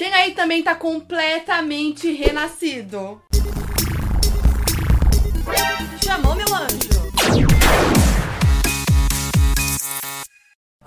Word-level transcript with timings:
Quem 0.00 0.14
aí 0.14 0.32
também 0.32 0.62
tá 0.62 0.74
completamente 0.74 2.10
renascido? 2.10 3.20
Chamou, 6.02 6.34
meu 6.34 6.46
anjo? 6.54 6.88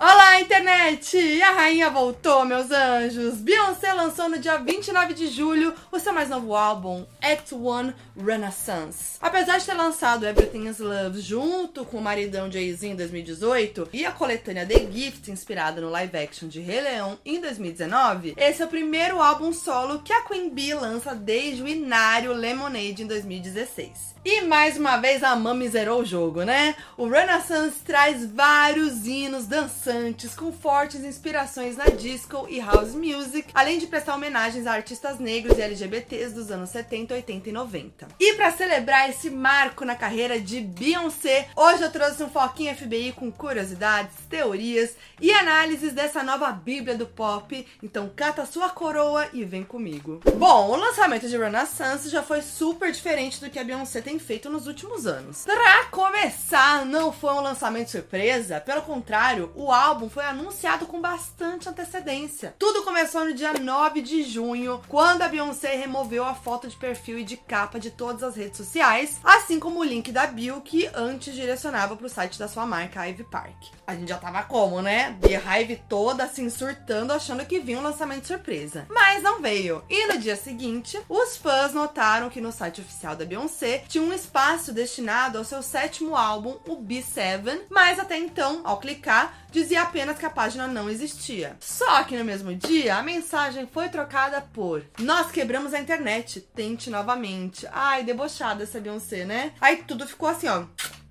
Olá, 0.00 0.23
internet! 0.40 1.16
E 1.16 1.42
a 1.42 1.52
rainha 1.52 1.90
voltou, 1.90 2.44
meus 2.44 2.70
anjos! 2.70 3.34
Beyoncé 3.36 3.92
lançou 3.92 4.28
no 4.28 4.38
dia 4.38 4.56
29 4.56 5.14
de 5.14 5.28
julho 5.28 5.74
o 5.92 5.98
seu 5.98 6.12
mais 6.12 6.28
novo 6.28 6.54
álbum, 6.54 7.04
Act 7.22 7.54
One 7.54 7.94
Renaissance. 8.16 9.18
Apesar 9.20 9.58
de 9.58 9.66
ter 9.66 9.74
lançado 9.74 10.26
Everything 10.26 10.68
is 10.68 10.78
Love 10.78 11.20
junto 11.20 11.84
com 11.84 11.98
o 11.98 12.02
maridão 12.02 12.50
Jay-Z 12.50 12.88
em 12.88 12.96
2018 12.96 13.88
e 13.92 14.04
a 14.04 14.12
coletânea 14.12 14.66
The 14.66 14.88
Gift, 14.90 15.30
inspirada 15.30 15.80
no 15.80 15.90
live 15.90 16.16
action 16.16 16.48
de 16.48 16.60
Rei 16.60 16.80
Leão 16.80 17.18
em 17.24 17.40
2019, 17.40 18.34
esse 18.36 18.62
é 18.62 18.64
o 18.64 18.68
primeiro 18.68 19.20
álbum 19.20 19.52
solo 19.52 20.00
que 20.00 20.12
a 20.12 20.22
Queen 20.22 20.50
Bee 20.50 20.74
lança 20.74 21.14
desde 21.14 21.62
o 21.62 21.68
inário 21.68 22.32
Lemonade 22.32 23.02
em 23.02 23.06
2016. 23.06 24.14
E 24.24 24.40
mais 24.40 24.78
uma 24.78 24.96
vez 24.96 25.22
a 25.22 25.36
Mami 25.36 25.68
zerou 25.68 26.00
o 26.00 26.04
jogo, 26.04 26.44
né? 26.44 26.74
O 26.96 27.06
Renaissance 27.06 27.80
traz 27.84 28.24
vários 28.24 29.06
hinos 29.06 29.46
dançantes 29.46 30.23
com 30.32 30.52
fortes 30.52 31.04
inspirações 31.04 31.76
na 31.76 31.86
disco 31.86 32.46
e 32.48 32.60
house 32.60 32.94
music, 32.94 33.48
além 33.52 33.78
de 33.78 33.88
prestar 33.88 34.14
homenagens 34.14 34.66
a 34.66 34.72
artistas 34.72 35.18
negros 35.18 35.58
e 35.58 35.62
LGBTs 35.62 36.32
dos 36.34 36.50
anos 36.50 36.70
70, 36.70 37.14
80 37.14 37.48
e 37.48 37.52
90. 37.52 38.08
E 38.20 38.34
para 38.34 38.52
celebrar 38.52 39.10
esse 39.10 39.28
marco 39.28 39.84
na 39.84 39.96
carreira 39.96 40.40
de 40.40 40.60
Beyoncé, 40.60 41.48
hoje 41.56 41.82
eu 41.82 41.90
trouxe 41.90 42.22
um 42.22 42.30
foquinho 42.30 42.74
FBI 42.74 43.12
com 43.12 43.32
curiosidades, 43.32 44.14
teorias 44.30 44.94
e 45.20 45.32
análises 45.32 45.92
dessa 45.92 46.22
nova 46.22 46.52
bíblia 46.52 46.96
do 46.96 47.06
pop. 47.06 47.66
Então 47.82 48.10
cata 48.14 48.46
sua 48.46 48.70
coroa 48.70 49.28
e 49.32 49.44
vem 49.44 49.64
comigo. 49.64 50.20
Bom, 50.36 50.70
o 50.70 50.76
lançamento 50.76 51.28
de 51.28 51.36
Renaissance 51.36 52.08
já 52.08 52.22
foi 52.22 52.40
super 52.42 52.92
diferente 52.92 53.40
do 53.40 53.50
que 53.50 53.58
a 53.58 53.64
Beyoncé 53.64 54.00
tem 54.00 54.18
feito 54.18 54.48
nos 54.48 54.66
últimos 54.66 55.06
anos. 55.06 55.44
Pra 55.44 55.86
começar, 55.86 56.86
não 56.86 57.12
foi 57.12 57.32
um 57.32 57.40
lançamento 57.40 57.90
surpresa, 57.90 58.60
pelo 58.60 58.82
contrário, 58.82 59.50
o 59.54 59.72
álbum 59.72 60.08
foi 60.14 60.24
anunciado 60.24 60.86
com 60.86 61.00
bastante 61.00 61.68
antecedência. 61.68 62.54
Tudo 62.56 62.84
começou 62.84 63.24
no 63.24 63.34
dia 63.34 63.52
9 63.52 64.00
de 64.00 64.22
junho, 64.22 64.80
quando 64.86 65.22
a 65.22 65.28
Beyoncé 65.28 65.74
removeu 65.74 66.24
a 66.24 66.36
foto 66.36 66.68
de 66.68 66.76
perfil 66.76 67.18
e 67.18 67.24
de 67.24 67.36
capa 67.36 67.80
de 67.80 67.90
todas 67.90 68.22
as 68.22 68.36
redes 68.36 68.56
sociais, 68.56 69.18
assim 69.24 69.58
como 69.58 69.80
o 69.80 69.84
link 69.84 70.12
da 70.12 70.24
bio 70.28 70.60
que 70.60 70.88
antes 70.94 71.34
direcionava 71.34 71.96
para 71.96 72.06
o 72.06 72.08
site 72.08 72.38
da 72.38 72.46
sua 72.46 72.64
marca 72.64 73.04
Ivy 73.04 73.24
Park. 73.24 73.56
A 73.84 73.96
gente 73.96 74.08
já 74.08 74.16
tava 74.16 74.44
como, 74.44 74.80
né? 74.80 75.16
Beehive 75.18 75.82
toda 75.88 76.22
assim 76.22 76.48
surtando, 76.48 77.12
achando 77.12 77.44
que 77.44 77.58
vinha 77.58 77.80
um 77.80 77.82
lançamento 77.82 78.28
surpresa. 78.28 78.86
Mas 78.88 79.20
não 79.20 79.42
veio. 79.42 79.82
E 79.90 80.06
no 80.06 80.16
dia 80.16 80.36
seguinte, 80.36 80.96
os 81.08 81.36
fãs 81.36 81.74
notaram 81.74 82.30
que 82.30 82.40
no 82.40 82.52
site 82.52 82.80
oficial 82.80 83.16
da 83.16 83.24
Beyoncé 83.24 83.84
tinha 83.88 84.04
um 84.04 84.12
espaço 84.12 84.72
destinado 84.72 85.38
ao 85.38 85.44
seu 85.44 85.60
sétimo 85.60 86.14
álbum, 86.14 86.56
o 86.68 86.76
B7, 86.76 87.62
mas 87.68 87.98
até 87.98 88.16
então, 88.16 88.60
ao 88.62 88.78
clicar, 88.78 89.43
dizia 89.54 89.82
apenas 89.82 90.18
que 90.18 90.26
a 90.26 90.30
página 90.30 90.66
não 90.66 90.90
existia. 90.90 91.56
Só 91.60 92.02
que 92.02 92.16
no 92.16 92.24
mesmo 92.24 92.52
dia, 92.54 92.96
a 92.96 93.02
mensagem 93.02 93.68
foi 93.68 93.88
trocada 93.88 94.40
por 94.40 94.84
Nós 94.98 95.30
quebramos 95.30 95.72
a 95.72 95.78
internet, 95.78 96.40
tente 96.40 96.90
novamente. 96.90 97.66
Ai, 97.70 98.02
debochada 98.02 98.64
essa 98.64 98.80
Beyoncé, 98.80 99.24
né? 99.24 99.52
Aí 99.60 99.84
tudo 99.86 100.06
ficou 100.08 100.28
assim, 100.28 100.48
ó 100.48 100.64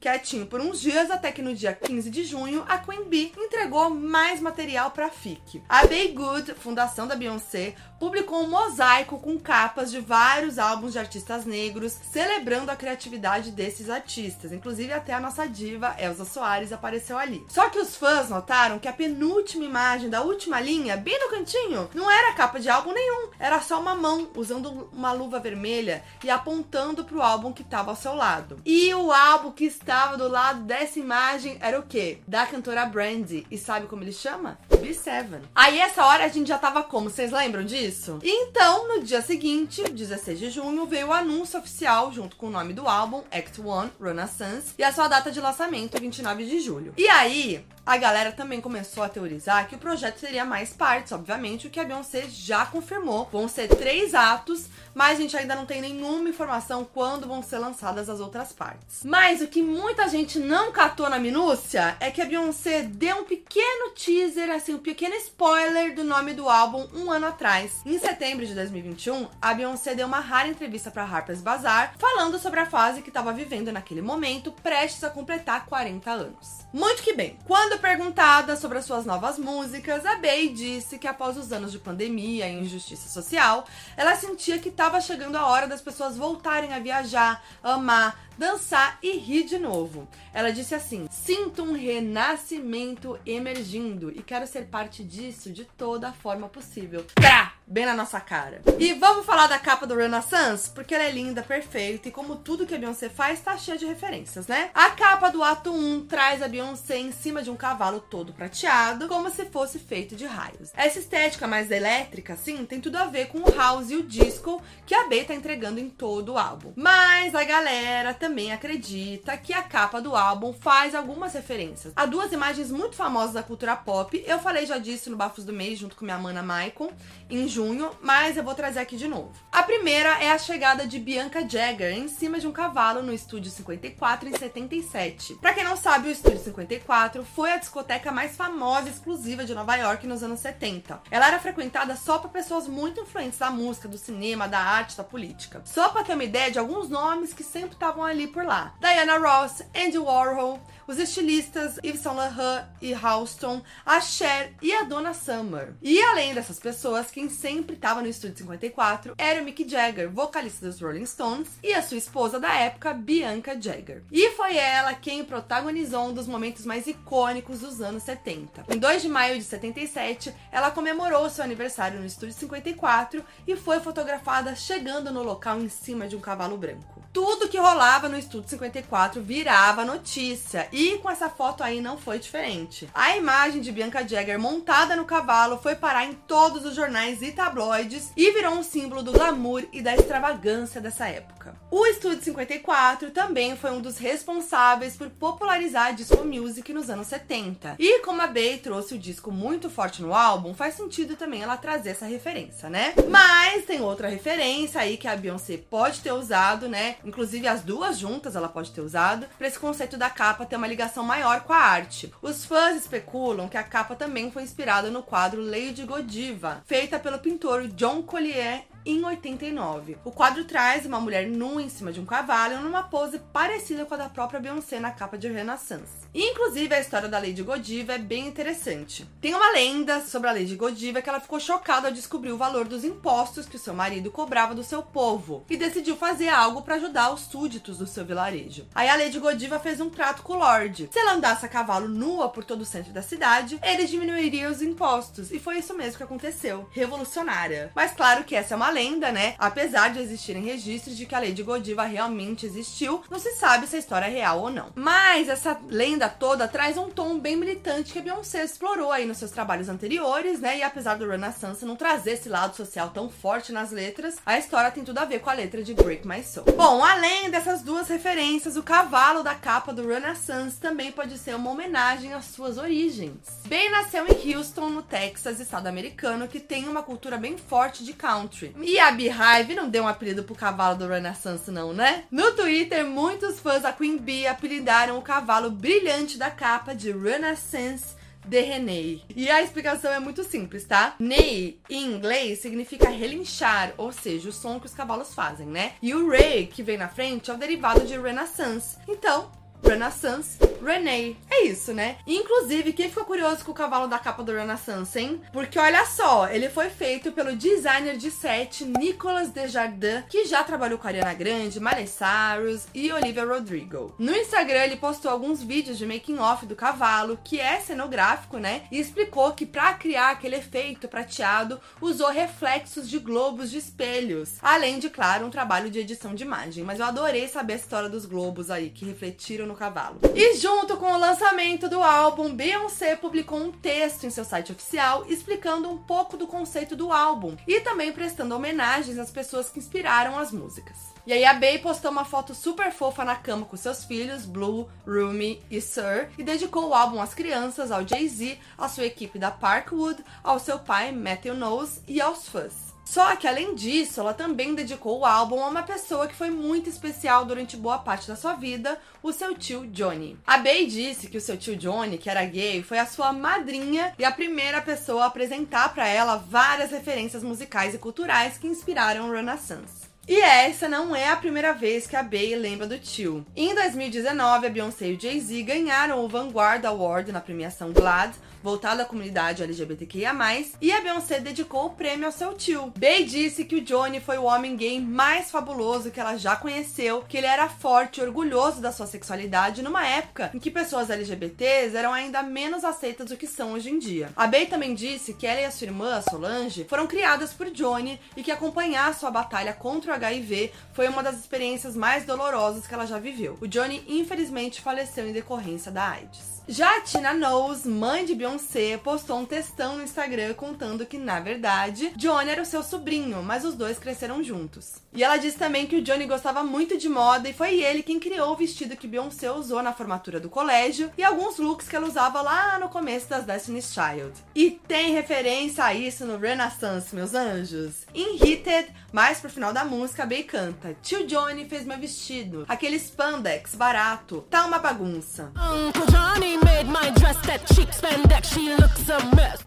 quietinho 0.04 0.46
por 0.46 0.60
uns 0.60 0.82
dias, 0.82 1.10
até 1.10 1.32
que 1.32 1.42
no 1.42 1.56
dia 1.56 1.72
15 1.72 2.10
de 2.10 2.26
junho, 2.26 2.66
a 2.68 2.78
Queen 2.78 3.06
Bee 3.06 3.32
entregou 3.38 3.90
mais 3.90 4.42
material 4.42 4.92
para 4.92 5.10
FIC. 5.10 5.64
A 5.70 5.88
Bay 5.88 6.10
Good, 6.10 6.56
fundação 6.56 7.08
da 7.08 7.16
Beyoncé, 7.16 7.74
publicou 8.04 8.44
um 8.44 8.50
mosaico 8.50 9.18
com 9.18 9.40
capas 9.40 9.90
de 9.90 10.02
vários 10.02 10.60
álbuns 10.60 10.92
de 10.92 11.00
artistas 11.00 11.46
negros, 11.46 11.98
celebrando 12.12 12.70
a 12.70 12.76
criatividade 12.76 13.50
desses 13.50 13.90
artistas. 13.90 14.52
Inclusive, 14.52 14.92
até 14.92 15.14
a 15.14 15.22
nossa 15.22 15.48
diva 15.48 15.96
Elsa 15.98 16.26
Soares 16.26 16.74
apareceu 16.74 17.18
ali. 17.18 17.46
Só 17.48 17.70
que 17.70 17.80
os 17.80 17.96
fãs 17.96 18.28
notaram 18.30 18.78
que 18.78 18.90
a 18.90 18.94
penúltima 18.94 19.64
imagem 19.64 20.10
da 20.10 20.22
última 20.22 20.60
linha, 20.60 20.98
bem 20.98 21.18
no 21.18 21.30
cantinho, 21.30 21.90
não 21.96 22.12
era 22.12 22.34
capa 22.34 22.60
de 22.60 22.68
álbum 22.68 22.92
nenhum. 22.92 23.30
Era 23.40 23.62
só 23.62 23.80
uma 23.80 23.96
mão 23.96 24.28
usando 24.36 24.90
uma 24.92 25.14
luva 25.14 25.40
vermelha 25.40 26.04
e 26.22 26.30
apontando 26.30 27.06
para 27.06 27.18
o 27.18 27.22
álbum 27.22 27.54
que 27.54 27.62
estava 27.62 27.92
ao 27.92 27.96
seu 27.96 28.14
lado. 28.14 28.60
E 28.66 28.94
o 28.94 29.14
álbum 29.14 29.50
que 29.50 29.64
estava 29.64 30.18
do 30.18 30.28
lado 30.28 30.64
dessa 30.64 31.00
imagem 31.00 31.58
era 31.62 31.80
o 31.80 31.84
quê? 31.84 32.20
Da 32.28 32.46
cantora 32.46 32.86
Brandy. 32.86 33.48
E 33.50 33.58
sabe 33.58 33.88
como 33.88 34.04
ele 34.04 34.12
chama? 34.12 34.60
B7. 34.72 35.40
Aí 35.56 35.80
essa 35.80 36.06
hora 36.06 36.26
a 36.26 36.28
gente 36.28 36.50
já 36.50 36.58
tava 36.58 36.84
como? 36.84 37.10
Vocês 37.10 37.32
lembram 37.32 37.64
disso? 37.64 37.93
Isso. 37.94 38.20
Então, 38.24 38.88
no 38.88 39.04
dia 39.04 39.22
seguinte, 39.22 39.84
16 39.84 40.40
de 40.40 40.50
junho, 40.50 40.86
veio 40.88 41.08
o 41.08 41.14
anúncio 41.14 41.60
oficial 41.60 42.12
junto 42.12 42.36
com 42.36 42.48
o 42.48 42.50
nome 42.50 42.74
do 42.74 42.88
álbum, 42.88 43.24
Act 43.32 43.62
One 43.62 43.92
Renaissance, 44.02 44.74
e 44.78 44.84
a 44.84 44.92
sua 44.92 45.08
data 45.08 45.32
de 45.32 45.40
lançamento, 45.40 46.00
29 46.00 46.46
de 46.46 46.60
julho. 46.60 46.94
E 46.98 47.08
aí, 47.08 47.64
a 47.86 47.98
galera 47.98 48.32
também 48.32 48.62
começou 48.62 49.04
a 49.04 49.10
teorizar 49.10 49.68
que 49.68 49.76
o 49.76 49.78
projeto 49.78 50.22
teria 50.22 50.46
mais 50.46 50.72
partes, 50.72 51.12
obviamente, 51.12 51.68
o 51.68 51.70
que 51.70 51.80
a 51.80 51.84
Beyoncé 51.84 52.28
já 52.30 52.66
confirmou. 52.66 53.28
Vão 53.30 53.50
ser 53.50 53.68
três 53.68 54.16
atos, 54.16 54.68
mas 54.94 55.18
a 55.18 55.22
gente 55.22 55.36
ainda 55.36 55.54
não 55.54 55.66
tem 55.66 55.82
nenhuma 55.82 56.30
informação 56.30 56.88
quando 56.94 57.28
vão 57.28 57.44
ser 57.44 57.58
lançadas 57.58 58.10
as 58.10 58.22
outras 58.22 58.54
partes. 58.54 59.04
Mas 59.04 59.42
o 59.42 59.48
que 59.48 59.62
muita 59.62 60.08
gente 60.08 60.40
não 60.40 60.72
catou 60.72 61.10
na 61.10 61.20
minúcia 61.20 61.98
é 62.00 62.10
que 62.10 62.22
a 62.22 62.26
Beyoncé 62.26 62.84
deu 62.84 63.18
um 63.18 63.24
pequeno 63.26 63.92
teaser, 63.92 64.50
assim, 64.50 64.74
um 64.74 64.80
pequeno 64.80 65.16
spoiler 65.16 65.94
do 65.94 66.06
nome 66.06 66.34
do 66.34 66.48
álbum 66.48 66.88
um 66.94 67.12
ano 67.12 67.28
atrás. 67.28 67.82
Em 67.86 68.00
setembro 68.00 68.46
de 68.46 68.56
2021, 68.56 69.28
a 69.42 69.54
Beyoncé 69.54 69.94
deu 69.94 70.08
uma 70.08 70.22
rara 70.22 70.48
entrevista 70.48 70.90
para 70.90 71.04
Harper's 71.04 71.42
Bazaar, 71.42 71.94
falando 72.00 72.40
sobre 72.40 72.62
a 72.62 72.66
fase 72.66 73.02
que 73.02 73.10
estava 73.10 73.34
vivendo 73.34 73.74
naquele 73.74 74.02
momento, 74.02 74.54
prestes 74.54 75.04
a 75.04 75.10
completar 75.10 75.66
40 75.66 76.10
anos. 76.10 76.62
Muito 76.72 77.04
que 77.04 77.12
bem. 77.12 77.38
Quando 77.46 77.78
perguntada 77.82 78.56
sobre 78.56 78.78
as 78.78 78.86
suas 78.86 79.06
novas 79.06 79.38
músicas, 79.38 80.06
a 80.06 80.16
Bey 80.16 80.54
disse 80.54 80.98
que 80.98 81.08
após 81.08 81.36
os 81.36 81.52
anos 81.52 81.74
de 81.74 81.78
pandemia 81.78 82.48
e 82.48 82.54
injustiça 82.54 83.10
social, 83.10 83.66
ela 83.98 84.16
sentia 84.16 84.60
que 84.60 84.70
estava 84.70 85.02
chegando 85.02 85.36
a 85.36 85.46
hora 85.48 85.68
das 85.68 85.82
pessoas 85.82 86.16
voltarem 86.16 86.74
a 86.74 86.80
viajar, 86.80 87.44
amar, 87.62 88.18
dançar 88.38 88.98
e 89.04 89.18
rir 89.18 89.44
de 89.44 89.60
novo. 89.60 90.08
Ela 90.34 90.52
disse 90.52 90.74
assim: 90.74 91.08
Sinto 91.12 91.64
um 91.64 91.74
renascimento 91.74 93.20
emergindo 93.26 94.10
e 94.10 94.24
quero 94.24 94.48
ser 94.48 94.68
parte 94.68 95.04
disso 95.04 95.52
de 95.52 95.66
toda 95.66 96.10
a 96.10 96.14
forma 96.14 96.48
possível. 96.48 97.06
Trá! 97.14 97.54
Bem 97.66 97.86
na 97.86 97.94
nossa 97.94 98.20
cara. 98.20 98.62
E 98.78 98.94
vamos 98.94 99.26
falar 99.26 99.48
da 99.48 99.58
capa 99.58 99.88
do 99.88 99.96
Renaissance? 99.96 100.70
Porque 100.70 100.94
ela 100.94 101.06
é 101.06 101.12
linda, 101.12 101.42
perfeita 101.42 102.08
e 102.08 102.12
como 102.12 102.36
tudo 102.36 102.66
que 102.66 102.76
a 102.76 102.78
Beyoncé 102.78 103.10
faz, 103.10 103.40
tá 103.40 103.58
cheia 103.58 103.78
de 103.78 103.86
referências, 103.86 104.48
né? 104.48 104.70
A 104.74 104.90
capa 104.92 105.30
do 105.30 105.42
ato 105.42 105.72
1 105.72 106.06
traz 106.06 106.42
a 106.42 106.48
Beyoncé 106.48 106.98
em 106.98 107.12
cima 107.12 107.42
de 107.42 107.50
um 107.50 107.56
cavalo 107.56 108.00
todo 108.00 108.34
prateado, 108.34 109.08
como 109.08 109.30
se 109.30 109.46
fosse 109.46 109.80
feito 109.80 110.16
de 110.16 110.26
raios. 110.26 110.72
Essa 110.76 111.00
estética 111.00 111.48
mais 111.48 111.72
elétrica, 111.72 112.34
assim, 112.34 112.66
tem 112.66 112.82
tudo 112.82 112.98
a 112.98 113.06
ver 113.06 113.28
com 113.28 113.40
o 113.40 113.56
house 113.56 113.90
e 113.90 113.96
o 113.96 114.04
disco 114.04 114.62
que 114.86 114.94
a 114.94 115.08
Bey 115.08 115.24
tá 115.24 115.34
entregando 115.34 115.80
em 115.80 115.90
todo 115.90 116.34
o 116.34 116.38
álbum. 116.38 116.74
Mas 116.76 117.34
a 117.34 117.44
galera 117.44 118.14
também 118.14 118.52
acredita 118.52 119.38
que 119.38 119.54
a 119.54 119.64
capa 119.64 120.02
do 120.02 120.16
álbum 120.16 120.54
faz 120.54 120.94
algumas 120.94 121.34
referências 121.34 121.94
a 121.96 122.06
duas 122.06 122.32
imagens 122.32 122.72
muito 122.72 122.96
famosas 122.96 123.34
da 123.34 123.44
cultura 123.44 123.76
pop. 123.76 124.24
Eu 124.26 124.40
falei 124.40 124.66
já 124.66 124.78
disso 124.78 125.10
no 125.10 125.18
Bafos 125.18 125.46
do 125.46 125.54
Mês, 125.54 125.80
junto 125.80 125.96
com 125.96 126.06
minha 126.06 126.18
mana 126.18 126.44
Maicon, 126.44 126.90
em 127.30 127.48
junho, 127.54 127.92
mas 128.02 128.36
eu 128.36 128.44
vou 128.44 128.56
trazer 128.56 128.80
aqui 128.80 128.98
de 128.98 129.08
novo. 129.08 129.32
A 129.52 129.62
primeira 129.62 130.10
é 130.24 130.32
a 130.32 130.40
chegada 130.40 130.88
de 130.88 130.98
Bianca 130.98 131.48
Jagger 131.48 131.96
em 131.96 132.08
cima 132.08 132.40
de 132.40 132.48
um 132.48 132.52
cavalo 132.52 133.04
no 133.04 133.14
Estúdio 133.14 133.52
54 133.52 134.28
em 134.28 134.36
77. 134.36 135.36
Para 135.36 135.54
quem 135.54 135.64
não 135.64 135.78
sabe, 135.78 136.08
o 136.08 136.12
Estúdio 136.12 136.40
54 136.40 137.24
foi 137.24 137.52
a 137.52 137.58
discoteca 137.58 138.12
mais 138.12 138.36
famosa 138.36 138.88
e 138.88 138.92
exclusiva 138.92 139.46
de 139.46 139.54
Nova 139.54 139.76
York 139.76 140.08
nos 140.08 140.24
anos 140.24 140.40
70. 140.40 141.04
Ela 141.12 141.28
era 141.28 141.40
frequentada 141.40 141.96
só 141.96 142.18
por 142.18 142.32
pessoas 142.32 142.68
muito 142.68 143.02
influentes 143.02 143.38
da 143.38 143.52
música, 143.52 143.88
do 143.88 144.00
cinema, 144.00 144.48
da 144.48 144.60
arte, 144.60 144.98
da 144.98 145.04
política. 145.04 145.62
Só 145.64 145.90
para 145.90 146.04
ter 146.04 146.16
uma 146.16 146.24
ideia 146.24 146.50
de 146.50 146.58
alguns 146.58 146.90
nomes 146.90 147.34
que 147.34 147.44
sempre 147.44 147.74
estavam 147.74 148.04
ali 148.04 148.26
por 148.26 148.44
lá. 148.44 148.74
Diana 148.80 149.20
Ross, 149.20 149.62
Andy 149.76 150.00
Warhol, 150.00 150.60
os 150.88 150.98
estilistas 150.98 151.78
Yves 151.84 152.02
Saint 152.02 152.16
Laurent 152.16 152.66
e 152.82 152.94
Halston, 152.94 153.62
a 153.86 154.02
Cher 154.02 154.54
e 154.62 154.74
a 154.74 154.84
Donna 154.84 155.14
Summer. 155.14 155.74
E 155.82 156.02
além 156.02 156.34
dessas 156.34 156.60
pessoas, 156.60 157.12
quem 157.12 157.30
sempre 157.30 157.76
estava 157.76 158.02
no 158.02 158.08
estúdio 158.08 158.38
54 158.38 159.16
era 159.18 159.42
o 159.42 159.46
Mick 159.46 159.68
Jagger, 159.68 160.10
vocalista 160.10 160.66
dos 160.66 160.82
Rolling 160.82 161.06
Stones, 161.06 161.50
e 161.64 161.74
a 161.74 161.82
sua 161.82 161.98
esposa 161.98 162.40
da 162.40 162.54
época, 162.54 162.94
Bianca 162.94 163.60
Jagger. 163.60 164.04
E 164.12 164.32
foi 164.32 164.58
ela 164.58 164.94
quem 164.94 165.24
protagonizou 165.24 166.08
um 166.08 166.14
dos 166.14 166.28
momentos 166.28 166.66
mais 166.66 166.88
icônicos 166.88 167.60
dos 167.60 167.82
anos 167.82 168.04
70. 168.04 168.66
Em 168.70 168.78
2 168.78 169.02
de 169.02 169.10
maio 169.10 169.38
de 169.38 169.44
77, 169.44 170.34
ela 170.52 170.72
comemorou 170.72 171.30
seu 171.30 171.44
aniversário 171.44 172.00
no 172.00 172.06
estúdio 172.06 172.36
54 172.36 173.24
e 173.48 173.56
foi 173.56 173.80
fotografada 173.80 174.56
chegando 174.56 175.12
no 175.12 175.24
local 175.24 175.60
em 175.60 175.70
cima 175.70 176.08
de 176.08 176.16
um 176.16 176.20
cavalo 176.20 176.58
branco. 176.58 177.03
Tudo 177.14 177.48
que 177.48 177.60
rolava 177.60 178.10
no 178.10 178.18
Estúdio 178.18 178.50
54 178.50 179.22
virava 179.22 179.86
notícia 179.86 180.68
e 180.72 180.98
com 180.98 181.08
essa 181.08 181.30
foto 181.30 181.64
aí 181.64 181.80
não 181.80 181.96
foi 181.96 182.18
diferente. 182.18 182.90
A 182.92 183.16
imagem 183.16 183.62
de 183.62 183.72
Bianca 183.72 184.06
Jagger 184.06 184.40
montada 184.40 184.96
no 184.96 185.06
cavalo 185.06 185.60
foi 185.60 185.76
parar 185.76 186.06
em 186.06 186.14
todos 186.14 186.66
os 186.66 186.74
jornais 186.74 187.22
e 187.22 187.32
tabloides 187.32 188.12
e 188.18 188.32
virou 188.32 188.56
um 188.56 188.64
símbolo 188.64 189.04
do 189.04 189.12
glamour 189.12 189.64
e 189.72 189.80
da 189.80 189.94
extravagância 189.94 190.82
dessa 190.82 191.08
época. 191.08 191.56
O 191.70 191.86
Estúdio 191.86 192.24
54 192.24 193.12
também 193.12 193.56
foi 193.56 193.72
um 193.72 193.82
dos 193.82 193.98
responsáveis 193.98 194.96
por 194.96 195.10
popularizar 195.10 195.88
a 195.88 195.92
disco 195.92 196.24
music 196.24 196.74
nos 196.74 196.90
anos 196.90 197.08
70. 197.08 197.76
E 197.78 198.00
como 198.00 198.22
a 198.22 198.28
Bey 198.28 198.58
trouxe 198.58 198.96
o 198.96 199.00
disco 199.00 199.32
muito 199.32 199.70
forte 199.70 200.02
no 200.02 200.14
álbum, 200.14 200.54
faz 200.54 200.76
sentido 200.76 201.16
também 201.16 201.44
ela 201.44 201.58
trazer 201.58 201.92
essa 201.92 202.06
referência, 202.06 202.70
né? 202.70 202.94
Mas 203.10 203.66
tem 203.66 203.82
outra 203.82 204.08
referência 204.08 204.82
aí 204.82 204.98
que 204.98 205.08
a 205.08 205.16
Beyoncé 205.16 205.58
pode 205.58 206.02
ter 206.02 206.12
usado, 206.12 206.70
né? 206.70 206.96
Inclusive 207.06 207.48
as 207.48 207.62
duas 207.62 207.98
juntas 207.98 208.36
ela 208.36 208.50
pode 208.50 208.72
ter 208.72 208.82
usado, 208.82 209.28
para 209.38 209.48
esse 209.48 209.60
conceito 209.60 209.98
da 209.98 210.10
capa 210.10 210.46
ter 210.46 210.56
uma 210.56 210.68
ligação 210.68 211.04
maior 211.04 211.42
com 211.42 211.54
a 211.54 211.58
arte. 211.58 212.14
Os 212.22 212.46
fãs 212.46 212.78
especulam 212.78 213.50
que 213.50 213.58
a 213.58 213.64
capa 213.64 213.96
também 213.96 214.32
foi 214.32 214.44
inspirada 214.44 214.90
no 214.90 215.04
quadro 215.04 215.42
Lady 215.42 215.84
Godiva, 215.84 216.64
feita 216.66 217.00
pelo 217.00 217.20
pintor 217.20 217.68
John 217.68 218.02
Collier 218.04 218.64
em 218.86 219.04
89. 219.04 219.98
O 220.04 220.12
quadro 220.12 220.44
traz 220.46 220.86
uma 220.86 221.00
mulher 221.00 221.28
nua 221.28 221.62
em 221.62 221.70
cima 221.70 221.92
de 221.92 222.00
um 222.00 222.06
cavalo 222.06 222.62
numa 222.62 222.84
pose 222.84 223.20
parecida 223.20 223.86
com 223.86 223.94
a 223.94 223.98
da 223.98 224.10
própria 224.10 224.40
Beyoncé 224.40 224.80
na 224.80 224.92
capa 224.92 225.18
de 225.18 225.28
Renaissance. 225.28 226.04
Inclusive, 226.14 226.76
a 226.76 226.80
história 226.80 227.10
da 227.10 227.18
Lady 227.18 227.42
Godiva 227.42 227.94
é 227.94 227.98
bem 227.98 228.28
interessante. 228.28 229.08
Tem 229.20 229.34
uma 229.34 229.52
lenda 229.52 230.02
sobre 230.02 230.30
a 230.30 230.34
Lady 230.34 230.56
Godiva 230.56 231.02
que 231.02 231.10
ela 231.10 231.20
ficou 231.20 231.40
chocada 231.40 231.88
ao 231.88 231.94
descobrir 231.94 232.32
o 232.32 232.38
valor 232.38 232.68
dos 232.68 232.84
impostos 232.84 233.48
que 233.48 233.56
o 233.56 233.60
seu 233.60 233.74
marido 233.74 234.12
cobrava 234.12 234.54
do 234.54 234.64
seu 234.64 234.84
povo 234.84 235.44
e 235.50 235.58
decidiu 235.58 235.96
fazer 235.96 236.30
algo 236.30 236.62
para 236.62 236.76
ajudar 236.76 237.12
os 237.12 237.22
súditos 237.22 237.80
do 237.80 237.88
seu 237.88 238.06
vilarejo. 238.06 238.68
Aí 238.76 238.90
a 238.90 238.96
Lady 238.96 239.20
Godiva 239.20 239.60
fez 239.60 239.82
um 239.82 239.90
trato 239.90 240.22
com 240.22 240.34
o 240.34 240.38
Lorde. 240.38 240.88
Se 240.92 241.00
ela 241.00 241.14
andasse 241.14 241.46
a 241.46 241.50
cavalo 241.50 241.88
nua 241.88 242.30
por 242.30 242.44
todo 242.44 242.62
o 242.62 242.66
centro 242.66 242.94
da 242.94 243.02
cidade, 243.02 243.60
ele 243.64 243.86
diminuiria 243.86 244.50
os 244.50 244.62
impostos. 244.62 245.32
E 245.32 245.40
foi 245.40 245.58
isso 245.58 245.76
mesmo 245.76 245.98
que 245.98 246.04
aconteceu. 246.04 246.70
Revolucionária. 246.72 247.72
Mas 247.74 247.92
claro 247.94 248.24
que 248.24 248.36
essa 248.36 248.54
é 248.54 248.58
uma 248.58 248.73
lenda, 248.74 249.12
né? 249.12 249.36
Apesar 249.38 249.90
de 249.90 250.00
existirem 250.00 250.44
registros 250.44 250.98
de 250.98 251.06
que 251.06 251.16
a 251.16 251.20
Lady 251.20 251.44
Godiva 251.44 251.84
realmente 251.84 252.46
existiu, 252.46 253.04
não 253.10 253.20
se 253.20 253.32
sabe 253.36 253.68
se 253.68 253.76
a 253.76 253.80
história 253.80 254.06
é 254.06 254.10
real 254.10 254.42
ou 254.42 254.50
não. 254.50 254.72
Mas 254.76 255.30
essa 255.30 255.60
lenda 255.68 256.10
toda 256.10 256.48
traz 256.48 256.78
um 256.78 256.90
tom 256.90 257.20
bem 257.20 257.36
militante 257.36 257.94
que 257.94 258.00
a 258.00 258.02
Beyoncé 258.02 258.44
explorou 258.44 258.92
aí 258.92 259.06
nos 259.06 259.18
seus 259.18 259.32
trabalhos 259.32 259.70
anteriores, 259.70 260.40
né? 260.40 260.58
E 260.58 260.64
apesar 260.64 260.96
do 260.96 261.08
Renaissance 261.08 261.66
não 261.66 261.76
trazer 261.76 262.12
esse 262.12 262.30
lado 262.30 262.56
social 262.56 262.90
tão 262.90 263.10
forte 263.10 263.52
nas 263.52 263.72
letras, 263.72 264.18
a 264.26 264.38
história 264.38 264.72
tem 264.72 264.84
tudo 264.84 264.98
a 264.98 265.06
ver 265.06 265.20
com 265.20 265.30
a 265.30 265.34
letra 265.34 265.64
de 265.64 265.74
Break 265.74 266.08
My 266.08 266.24
Soul. 266.24 266.46
Bom, 266.56 266.84
além 266.84 267.30
dessas 267.30 267.62
duas 267.62 267.88
referências, 267.88 268.58
o 268.58 268.64
cavalo 268.64 269.24
da 269.24 269.36
capa 269.36 269.74
do 269.74 269.88
Renaissance 269.88 270.58
também 270.60 270.92
pode 270.92 271.18
ser 271.18 271.36
uma 271.36 271.52
homenagem 271.52 272.14
às 272.14 272.26
suas 272.26 272.58
origens. 272.58 273.14
Bey 273.46 273.70
nasceu 273.70 274.06
em 274.08 274.36
Houston, 274.36 274.70
no 274.70 274.82
Texas, 274.82 275.40
estado 275.40 275.68
americano, 275.68 276.28
que 276.28 276.40
tem 276.40 276.68
uma 276.68 276.82
cultura 276.82 277.18
bem 277.18 277.38
forte 277.38 277.84
de 277.84 277.94
country. 277.94 278.56
E 278.64 278.80
a 278.80 278.92
Beehive 278.92 279.54
não 279.54 279.70
deu 279.70 279.84
um 279.84 279.88
apelido 279.88 280.24
pro 280.24 280.34
cavalo 280.34 280.78
do 280.78 280.88
Renaissance, 280.88 281.52
não, 281.52 281.74
né? 281.74 282.06
No 282.10 282.32
Twitter, 282.32 282.86
muitos 282.86 283.40
fãs 283.40 283.64
da 283.64 283.74
Queen 283.74 283.98
Bee 283.98 284.26
apelidaram 284.26 284.98
o 284.98 285.02
cavalo 285.02 285.52
brilhante 285.52 286.18
da 286.18 286.32
capa 286.32 286.74
de 286.74 286.90
Renaissance 286.92 287.94
de 288.26 288.40
René. 288.40 289.02
E 289.16 289.30
a 289.30 289.42
explicação 289.42 289.92
é 289.92 290.00
muito 290.00 290.24
simples, 290.24 290.64
tá? 290.64 290.96
Ney, 290.98 291.60
em 291.70 291.88
inglês, 291.88 292.40
significa 292.40 292.90
relinchar, 292.90 293.74
ou 293.78 293.92
seja, 293.92 294.30
o 294.30 294.34
som 294.34 294.62
que 294.62 294.66
os 294.66 294.74
cavalos 294.74 295.14
fazem, 295.14 295.46
né? 295.46 295.74
E 295.82 295.94
o 295.94 296.10
Ray, 296.10 296.48
que 296.48 296.64
vem 296.64 296.78
na 296.78 296.88
frente, 296.88 297.30
é 297.30 297.34
o 297.34 297.38
derivado 297.38 297.86
de 297.86 298.00
Renaissance. 298.00 298.78
Então, 298.88 299.30
Renaissance, 299.64 300.38
Renee. 300.64 301.18
É 301.30 301.46
isso, 301.46 301.74
né? 301.74 301.98
Inclusive, 302.06 302.74
quem 302.74 302.90
ficou 302.90 303.06
curioso 303.06 303.44
com 303.44 303.52
o 303.52 303.56
cavalo 303.56 303.88
da 303.88 303.98
capa 303.98 304.24
do 304.24 304.34
Renaissance, 304.34 305.00
hein? 305.00 305.22
Porque 305.32 305.58
olha 305.58 305.86
só, 305.86 306.28
ele 306.28 306.50
foi 306.50 306.70
feito 306.70 307.12
pelo 307.12 307.36
designer 307.36 307.98
de 307.98 308.12
set 308.12 308.66
Nicolas 308.66 309.30
Desjardins, 309.30 310.04
que 310.10 310.26
já 310.26 310.44
trabalhou 310.44 310.78
com 310.78 310.88
Ariana 310.88 311.14
Grande, 311.14 311.60
Miley 311.60 311.88
Cyrus 311.88 312.68
e 312.74 312.92
Olivia 312.92 313.26
Rodrigo. 313.26 313.96
No 313.98 314.16
Instagram, 314.16 314.66
ele 314.66 314.76
postou 314.76 315.10
alguns 315.12 315.42
vídeos 315.42 315.78
de 315.78 315.86
making 315.86 316.20
off 316.20 316.46
do 316.46 316.56
cavalo, 316.56 317.20
que 317.24 317.40
é 317.40 317.60
cenográfico, 317.60 318.38
né? 318.38 318.64
E 318.72 318.80
explicou 318.80 319.32
que 319.34 319.46
para 319.46 319.74
criar 319.74 320.12
aquele 320.12 320.36
efeito 320.36 320.88
prateado, 320.88 321.60
usou 321.82 322.10
reflexos 322.10 322.90
de 322.90 323.00
globos 323.00 323.50
de 323.50 323.58
espelhos, 323.58 324.36
além 324.42 324.80
de, 324.80 324.90
claro, 324.90 325.26
um 325.26 325.30
trabalho 325.30 325.70
de 325.70 325.80
edição 325.80 326.14
de 326.14 326.24
imagem. 326.24 326.64
Mas 326.64 326.80
eu 326.80 326.86
adorei 326.86 327.28
saber 327.28 327.54
a 327.54 327.58
história 327.58 327.90
dos 327.90 328.06
globos 328.06 328.50
aí 328.50 328.70
que 328.70 328.86
refletiram 328.86 329.46
no 329.46 329.53
cavalo. 329.56 330.00
E 330.16 330.36
junto 330.38 330.78
com 330.78 330.94
o 330.94 330.98
lançamento 330.98 331.70
do 331.70 331.82
álbum, 331.82 332.34
Beyoncé 332.34 332.96
publicou 332.96 333.40
um 333.40 333.52
texto 333.52 334.06
em 334.06 334.10
seu 334.10 334.24
site 334.24 334.52
oficial 334.52 335.06
explicando 335.08 335.70
um 335.70 335.78
pouco 335.78 336.18
do 336.18 336.28
conceito 336.28 336.76
do 336.76 336.92
álbum 336.92 337.36
e 337.48 337.60
também 337.62 337.92
prestando 337.92 338.36
homenagens 338.36 338.98
às 338.98 339.12
pessoas 339.12 339.50
que 339.50 339.60
inspiraram 339.60 340.18
as 340.18 340.32
músicas. 340.32 340.94
E 341.06 341.12
aí 341.12 341.26
a 341.26 341.34
Bey 341.34 341.60
postou 341.60 341.92
uma 341.92 342.06
foto 342.06 342.34
super 342.34 342.72
fofa 342.72 343.04
na 343.04 343.16
cama 343.16 343.46
com 343.46 343.58
seus 343.58 343.84
filhos, 343.84 344.26
Blue, 344.26 344.70
Rumi 344.88 345.42
e 345.52 345.60
Sir, 345.60 346.10
e 346.18 346.24
dedicou 346.24 346.70
o 346.70 346.74
álbum 346.74 347.02
às 347.02 347.14
crianças, 347.14 347.72
ao 347.72 347.86
Jay-Z, 347.86 348.40
à 348.58 348.70
sua 348.70 348.86
equipe 348.86 349.20
da 349.20 349.30
Parkwood, 349.30 350.04
ao 350.24 350.40
seu 350.40 350.60
pai, 350.60 350.94
Matthew 350.94 351.36
Knowles, 351.36 351.82
e 351.88 352.00
aos 352.00 352.30
fãs. 352.30 352.73
Só 352.94 353.16
que 353.16 353.28
além 353.28 353.56
disso, 353.56 354.00
ela 354.00 354.14
também 354.14 354.54
dedicou 354.54 355.00
o 355.00 355.06
álbum 355.06 355.44
a 355.44 355.48
uma 355.48 355.64
pessoa 355.64 356.08
que 356.08 356.14
foi 356.14 356.30
muito 356.30 356.70
especial 356.70 357.26
durante 357.26 357.58
boa 357.58 357.80
parte 357.80 358.08
da 358.08 358.16
sua 358.16 358.36
vida, 358.36 358.78
o 359.02 359.12
seu 359.12 359.34
tio 359.34 359.66
Johnny. 359.66 360.16
A 360.28 360.38
Bey 360.38 360.68
disse 360.68 361.08
que 361.08 361.18
o 361.18 361.22
seu 361.22 361.36
tio 361.36 361.56
Johnny, 361.56 361.98
que 361.98 362.08
era 362.08 362.24
gay, 362.24 362.62
foi 362.62 362.78
a 362.78 362.86
sua 362.86 363.12
madrinha 363.12 363.96
e 363.98 364.06
a 364.06 364.12
primeira 364.12 364.62
pessoa 364.62 365.06
a 365.06 365.08
apresentar 365.08 365.74
para 365.74 365.88
ela 365.88 366.18
várias 366.18 366.70
referências 366.70 367.24
musicais 367.24 367.74
e 367.74 367.80
culturais 367.80 368.38
que 368.38 368.46
inspiraram 368.46 369.10
Renaissance. 369.10 369.92
E 370.08 370.22
essa 370.22 370.70
não 370.70 370.96
é 370.96 371.10
a 371.10 371.18
primeira 371.18 371.52
vez 371.52 371.88
que 371.88 371.96
a 371.96 372.04
Bey 372.04 372.36
lembra 372.36 372.68
do 372.68 372.78
tio. 372.78 373.26
Em 373.36 373.56
2019, 373.56 374.46
a 374.46 374.50
Beyoncé 374.52 374.90
e 374.90 374.94
o 374.94 375.00
Jay-Z 375.00 375.42
ganharam 375.42 376.06
o 376.06 376.08
Vanguard 376.08 376.64
Award 376.64 377.12
na 377.12 377.22
premiação 377.22 377.72
GLAAD, 377.72 378.14
voltada 378.44 378.84
à 378.84 378.86
comunidade 378.86 379.42
LGBTQIA+, 379.42 380.14
e 380.62 380.72
a 380.72 380.82
Beyoncé 380.82 381.22
dedicou 381.22 381.68
o 381.68 381.70
prêmio 381.70 382.06
ao 382.06 382.12
seu 382.12 382.34
tio. 382.34 382.74
Bey 382.78 383.06
disse 383.06 383.46
que 383.46 383.56
o 383.56 383.62
Johnny 383.62 384.02
foi 384.02 384.18
o 384.18 384.26
homem 384.26 384.58
gay 384.58 384.82
mais 384.82 385.32
fabuloso 385.32 385.90
que 385.90 386.00
ela 386.00 386.18
já 386.18 386.36
conheceu, 386.36 387.04
que 387.08 387.18
ele 387.18 387.26
era 387.26 387.48
forte 387.48 388.00
e 388.02 388.04
orgulhoso 388.04 388.60
da 388.60 388.72
sua 388.72 388.86
sexualidade 388.86 389.62
numa 389.62 389.88
época 389.88 390.30
em 390.34 390.40
que 390.40 390.52
pessoas 390.52 390.90
LGBTs 390.90 391.76
eram 391.76 391.94
ainda 391.94 392.22
menos 392.22 392.66
aceitas 392.66 393.08
do 393.08 393.18
que 393.18 393.26
são 393.26 393.54
hoje 393.54 393.70
em 393.70 393.80
dia. 393.80 394.10
A 394.16 394.28
Bey 394.28 394.46
também 394.46 394.76
disse 394.76 395.14
que 395.14 395.26
ela 395.26 395.40
e 395.40 395.46
a 395.46 395.52
sua 395.52 395.66
irmã, 395.66 396.02
Solange, 396.10 396.66
foram 396.66 396.86
criadas 396.86 397.34
por 397.34 397.50
Johnny 397.50 398.00
e 398.18 398.22
que 398.22 398.32
acompanhar 398.32 398.94
sua 398.94 399.10
batalha 399.10 399.54
contra 399.54 399.92
o 399.92 399.96
HIV 399.96 400.52
foi 400.74 400.88
uma 400.90 401.02
das 401.02 401.18
experiências 401.18 401.76
mais 401.76 402.06
dolorosas 402.06 402.68
que 402.68 402.74
ela 402.74 402.86
já 402.86 403.00
viveu. 403.00 403.38
O 403.40 403.48
Johnny, 403.48 403.84
infelizmente, 403.88 404.62
faleceu 404.62 405.08
em 405.08 405.14
decorrência 405.14 405.72
da 405.72 405.92
AIDS. 405.92 406.43
Já 406.46 406.76
a 406.76 406.82
Tina 406.82 407.14
Knowles, 407.14 407.66
mãe 407.66 408.04
de 408.04 408.14
Beyoncé, 408.14 408.76
postou 408.76 409.18
um 409.18 409.26
textão 409.26 409.78
no 409.78 409.84
Instagram 409.84 410.34
contando 410.34 410.86
que, 410.86 410.98
na 410.98 411.22
verdade, 411.22 411.94
Johnny 411.96 412.30
era 412.30 412.42
o 412.42 412.46
seu 412.46 412.62
sobrinho, 412.62 413.24
mas 413.24 413.46
os 413.46 413.56
dois 413.56 413.80
cresceram 413.80 414.22
juntos. 414.22 414.74
E 414.92 415.04
ela 415.04 415.16
disse 415.16 415.38
também 415.38 415.66
que 415.66 415.78
o 415.78 415.82
Johnny 415.82 416.06
gostava 416.06 416.44
muito 416.44 416.78
de 416.78 416.90
moda 416.90 417.30
e 417.30 417.34
foi 417.34 417.64
ele 417.64 417.82
quem 417.82 417.98
criou 417.98 418.34
o 418.34 418.36
vestido 418.36 418.76
que 418.76 418.88
Beyoncé 418.88 419.32
usou 419.32 419.64
na 419.64 419.72
formatura 419.72 420.20
do 420.20 420.30
colégio 420.30 420.92
e 420.98 421.04
alguns 421.04 421.38
looks 421.38 421.68
que 421.70 421.78
ela 421.78 421.88
usava 421.88 422.22
lá 422.22 422.60
no 422.60 422.68
começo 422.68 423.10
das 423.10 423.24
Destiny's 423.24 423.74
Child. 423.74 424.12
E 424.36 424.52
tem 424.52 424.92
referência 424.92 425.64
a 425.64 425.74
isso 425.74 426.06
no 426.06 426.18
Renaissance, 426.18 426.94
meus 426.94 427.14
anjos. 427.14 427.86
Em 427.96 428.18
Heated, 428.18 428.70
mais 428.92 429.20
pro 429.20 429.30
final 429.30 429.54
da 429.54 429.64
música, 429.64 430.04
a 430.04 430.06
Bey 430.06 430.24
canta: 430.24 430.76
Tio 430.84 431.08
Johnny 431.08 431.48
fez 431.48 431.66
meu 431.66 431.80
vestido, 431.80 432.46
aquele 432.50 432.76
spandex 432.78 433.56
barato, 433.56 434.26
tá 434.30 434.46
uma 434.46 434.60
bagunça. 434.60 435.32
Uncle 435.36 435.86
Johnny 435.88 436.33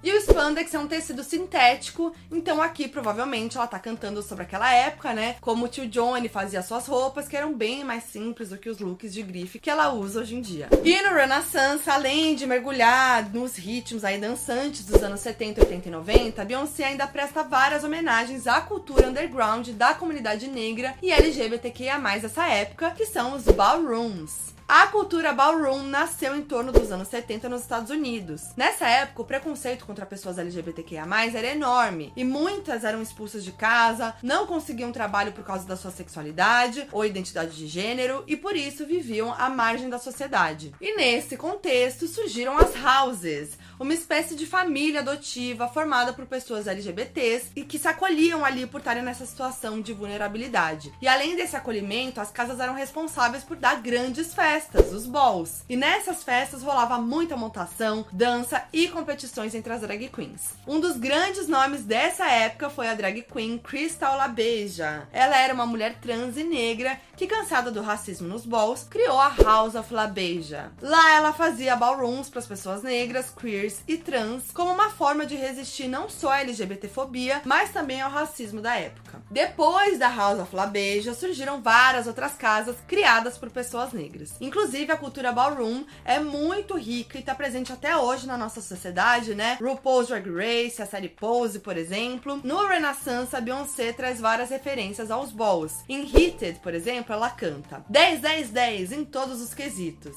e 0.03 0.13
o 0.13 0.21
spandex 0.21 0.73
é 0.73 0.79
um 0.79 0.87
tecido 0.87 1.25
sintético, 1.25 2.15
então 2.31 2.63
aqui 2.63 2.87
provavelmente 2.87 3.57
ela 3.57 3.67
tá 3.67 3.79
cantando 3.79 4.23
sobre 4.23 4.45
aquela 4.45 4.73
época, 4.73 5.13
né? 5.13 5.37
Como 5.41 5.65
o 5.65 5.69
tio 5.69 5.87
Johnny 5.89 6.29
fazia 6.29 6.63
suas 6.63 6.87
roupas, 6.87 7.27
que 7.27 7.37
eram 7.37 7.53
bem 7.53 7.83
mais 7.83 8.05
simples 8.05 8.51
do 8.51 8.59
que 8.59 8.69
os 8.69 8.79
looks 8.79 9.13
de 9.13 9.23
grife 9.23 9.59
que 9.59 9.69
ela 9.69 9.93
usa 9.93 10.21
hoje 10.21 10.37
em 10.37 10.41
dia. 10.41 10.69
E 10.85 11.03
no 11.03 11.15
Renaissance, 11.15 11.91
além 11.91 12.35
de 12.35 12.47
mergulhar 12.47 13.29
nos 13.35 13.57
ritmos 13.57 14.05
aí 14.05 14.19
dançantes 14.19 14.85
dos 14.85 15.03
anos 15.03 15.21
70, 15.21 15.63
80 15.63 15.89
e 15.89 15.91
90, 15.91 16.45
Beyoncé 16.45 16.85
ainda 16.85 17.07
presta 17.07 17.43
várias 17.43 17.83
homenagens 17.83 18.47
à 18.47 18.61
cultura 18.61 19.09
underground 19.09 19.69
da 19.71 19.95
comunidade 19.95 20.47
negra 20.49 20.95
e 21.03 21.11
LGBTQIA+, 21.11 21.99
dessa 22.21 22.47
época, 22.47 22.93
que 22.93 23.07
são 23.07 23.35
os 23.35 23.45
ballrooms. 23.45 24.56
A 24.69 24.89
cultura 24.89 25.33
ballroom 25.33 25.85
nasceu 25.85 26.35
em 26.35 26.43
torno 26.43 26.73
dos 26.73 26.91
anos 26.91 27.07
70 27.07 27.49
nos 27.49 27.63
Estados 27.63 27.89
Unidos. 27.89 28.49
Nessa 28.57 28.89
época, 28.89 29.23
o 29.23 29.25
preconceito 29.25 29.87
contra 29.87 30.05
pessoas 30.05 30.39
LGBTQIA+, 30.39 31.07
era 31.33 31.53
enorme, 31.53 32.13
e 32.17 32.25
muitas 32.25 32.83
eram 32.83 33.01
expulsas 33.01 33.45
de 33.45 33.53
casa, 33.53 34.17
não 34.25 34.45
conseguiam 34.45 34.91
trabalho 34.91 35.31
por 35.31 35.45
causa 35.45 35.65
da 35.69 35.77
sua 35.77 35.93
sexualidade 35.93 36.89
ou 36.91 37.05
identidade 37.05 37.57
de 37.57 37.69
gênero, 37.69 38.25
e 38.27 38.37
por 38.37 38.57
isso 38.57 38.85
viviam 38.85 39.33
à 39.39 39.49
margem 39.49 39.89
da 39.89 40.01
sociedade. 40.01 40.75
E 40.81 40.97
nesse 40.97 41.37
contexto 41.37 42.09
surgiram 42.09 42.59
as 42.59 42.73
houses, 42.75 43.57
uma 43.79 43.95
espécie 43.95 44.35
de 44.35 44.47
família 44.47 45.01
adotiva 45.01 45.69
formada 45.69 46.13
por 46.13 46.27
pessoas 46.27 46.67
LGBTs 46.67 47.51
e 47.55 47.65
que 47.65 47.79
se 47.79 47.89
acolhiam 47.89 48.45
ali 48.45 48.67
por 48.67 48.79
estarem 48.79 49.03
nessa 49.03 49.27
situação 49.27 49.81
de 49.81 49.93
vulnerabilidade. 49.93 50.93
E 51.01 51.09
além 51.09 51.37
desse 51.37 51.57
acolhimento, 51.57 52.21
as 52.21 52.31
casas 52.31 52.61
eram 52.61 52.75
responsáveis 52.75 53.45
por 53.45 53.57
dar 53.57 53.81
grandes 53.81 54.35
festas, 54.35 54.93
os 54.93 55.07
balls. 55.07 55.65
E 55.69 55.77
nessas 55.77 56.23
festas 56.23 56.63
rolava 56.63 56.99
muita 56.99 57.37
montação, 57.37 58.07
dança 58.13 58.65
e 58.73 58.89
competições 58.89 59.55
entre 59.55 59.73
as 59.73 59.81
drag 59.81 60.09
queens. 60.09 60.55
Um 60.67 60.81
dos 60.81 60.97
grandes 60.97 61.49
nomes 61.49 61.85
dessa 61.85 62.27
época 62.31 62.71
foi 62.71 62.89
a 62.89 62.95
drag 62.95 63.23
queen 63.23 63.59
Crystal 63.59 64.17
LaBeija. 64.17 65.09
Ela 65.13 65.39
era 65.39 65.55
uma 65.55 65.67
mulher 65.67 65.97
trans 66.01 66.37
e 66.37 66.45
negra 66.45 66.99
que, 67.17 67.27
cansada 67.27 67.71
do 67.71 67.83
racismo 67.83 68.29
nos 68.29 68.45
balls, 68.45 68.87
criou 68.89 69.19
a 69.19 69.35
House 69.43 69.75
of 69.75 69.93
LaBeija. 69.93 70.73
Lá 70.83 71.15
ela 71.15 71.33
fazia 71.33 71.77
ballrooms 71.77 72.29
para 72.29 72.41
as 72.41 72.47
pessoas 72.47 72.83
negras, 72.83 73.31
queers 73.31 73.83
e 73.89 73.97
trans 73.97 74.51
como 74.53 74.73
uma 74.73 74.91
forma 74.91 75.25
de 75.25 75.35
resistir 75.35 75.89
não 75.89 76.09
só 76.09 76.31
à 76.31 76.41
LGBTfobia, 76.41 77.43
mas 77.45 77.71
também 77.71 78.01
ao 78.01 78.11
racismo 78.11 78.61
da 78.61 78.77
época. 78.77 79.23
Depois 79.31 79.99
da 79.99 80.09
House 80.09 80.41
of 80.41 80.55
LaBeija, 80.55 81.15
surgiram 81.15 81.63
várias 81.63 82.07
outras 82.07 82.35
casas 82.35 82.77
criadas 82.87 83.39
por 83.39 83.51
pessoas 83.51 83.93
negras. 83.93 84.35
Inclusive, 84.41 84.93
a 84.93 84.97
cultura 84.97 85.33
ballroom 85.33 85.85
é 86.05 86.19
muito 86.19 86.77
rica 86.77 87.17
e 87.17 87.21
está 87.21 87.35
presente 87.35 87.73
até 87.73 87.97
hoje 87.97 88.27
na 88.27 88.37
nossa 88.37 88.61
sociedade, 88.61 89.35
né? 89.35 89.59
RuPaul's 89.61 90.09
Drag 90.09 90.29
Race, 90.31 90.83
a 90.83 90.87
série 90.87 91.09
Pose, 91.09 91.61
por 91.61 91.77
exemplo. 91.77 92.41
No 92.45 92.67
Renaissance, 92.67 93.35
a 93.35 93.41
Beyoncé 93.41 93.93
traz 93.93 94.21
várias 94.21 94.51
referências 94.51 95.11
aos 95.11 95.33
balls. 95.33 95.85
Em 95.89 96.03
Heated, 96.03 96.61
por 96.61 96.75
exemplo, 96.75 97.06
ela 97.13 97.31
canta 97.31 97.85
10, 97.89 98.21
10, 98.21 98.51
10 98.51 98.93
em 98.93 99.05
todos 99.05 99.41
os 99.41 99.55
quesitos. 99.55 100.17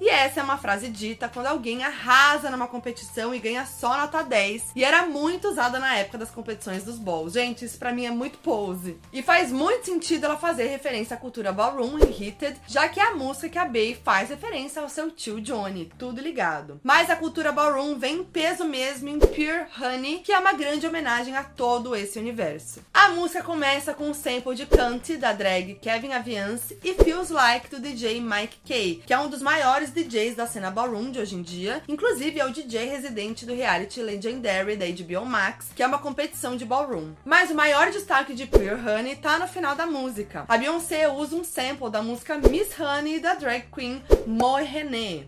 E 0.00 0.08
essa 0.08 0.40
é 0.40 0.42
uma 0.42 0.56
frase 0.56 0.88
dita 0.88 1.28
quando 1.28 1.46
alguém 1.46 1.84
arrasa 1.84 2.50
numa 2.50 2.66
competição 2.66 3.34
e 3.34 3.38
ganha 3.38 3.66
só 3.66 3.98
nota 3.98 4.22
10. 4.22 4.72
E 4.74 4.82
era 4.82 5.04
muito 5.04 5.48
usada 5.48 5.78
na 5.78 5.94
época 5.96 6.16
das 6.16 6.30
competições 6.30 6.84
dos 6.84 6.98
balls. 6.98 7.34
Gente, 7.34 7.66
isso 7.66 7.78
pra 7.78 7.92
mim 7.92 8.06
é 8.06 8.10
muito 8.10 8.38
pose. 8.38 8.98
E 9.12 9.22
faz 9.22 9.52
muito 9.52 9.84
sentido 9.84 10.24
ela 10.24 10.38
fazer 10.38 10.68
referência 10.68 11.16
à 11.16 11.20
cultura 11.20 11.52
ballroom 11.52 11.98
em 11.98 12.26
Heated, 12.26 12.58
já 12.66 12.88
que 12.88 12.98
é 12.98 13.08
a 13.08 13.14
música 13.14 13.50
que 13.50 13.58
a 13.58 13.66
Bey 13.66 13.94
faz 14.02 14.30
referência 14.30 14.80
ao 14.80 14.88
seu 14.88 15.10
tio 15.10 15.38
Johnny. 15.40 15.92
Tudo 15.98 16.20
ligado. 16.20 16.80
Mas 16.82 17.10
a 17.10 17.16
cultura 17.16 17.52
ballroom 17.52 17.98
vem 17.98 18.20
em 18.20 18.24
peso 18.24 18.64
mesmo 18.64 19.08
em 19.08 19.18
Pure 19.18 19.66
Honey, 19.78 20.20
que 20.20 20.32
é 20.32 20.38
uma 20.38 20.54
grande 20.54 20.86
homenagem 20.86 21.36
a 21.36 21.44
todo 21.44 21.94
esse 21.94 22.18
universo. 22.18 22.80
A 23.00 23.08
música 23.08 23.42
começa 23.42 23.94
com 23.94 24.10
um 24.10 24.14
sample 24.14 24.54
de 24.54 24.66
Cante 24.66 25.16
da 25.16 25.32
drag 25.32 25.76
Kevin 25.76 26.12
Aviance 26.12 26.78
e 26.84 26.92
Feels 26.92 27.30
Like 27.30 27.70
do 27.70 27.80
DJ 27.80 28.20
Mike 28.20 28.58
Kay, 28.62 29.02
que 29.06 29.14
é 29.14 29.18
um 29.18 29.30
dos 29.30 29.40
maiores 29.40 29.90
DJs 29.90 30.36
da 30.36 30.46
cena 30.46 30.70
ballroom 30.70 31.10
de 31.10 31.18
hoje 31.18 31.34
em 31.34 31.40
dia. 31.40 31.82
Inclusive 31.88 32.38
é 32.38 32.44
o 32.44 32.52
DJ 32.52 32.90
residente 32.90 33.46
do 33.46 33.54
reality 33.54 34.02
Legendary 34.02 34.76
da 34.76 34.84
HBO 34.84 35.24
Max, 35.24 35.68
que 35.74 35.82
é 35.82 35.86
uma 35.86 35.98
competição 35.98 36.58
de 36.58 36.66
ballroom. 36.66 37.14
Mas 37.24 37.50
o 37.50 37.54
maior 37.54 37.90
destaque 37.90 38.34
de 38.34 38.44
Pure 38.44 38.74
Honey 38.74 39.16
tá 39.16 39.38
no 39.38 39.48
final 39.48 39.74
da 39.74 39.86
música. 39.86 40.44
A 40.46 40.58
Beyoncé 40.58 41.08
usa 41.08 41.34
um 41.34 41.42
sample 41.42 41.88
da 41.88 42.02
música 42.02 42.36
Miss 42.36 42.78
Honey 42.78 43.18
da 43.18 43.32
drag 43.32 43.64
queen 43.72 44.02
Moe 44.26 44.62
René. 44.62 45.24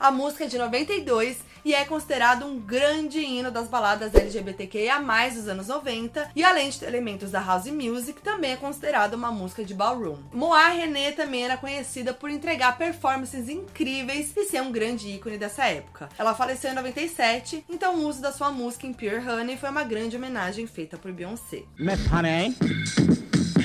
A 0.00 0.10
música 0.10 0.44
é 0.44 0.46
de 0.46 0.56
92 0.56 1.36
e 1.62 1.74
é 1.74 1.84
considerado 1.84 2.46
um 2.46 2.58
grande 2.58 3.18
hino 3.20 3.50
das 3.50 3.68
baladas 3.68 4.14
LGBTQIA+, 4.14 4.98
dos 5.34 5.46
anos 5.46 5.68
90, 5.68 6.30
e 6.34 6.42
além 6.42 6.70
de 6.70 6.82
elementos 6.86 7.30
da 7.30 7.38
house 7.38 7.66
music, 7.66 8.22
também 8.22 8.52
é 8.52 8.56
considerado 8.56 9.12
uma 9.12 9.30
música 9.30 9.62
de 9.62 9.74
ballroom. 9.74 10.16
Moa 10.32 10.68
René 10.68 11.12
também 11.12 11.44
era 11.44 11.58
conhecida 11.58 12.14
por 12.14 12.30
entregar 12.30 12.78
performances 12.78 13.50
incríveis 13.50 14.32
e 14.34 14.46
ser 14.46 14.62
um 14.62 14.72
grande 14.72 15.06
ícone 15.06 15.36
dessa 15.36 15.66
época. 15.66 16.08
Ela 16.18 16.34
faleceu 16.34 16.70
em 16.70 16.74
97, 16.74 17.66
então 17.68 17.96
o 17.96 18.08
uso 18.08 18.22
da 18.22 18.32
sua 18.32 18.50
música 18.50 18.86
em 18.86 18.94
Pure 18.94 19.18
Honey 19.18 19.58
foi 19.58 19.68
uma 19.68 19.84
grande 19.84 20.16
homenagem 20.16 20.66
feita 20.66 20.96
por 20.96 21.12
Beyoncé. 21.12 21.64
Miss 21.78 22.00
Honey? 22.10 22.56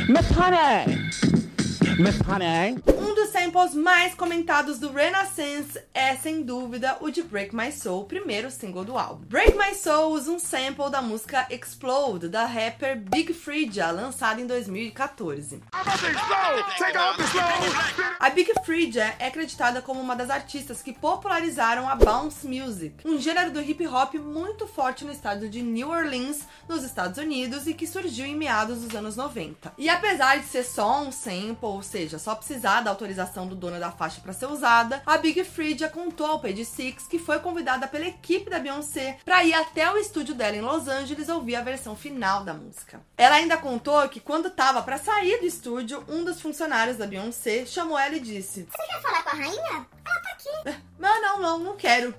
Miss 0.10 0.30
Honey? 0.38 1.55
Honey? 1.98 2.76
Um 2.88 3.16
dos 3.16 3.30
samples 3.30 3.74
mais 3.74 4.14
comentados 4.14 4.80
do 4.80 4.92
Renaissance 4.92 5.80
é, 5.94 6.14
sem 6.18 6.42
dúvida, 6.42 6.98
o 7.00 7.10
de 7.10 7.24
Break 7.24 7.56
My 7.56 7.72
Soul, 7.72 8.04
primeiro 8.04 8.52
single 8.52 8.84
do 8.84 8.98
álbum. 8.98 9.24
Break 9.26 9.58
My 9.58 9.74
Soul 9.74 10.12
usa 10.12 10.30
um 10.30 10.38
sample 10.38 10.92
da 10.92 11.02
música 11.02 11.48
Explode, 11.50 12.28
da 12.28 12.46
rapper 12.46 13.00
Big 13.00 13.34
Freedia, 13.34 13.92
lançada 13.92 14.42
em 14.42 14.46
2014. 14.46 15.62
A 18.20 18.30
Big 18.30 18.52
Freedia 18.66 19.16
é 19.18 19.28
acreditada 19.28 19.82
como 19.82 20.02
uma 20.02 20.18
das 20.18 20.30
artistas 20.30 20.82
que 20.82 20.92
popularizaram 20.92 21.88
a 21.88 21.96
bounce 21.96 22.46
music, 22.46 23.08
um 23.08 23.18
gênero 23.18 23.52
do 23.52 23.62
hip 23.62 23.88
hop 23.88 24.16
muito 24.16 24.68
forte 24.68 25.06
no 25.06 25.14
estado 25.14 25.48
de 25.48 25.62
New 25.62 25.92
Orleans, 25.92 26.42
nos 26.68 26.84
Estados 26.84 27.18
Unidos, 27.18 27.68
e 27.68 27.74
que 27.74 27.88
surgiu 27.88 28.26
em 28.26 28.36
meados 28.36 28.82
dos 28.82 28.94
anos 28.94 29.16
90. 29.16 29.72
E 29.78 29.88
apesar 29.88 30.40
de 30.40 30.46
ser 30.46 30.64
só 30.64 31.02
um 31.02 31.12
sample, 31.12 31.85
seja, 31.86 32.20
só 32.20 32.36
precisar 32.36 32.82
da 32.82 32.90
autorização 32.90 33.48
do 33.48 33.56
dono 33.56 33.80
da 33.80 33.92
faixa 33.92 34.20
para 34.22 34.34
ser 34.34 34.48
usada, 34.48 35.02
a 35.06 35.18
Big 35.18 35.44
Freedia 35.44 35.88
contou 35.88 36.28
ao 36.28 36.40
Page 36.40 36.66
Six 36.66 37.08
que 37.08 37.20
foi 37.20 37.40
convidada 37.40 37.88
pela 37.88 38.06
equipe 38.06 38.50
da 38.50 38.60
Beyoncé 38.60 39.18
para 39.24 39.44
ir 39.44 39.54
até 39.54 39.90
o 39.92 39.98
estúdio 39.98 40.36
dela 40.36 40.56
em 40.56 40.62
Los 40.62 40.88
Angeles 40.88 41.30
ouvir 41.30 41.56
a 41.56 41.62
versão 41.62 41.96
final 41.96 42.44
da 42.44 42.54
música. 42.54 43.02
Ela 43.18 43.36
ainda 43.36 43.58
contou 43.58 44.08
que 44.10 44.20
quando 44.20 44.50
tava 44.50 44.82
para 44.82 44.98
sair 44.98 45.40
do 45.40 45.46
estúdio, 45.46 46.04
um 46.08 46.24
dos 46.24 46.42
funcionários 46.42 46.98
da 46.98 47.08
Beyoncé 47.08 47.66
chamou 47.66 47.98
ela 47.98 48.16
e 48.16 48.20
disse: 48.20 48.68
Você 48.70 48.88
quer 48.88 49.02
falar 49.02 49.24
com 49.24 49.30
a 49.30 49.34
rainha? 49.34 49.88
Ela 50.06 50.20
tá 50.22 50.30
aqui. 50.32 50.84
Não, 51.00 51.22
não, 51.22 51.40
não, 51.40 51.60
não 51.60 51.76
quero. 51.78 52.14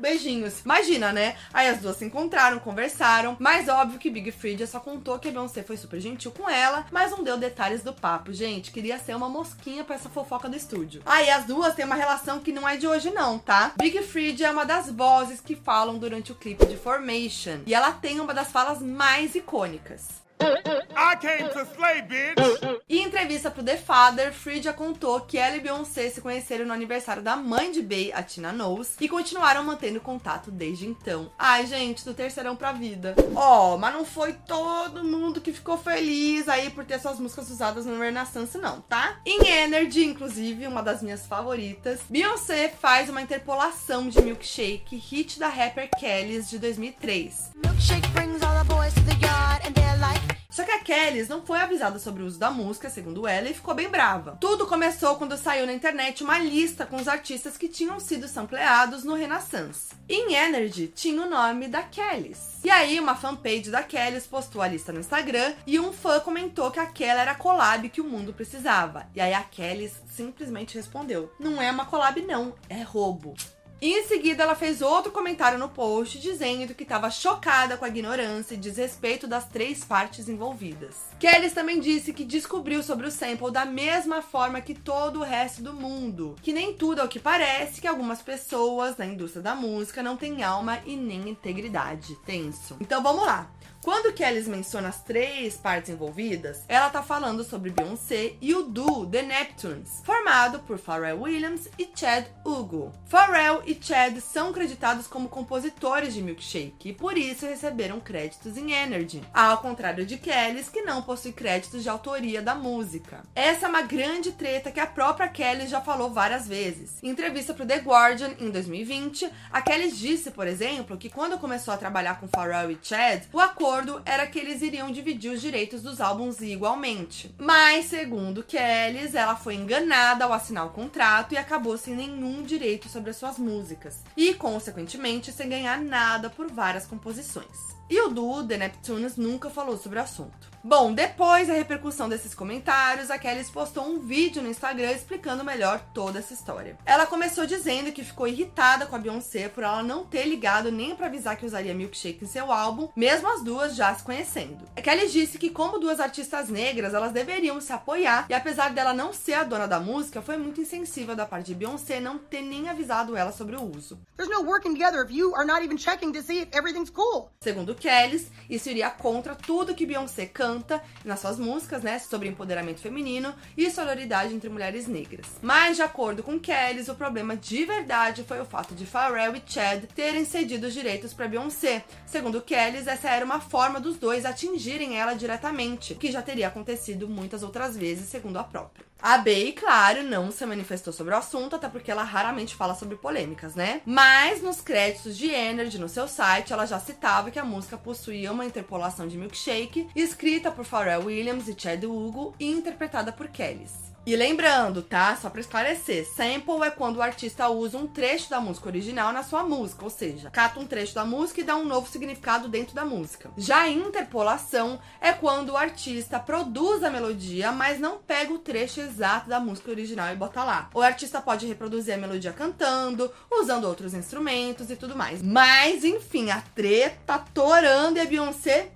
Beijinhos. 0.00 0.60
Imagina, 0.64 1.12
né? 1.12 1.36
Aí 1.52 1.68
as 1.68 1.78
duas 1.78 1.96
se 1.96 2.04
encontraram, 2.04 2.58
conversaram. 2.58 3.36
Mas 3.38 3.68
óbvio 3.68 3.98
que 3.98 4.10
Big 4.10 4.32
Freedia 4.32 4.66
só 4.66 4.80
contou 4.80 5.18
que 5.18 5.28
a 5.28 5.32
Beyoncé 5.32 5.62
foi 5.62 5.76
super 5.76 6.00
gentil 6.00 6.32
com 6.32 6.48
ela, 6.48 6.86
mas 6.90 7.10
não 7.10 7.22
deu 7.22 7.36
detalhes 7.36 7.82
do 7.82 7.92
papo. 7.92 8.32
Gente, 8.32 8.70
queria 8.70 8.98
ser 8.98 9.14
uma 9.14 9.28
mosquinha 9.28 9.84
pra 9.84 9.94
essa 9.94 10.08
fofoca 10.08 10.48
do 10.48 10.56
estúdio. 10.56 11.02
Aí 11.04 11.30
as 11.30 11.44
duas 11.44 11.74
têm 11.74 11.84
uma 11.84 11.94
relação 11.94 12.40
que 12.40 12.52
não 12.52 12.68
é 12.68 12.76
de 12.76 12.86
hoje, 12.86 13.10
não, 13.10 13.38
tá? 13.38 13.72
Big 13.76 14.02
Freedia 14.02 14.48
é 14.48 14.50
uma 14.50 14.64
das 14.64 14.90
vozes 14.90 15.40
que 15.40 15.54
falam 15.54 15.98
durante 15.98 16.32
o 16.32 16.34
clipe 16.34 16.66
de 16.66 16.76
Formation. 16.76 17.60
E 17.66 17.74
ela 17.74 17.92
tem 17.92 18.20
uma 18.20 18.32
das 18.32 18.50
falas 18.50 18.80
mais 18.80 19.34
icônicas. 19.34 20.20
I 20.40 21.16
came 21.16 21.48
to 21.50 21.66
slay, 21.74 22.02
bitch. 22.02 22.80
E 22.88 22.98
em 22.98 23.06
entrevista 23.06 23.50
pro 23.50 23.62
The 23.62 23.76
Father, 23.76 24.32
Freedia 24.32 24.72
contou 24.72 25.20
que 25.20 25.38
ela 25.38 25.56
e 25.56 25.60
Beyoncé 25.60 26.10
se 26.10 26.20
conheceram 26.20 26.66
no 26.66 26.72
aniversário 26.72 27.22
da 27.22 27.36
mãe 27.36 27.70
de 27.70 27.82
Bey, 27.82 28.12
a 28.12 28.22
Tina 28.22 28.52
Knowles, 28.52 28.96
e 29.00 29.08
continuaram 29.08 29.62
mantendo 29.62 30.00
contato 30.00 30.50
desde 30.50 30.86
então. 30.86 31.30
Ai, 31.38 31.66
gente, 31.66 32.04
do 32.04 32.14
terceirão 32.14 32.56
pra 32.56 32.72
vida. 32.72 33.14
Ó, 33.34 33.74
oh, 33.74 33.78
mas 33.78 33.94
não 33.94 34.04
foi 34.04 34.32
todo 34.32 35.04
mundo 35.04 35.40
que 35.40 35.52
ficou 35.52 35.78
feliz 35.78 36.48
aí 36.48 36.70
por 36.70 36.84
ter 36.84 36.98
suas 36.98 37.18
músicas 37.18 37.50
usadas 37.50 37.86
no 37.86 37.98
Renaissance, 37.98 38.58
não, 38.58 38.80
tá? 38.80 39.20
Em 39.24 39.46
Energy, 39.46 40.04
inclusive, 40.04 40.66
uma 40.66 40.82
das 40.82 41.02
minhas 41.02 41.26
favoritas, 41.26 42.00
Beyoncé 42.08 42.68
faz 42.68 43.08
uma 43.08 43.22
interpolação 43.22 44.08
de 44.08 44.20
Milkshake, 44.20 44.96
hit 44.96 45.38
da 45.38 45.48
rapper 45.48 45.88
Kellys 45.98 46.50
de 46.50 46.58
2003. 46.58 47.52
Milkshake 47.64 48.08
brings 48.12 48.42
all 48.42 48.56
the 48.58 48.64
boys 48.64 48.92
to 48.94 49.00
the 49.02 49.16
yard 49.24 49.64
and 49.64 49.72
they're 49.74 49.98
like 49.98 50.29
só 50.50 50.64
que 50.64 50.70
a 50.72 50.80
Kellys 50.80 51.28
não 51.28 51.42
foi 51.42 51.60
avisada 51.60 51.98
sobre 51.98 52.22
o 52.22 52.26
uso 52.26 52.38
da 52.38 52.50
música, 52.50 52.90
segundo 52.90 53.26
ela, 53.26 53.48
e 53.48 53.54
ficou 53.54 53.74
bem 53.74 53.88
brava. 53.88 54.36
Tudo 54.40 54.66
começou 54.66 55.14
quando 55.16 55.36
saiu 55.36 55.64
na 55.64 55.72
internet 55.72 56.24
uma 56.24 56.38
lista 56.38 56.84
com 56.84 56.96
os 56.96 57.06
artistas 57.06 57.56
que 57.56 57.68
tinham 57.68 58.00
sido 58.00 58.26
sampleados 58.26 59.04
no 59.04 59.14
Renaissance. 59.14 59.94
Em 60.08 60.34
Energy 60.34 60.88
tinha 60.88 61.22
o 61.22 61.30
nome 61.30 61.68
da 61.68 61.82
Kellys. 61.82 62.50
E 62.64 62.70
aí, 62.70 62.98
uma 62.98 63.14
fanpage 63.14 63.70
da 63.70 63.82
Kellys 63.82 64.26
postou 64.26 64.60
a 64.60 64.68
lista 64.68 64.92
no 64.92 65.00
Instagram 65.00 65.54
e 65.66 65.78
um 65.78 65.92
fã 65.92 66.20
comentou 66.20 66.70
que 66.70 66.80
aquela 66.80 67.22
era 67.22 67.30
a 67.30 67.36
collab 67.36 67.88
que 67.88 68.00
o 68.00 68.04
mundo 68.04 68.34
precisava. 68.34 69.06
E 69.14 69.20
aí 69.20 69.32
a 69.32 69.42
Kellys 69.42 69.94
simplesmente 70.10 70.76
respondeu: 70.76 71.32
Não 71.38 71.62
é 71.62 71.70
uma 71.70 71.86
collab, 71.86 72.20
não, 72.22 72.54
é 72.68 72.82
roubo. 72.82 73.34
E 73.80 73.92
em 73.94 74.04
seguida 74.04 74.42
ela 74.42 74.54
fez 74.54 74.82
outro 74.82 75.10
comentário 75.10 75.58
no 75.58 75.68
post 75.68 76.18
dizendo 76.18 76.74
que 76.74 76.82
estava 76.82 77.10
chocada 77.10 77.78
com 77.78 77.84
a 77.84 77.88
ignorância 77.88 78.54
e 78.54 78.58
desrespeito 78.58 79.26
das 79.26 79.46
três 79.46 79.82
partes 79.82 80.28
envolvidas. 80.28 80.96
Kellys 81.18 81.54
também 81.54 81.80
disse 81.80 82.12
que 82.12 82.24
descobriu 82.24 82.82
sobre 82.82 83.06
o 83.06 83.10
sample 83.10 83.50
da 83.50 83.64
mesma 83.64 84.20
forma 84.20 84.60
que 84.60 84.74
todo 84.74 85.20
o 85.20 85.24
resto 85.24 85.62
do 85.62 85.72
mundo, 85.72 86.36
que 86.42 86.52
nem 86.52 86.74
tudo 86.74 87.00
é 87.00 87.04
o 87.04 87.08
que 87.08 87.18
parece, 87.18 87.80
que 87.80 87.86
algumas 87.86 88.20
pessoas 88.20 88.98
na 88.98 89.06
indústria 89.06 89.42
da 89.42 89.54
música 89.54 90.02
não 90.02 90.16
têm 90.16 90.42
alma 90.42 90.78
e 90.84 90.94
nem 90.94 91.30
integridade. 91.30 92.16
Tenso. 92.26 92.76
Então 92.80 93.02
vamos 93.02 93.24
lá. 93.24 93.50
Quando 93.82 94.12
Kelly 94.12 94.42
menciona 94.42 94.88
as 94.88 95.02
três 95.02 95.56
partes 95.56 95.88
envolvidas, 95.88 96.64
ela 96.68 96.90
tá 96.90 97.02
falando 97.02 97.42
sobre 97.42 97.70
Beyoncé 97.70 98.34
e 98.38 98.54
o 98.54 98.64
duo 98.64 99.06
The 99.06 99.22
Neptunes, 99.22 100.02
formado 100.04 100.58
por 100.60 100.78
Pharrell 100.78 101.22
Williams 101.22 101.66
e 101.78 101.88
Chad 101.94 102.26
Hugo. 102.44 102.92
Pharrell 103.06 103.62
e 103.64 103.78
Chad 103.80 104.18
são 104.18 104.52
creditados 104.52 105.06
como 105.06 105.30
compositores 105.30 106.12
de 106.12 106.22
Milkshake 106.22 106.90
e 106.90 106.92
por 106.92 107.16
isso 107.16 107.46
receberam 107.46 108.00
créditos 108.00 108.58
em 108.58 108.70
Energy, 108.70 109.22
ao 109.32 109.58
contrário 109.58 110.04
de 110.04 110.18
Kelly, 110.18 110.62
que 110.64 110.82
não 110.82 111.00
possui 111.00 111.32
créditos 111.32 111.82
de 111.82 111.88
autoria 111.88 112.42
da 112.42 112.54
música. 112.54 113.22
Essa 113.34 113.64
é 113.64 113.68
uma 113.68 113.82
grande 113.82 114.32
treta 114.32 114.70
que 114.70 114.80
a 114.80 114.86
própria 114.86 115.28
Kelly 115.28 115.66
já 115.66 115.80
falou 115.80 116.10
várias 116.10 116.46
vezes. 116.46 117.02
Em 117.02 117.08
entrevista 117.08 117.54
para 117.54 117.64
o 117.64 117.66
The 117.66 117.78
Guardian 117.78 118.34
em 118.38 118.50
2020, 118.50 119.30
a 119.50 119.62
Kelly 119.62 119.90
disse, 119.90 120.30
por 120.30 120.46
exemplo, 120.46 120.98
que 120.98 121.08
quando 121.08 121.38
começou 121.38 121.72
a 121.72 121.78
trabalhar 121.78 122.20
com 122.20 122.28
Pharrell 122.28 122.70
e 122.72 122.78
Chad, 122.82 123.22
o 123.32 123.40
acordo 123.40 123.69
era 124.04 124.26
que 124.26 124.38
eles 124.38 124.62
iriam 124.62 124.90
dividir 124.90 125.32
os 125.32 125.40
direitos 125.40 125.82
dos 125.82 126.00
álbuns 126.00 126.40
igualmente. 126.40 127.34
Mas, 127.38 127.86
segundo 127.86 128.42
Kelly, 128.42 129.10
ela 129.14 129.36
foi 129.36 129.54
enganada 129.54 130.24
ao 130.24 130.32
assinar 130.32 130.66
o 130.66 130.70
contrato 130.70 131.32
e 131.34 131.38
acabou 131.38 131.76
sem 131.76 131.94
nenhum 131.94 132.42
direito 132.42 132.88
sobre 132.88 133.10
as 133.10 133.16
suas 133.16 133.38
músicas, 133.38 134.02
e, 134.16 134.34
consequentemente, 134.34 135.32
sem 135.32 135.48
ganhar 135.48 135.80
nada 135.80 136.30
por 136.30 136.50
várias 136.50 136.86
composições. 136.86 137.79
E 137.90 138.00
o 138.02 138.08
duo 138.08 138.46
The 138.46 138.56
Neptunes 138.56 139.16
nunca 139.16 139.50
falou 139.50 139.76
sobre 139.76 139.98
o 139.98 140.02
assunto. 140.02 140.48
Bom, 140.62 140.92
depois 140.92 141.48
da 141.48 141.54
repercussão 141.54 142.08
desses 142.08 142.34
comentários, 142.34 143.10
a 143.10 143.18
Kelly 143.18 143.44
postou 143.46 143.84
um 143.84 143.98
vídeo 143.98 144.40
no 144.40 144.48
Instagram 144.48 144.92
explicando 144.92 145.42
melhor 145.42 145.80
toda 145.92 146.20
essa 146.20 146.32
história. 146.32 146.78
Ela 146.86 147.04
começou 147.04 147.46
dizendo 147.46 147.90
que 147.90 148.04
ficou 148.04 148.28
irritada 148.28 148.86
com 148.86 148.94
a 148.94 148.98
Beyoncé 148.98 149.48
por 149.48 149.64
ela 149.64 149.82
não 149.82 150.04
ter 150.04 150.24
ligado 150.26 150.70
nem 150.70 150.94
para 150.94 151.06
avisar 151.06 151.36
que 151.36 151.46
usaria 151.46 151.74
milkshake 151.74 152.22
em 152.22 152.28
seu 152.28 152.52
álbum, 152.52 152.90
mesmo 152.94 153.26
as 153.26 153.42
duas 153.42 153.74
já 153.74 153.92
se 153.92 154.04
conhecendo. 154.04 154.68
A 154.76 154.82
Kelly 154.82 155.08
disse 155.08 155.36
que, 155.36 155.50
como 155.50 155.80
duas 155.80 155.98
artistas 155.98 156.48
negras, 156.48 156.94
elas 156.94 157.10
deveriam 157.10 157.60
se 157.60 157.72
apoiar 157.72 158.26
e, 158.28 158.34
apesar 158.34 158.72
dela 158.72 158.92
não 158.92 159.12
ser 159.12 159.34
a 159.34 159.44
dona 159.44 159.66
da 159.66 159.80
música, 159.80 160.22
foi 160.22 160.36
muito 160.36 160.60
insensível 160.60 161.16
da 161.16 161.26
parte 161.26 161.46
de 161.46 161.54
Beyoncé 161.56 161.98
não 161.98 162.18
ter 162.18 162.42
nem 162.42 162.68
avisado 162.68 163.16
ela 163.16 163.32
sobre 163.32 163.56
o 163.56 163.64
uso. 163.64 163.98
There's 164.16 164.30
no 164.30 164.44
working 164.44 164.74
together 164.74 165.02
if 165.04 165.10
you 165.10 165.34
are 165.34 165.46
not 165.46 165.64
even 165.64 165.76
checking 165.78 166.12
to 166.12 166.22
see 166.22 166.42
if 166.42 166.48
everything's 166.52 166.90
cool. 166.90 167.32
Segundo 167.42 167.79
Kelly, 167.80 168.28
isso 168.48 168.68
iria 168.68 168.90
contra 168.90 169.34
tudo 169.34 169.74
que 169.74 169.86
Beyoncé 169.86 170.26
canta 170.26 170.82
nas 171.04 171.20
suas 171.20 171.38
músicas, 171.38 171.82
né, 171.82 171.98
sobre 171.98 172.28
empoderamento 172.28 172.80
feminino 172.80 173.34
e 173.56 173.70
sororidade 173.70 174.34
entre 174.34 174.50
mulheres 174.50 174.86
negras. 174.86 175.26
Mas, 175.40 175.76
de 175.76 175.82
acordo 175.82 176.22
com 176.22 176.38
Kelly, 176.38 176.88
o 176.90 176.94
problema 176.94 177.36
de 177.36 177.64
verdade 177.64 178.22
foi 178.22 178.40
o 178.40 178.44
fato 178.44 178.74
de 178.74 178.84
Pharrell 178.84 179.34
e 179.34 179.42
Chad 179.46 179.84
terem 179.94 180.24
cedido 180.24 180.66
os 180.66 180.74
direitos 180.74 181.14
para 181.14 181.28
Beyoncé. 181.28 181.84
Segundo 182.04 182.42
Kelly, 182.42 182.78
essa 182.86 183.08
era 183.08 183.24
uma 183.24 183.40
forma 183.40 183.80
dos 183.80 183.96
dois 183.96 184.26
atingirem 184.26 184.98
ela 184.98 185.14
diretamente, 185.14 185.94
que 185.94 186.12
já 186.12 186.20
teria 186.20 186.48
acontecido 186.48 187.08
muitas 187.08 187.42
outras 187.42 187.76
vezes, 187.76 188.08
segundo 188.08 188.38
a 188.38 188.44
própria. 188.44 188.89
A 189.02 189.18
Bey, 189.18 189.52
claro, 189.52 190.02
não 190.02 190.30
se 190.30 190.44
manifestou 190.44 190.92
sobre 190.92 191.14
o 191.14 191.16
assunto, 191.16 191.56
até 191.56 191.68
porque 191.68 191.90
ela 191.90 192.02
raramente 192.02 192.54
fala 192.54 192.74
sobre 192.74 192.96
polêmicas, 192.96 193.54
né? 193.54 193.80
Mas 193.86 194.42
nos 194.42 194.60
créditos 194.60 195.16
de 195.16 195.30
Energy 195.30 195.78
no 195.78 195.88
seu 195.88 196.06
site, 196.06 196.52
ela 196.52 196.66
já 196.66 196.78
citava 196.78 197.30
que 197.30 197.38
a 197.38 197.44
música 197.44 197.78
possuía 197.78 198.30
uma 198.30 198.44
interpolação 198.44 199.08
de 199.08 199.16
milkshake, 199.16 199.88
escrita 199.96 200.50
por 200.50 200.64
Pharrell 200.64 201.06
Williams 201.06 201.48
e 201.48 201.56
Chad 201.58 201.84
Hugo 201.84 202.34
e 202.38 202.50
interpretada 202.50 203.10
por 203.10 203.28
Kellys. 203.28 203.89
E 204.06 204.16
lembrando, 204.16 204.82
tá? 204.82 205.14
Só 205.14 205.28
para 205.28 205.42
esclarecer, 205.42 206.06
sample 206.06 206.62
é 206.64 206.70
quando 206.70 206.96
o 206.96 207.02
artista 207.02 207.50
usa 207.50 207.76
um 207.76 207.86
trecho 207.86 208.30
da 208.30 208.40
música 208.40 208.66
original 208.66 209.12
na 209.12 209.22
sua 209.22 209.42
música, 209.42 209.84
ou 209.84 209.90
seja, 209.90 210.30
cata 210.30 210.58
um 210.58 210.66
trecho 210.66 210.94
da 210.94 211.04
música 211.04 211.40
e 211.40 211.44
dá 211.44 211.54
um 211.54 211.66
novo 211.66 211.86
significado 211.86 212.48
dentro 212.48 212.74
da 212.74 212.82
música. 212.82 213.30
Já 213.36 213.68
interpolação 213.68 214.80
é 215.02 215.12
quando 215.12 215.50
o 215.50 215.56
artista 215.56 216.18
produz 216.18 216.82
a 216.82 216.88
melodia, 216.88 217.52
mas 217.52 217.78
não 217.78 217.98
pega 217.98 218.32
o 218.32 218.38
trecho 218.38 218.80
exato 218.80 219.28
da 219.28 219.38
música 219.38 219.70
original 219.70 220.10
e 220.10 220.16
bota 220.16 220.42
lá. 220.44 220.70
O 220.72 220.80
artista 220.80 221.20
pode 221.20 221.46
reproduzir 221.46 221.92
a 221.92 221.98
melodia 221.98 222.32
cantando, 222.32 223.12
usando 223.30 223.66
outros 223.66 223.92
instrumentos 223.92 224.70
e 224.70 224.76
tudo 224.76 224.96
mais. 224.96 225.22
Mas, 225.22 225.84
enfim, 225.84 226.30
a 226.30 226.40
treta 226.54 227.18
torando 227.34 227.98
e 227.98 228.00
a 228.00 228.06
Beyoncé 228.06 228.70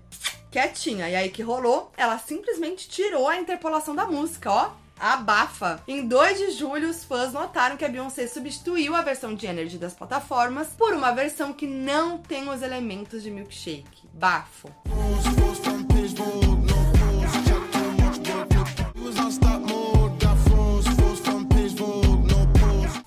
quietinha. 0.51 1.09
E 1.09 1.17
aí 1.17 1.31
que 1.31 1.43
rolou? 1.43 1.91
Ela 1.97 2.19
simplesmente 2.19 2.89
tirou 2.89 3.27
a 3.27 3.39
interpolação 3.39 3.95
da 3.95 4.07
música, 4.07 4.53
ó 4.53 4.84
abafa. 4.99 5.83
Em 5.87 6.07
2 6.07 6.39
de 6.39 6.51
julho, 6.53 6.89
os 6.89 7.05
fãs 7.05 7.33
notaram 7.33 7.77
que 7.77 7.85
a 7.85 7.89
Beyoncé 7.89 8.27
substituiu 8.27 8.95
a 8.95 9.03
versão 9.03 9.35
de 9.35 9.47
Energy 9.47 9.79
das 9.79 9.95
plataformas 9.95 10.69
por 10.69 10.95
uma 10.95 11.13
versão 11.13 11.53
que 11.53 11.67
não 11.67 12.19
tem 12.19 12.49
os 12.49 12.63
elementos 12.63 13.23
de 13.23 13.31
milkshake. 13.31 14.09
Bafo. 14.13 14.71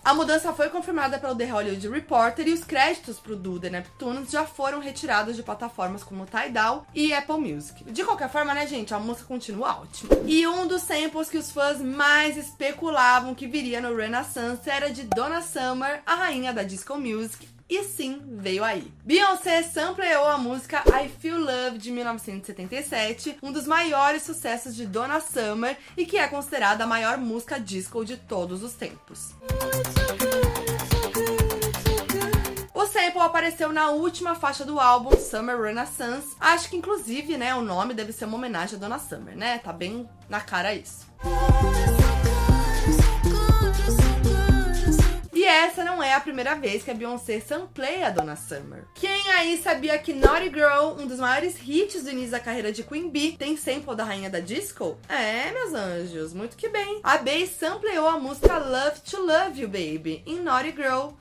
A 0.07 0.13
mudança 0.13 0.53
foi 0.53 0.69
confirmada 0.69 1.19
pelo 1.19 1.35
The 1.35 1.43
Hollywood 1.43 1.89
Reporter 1.89 2.47
e 2.47 2.53
os 2.53 2.63
créditos 2.63 3.19
pro 3.19 3.35
Do 3.35 3.59
The 3.59 3.69
Neptunes 3.69 4.31
já 4.31 4.45
foram 4.45 4.79
retirados 4.79 5.35
de 5.35 5.43
plataformas 5.43 6.01
como 6.01 6.25
Tidal 6.25 6.87
e 6.95 7.13
Apple 7.13 7.35
Music. 7.35 7.83
De 7.83 8.05
qualquer 8.05 8.29
forma, 8.29 8.53
né, 8.53 8.65
gente, 8.65 8.93
a 8.93 8.99
música 8.99 9.27
continua 9.27 9.81
ótima. 9.81 10.11
E 10.25 10.47
um 10.47 10.65
dos 10.65 10.83
samples 10.83 11.29
que 11.29 11.37
os 11.37 11.51
fãs 11.51 11.81
mais 11.81 12.37
especulavam 12.37 13.35
que 13.35 13.47
viria 13.47 13.81
no 13.81 13.93
Renaissance 13.93 14.69
era 14.69 14.89
de 14.89 15.03
Donna 15.03 15.41
Summer, 15.41 16.01
a 16.05 16.15
rainha 16.15 16.53
da 16.53 16.63
disco 16.63 16.97
music, 16.97 17.45
e 17.69 17.83
sim, 17.83 18.21
veio 18.25 18.63
aí. 18.63 18.91
Beyoncé 19.03 19.61
sampleou 19.63 20.25
a 20.25 20.37
música 20.37 20.83
I 20.87 21.09
Feel 21.09 21.39
Love 21.39 21.77
de 21.77 21.91
1977, 21.91 23.37
um 23.43 23.51
dos 23.51 23.67
maiores 23.67 24.23
sucessos 24.23 24.75
de 24.75 24.85
Donna 24.85 25.19
Summer 25.19 25.77
e 25.97 26.05
que 26.05 26.17
é 26.17 26.27
considerada 26.27 26.85
a 26.85 26.87
maior 26.87 27.17
música 27.17 27.59
disco 27.59 28.05
de 28.05 28.15
todos 28.15 28.63
os 28.63 28.73
tempos. 28.73 29.31
O 32.73 32.85
sample 32.85 33.19
apareceu 33.19 33.73
na 33.73 33.89
última 33.89 34.33
faixa 34.33 34.63
do 34.63 34.79
álbum 34.79 35.17
Summer 35.17 35.59
Renaissance. 35.59 36.35
Acho 36.39 36.69
que 36.69 36.77
inclusive, 36.77 37.35
né, 37.35 37.53
o 37.53 37.61
nome 37.61 37.93
deve 37.93 38.13
ser 38.13 38.25
uma 38.25 38.37
homenagem 38.37 38.77
a 38.77 38.79
Donna 38.79 38.99
Summer, 38.99 39.35
né? 39.35 39.57
Tá 39.57 39.73
bem 39.73 40.07
na 40.29 40.39
cara 40.39 40.73
isso. 40.73 41.05
Essa 45.47 45.83
não 45.83 46.01
é 46.01 46.13
a 46.13 46.19
primeira 46.19 46.55
vez 46.55 46.83
que 46.83 46.91
a 46.91 46.93
Beyoncé 46.93 47.39
sampleia 47.39 48.07
a 48.07 48.09
Donna 48.09 48.35
Summer. 48.35 48.85
Quem 48.95 49.31
aí 49.31 49.57
sabia 49.57 49.97
que 49.97 50.13
Naughty 50.13 50.49
Girl, 50.49 50.99
um 50.99 51.07
dos 51.07 51.19
maiores 51.19 51.55
hits 51.65 52.03
do 52.03 52.09
início 52.09 52.31
da 52.31 52.39
carreira 52.39 52.71
de 52.71 52.83
Queen 52.83 53.09
Bee, 53.09 53.37
tem 53.37 53.55
sample 53.57 53.95
da 53.95 54.03
rainha 54.03 54.29
da 54.29 54.39
disco? 54.39 54.97
É, 55.07 55.51
meus 55.51 55.73
anjos, 55.73 56.33
muito 56.33 56.57
que 56.57 56.69
bem. 56.69 56.99
A 57.03 57.17
Bey 57.17 57.47
sampleou 57.47 58.07
a 58.07 58.19
música 58.19 58.57
Love 58.57 59.01
to 59.01 59.21
Love 59.21 59.61
You 59.61 59.67
Baby 59.67 60.23
em 60.25 60.39
Naughty 60.39 60.71
Girl. 60.71 61.11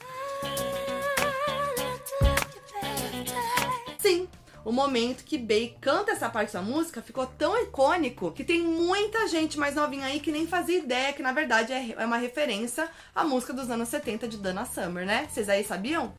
O 4.66 4.72
momento 4.72 5.22
que 5.22 5.38
Bey 5.38 5.76
canta 5.80 6.10
essa 6.10 6.28
parte 6.28 6.52
da 6.52 6.60
música 6.60 7.00
ficou 7.00 7.24
tão 7.24 7.56
icônico 7.62 8.32
que 8.32 8.42
tem 8.42 8.60
muita 8.60 9.28
gente 9.28 9.56
mais 9.56 9.76
novinha 9.76 10.06
aí 10.06 10.18
que 10.18 10.32
nem 10.32 10.44
fazia 10.44 10.78
ideia 10.78 11.12
que 11.12 11.22
na 11.22 11.32
verdade 11.32 11.72
é, 11.72 11.94
é 11.96 12.04
uma 12.04 12.16
referência 12.16 12.90
à 13.14 13.22
música 13.22 13.52
dos 13.52 13.70
anos 13.70 13.88
70 13.88 14.26
de 14.26 14.36
Dana 14.38 14.64
Summer, 14.64 15.06
né? 15.06 15.28
Vocês 15.30 15.48
aí 15.48 15.62
sabiam? 15.62 16.12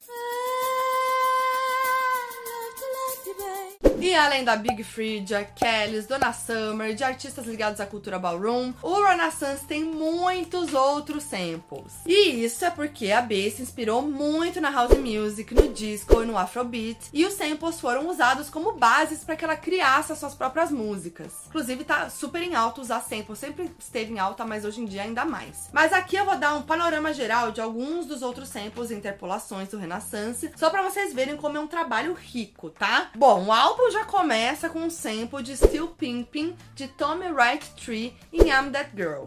E 4.08 4.16
além 4.16 4.46
da 4.46 4.56
Big 4.56 4.86
Free, 4.86 5.22
Kellys, 5.54 6.08
Donna 6.08 6.32
Summer, 6.32 6.96
de 6.96 7.04
artistas 7.04 7.46
ligados 7.46 7.82
à 7.82 7.86
cultura 7.86 8.18
ballroom, 8.18 8.72
o 8.82 9.04
Renaissance 9.04 9.66
tem 9.66 9.84
muitos 9.84 10.74
outros 10.74 11.24
samples. 11.24 11.92
E 12.06 12.46
isso 12.46 12.64
é 12.64 12.70
porque 12.70 13.12
a 13.12 13.22
B 13.22 13.52
se 13.52 13.62
inspirou 13.62 14.02
muito 14.02 14.62
na 14.62 14.70
house 14.70 14.98
music, 14.98 15.54
no 15.54 15.68
disco 15.74 16.24
e 16.24 16.26
no 16.26 16.38
afrobeat, 16.38 16.98
e 17.12 17.26
os 17.26 17.34
samples 17.34 17.82
foram 17.82 18.08
usados 18.08 18.50
como 18.50 18.78
bases 18.78 19.26
para 19.26 19.36
que 19.36 19.44
ela 19.44 19.58
criasse 19.58 20.14
as 20.14 20.20
suas 20.20 20.34
próprias 20.34 20.72
músicas. 20.72 21.34
Inclusive 21.48 21.84
tá 21.84 22.10
super 22.10 22.42
em 22.42 22.56
alta 22.56 22.80
usar 22.80 23.02
samples, 23.02 23.40
sempre 23.40 23.70
esteve 23.78 24.14
em 24.14 24.20
alta, 24.20 24.46
mas 24.46 24.64
hoje 24.64 24.80
em 24.80 24.86
dia 24.86 25.02
ainda 25.02 25.26
mais. 25.26 25.68
Mas 25.74 25.92
aqui 25.92 26.16
eu 26.16 26.24
vou 26.24 26.38
dar 26.38 26.56
um 26.56 26.62
panorama 26.62 27.12
geral 27.12 27.52
de 27.52 27.60
alguns 27.60 28.06
dos 28.06 28.22
outros 28.22 28.48
samples 28.48 28.90
e 28.90 28.96
interpolações 28.96 29.68
do 29.68 29.78
Renaissance, 29.78 30.50
só 30.56 30.70
para 30.70 30.90
vocês 30.90 31.14
verem 31.14 31.36
como 31.36 31.58
é 31.58 31.60
um 31.60 31.68
trabalho 31.68 32.14
rico, 32.14 32.70
tá? 32.70 33.10
Bom, 33.14 33.48
o 33.48 33.52
álbum 33.52 33.97
já 33.97 33.97
começa 34.06 34.70
com 34.70 34.80
um 34.80 34.90
sample 34.90 35.44
de 35.44 35.56
Still 35.56 35.90
Pimpin' 35.90 36.56
de 36.76 36.88
Tommy 36.88 37.28
Wright 37.32 37.70
Tree 37.76 38.14
em 38.32 38.50
I'm 38.50 38.72
That 38.72 38.92
Girl. 38.96 39.26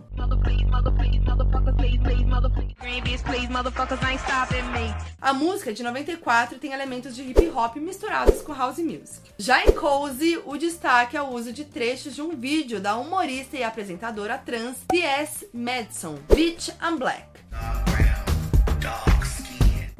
A 5.20 5.32
música 5.32 5.72
de 5.72 5.82
94 5.82 6.58
tem 6.58 6.72
elementos 6.72 7.14
de 7.14 7.22
hip 7.22 7.48
hop 7.50 7.76
misturados 7.76 8.42
com 8.42 8.52
house 8.52 8.78
music. 8.78 9.30
Já 9.38 9.64
em 9.64 9.72
Cozy, 9.72 10.40
o 10.44 10.56
destaque 10.56 11.16
é 11.16 11.22
o 11.22 11.28
uso 11.28 11.52
de 11.52 11.64
trechos 11.64 12.14
de 12.14 12.22
um 12.22 12.36
vídeo 12.36 12.80
da 12.80 12.96
humorista 12.96 13.56
e 13.56 13.62
apresentadora 13.62 14.38
trans 14.38 14.78
T.S. 14.88 15.48
Madison, 15.52 16.18
Bitch 16.34 16.68
I'm 16.82 16.96
Black. 16.96 17.89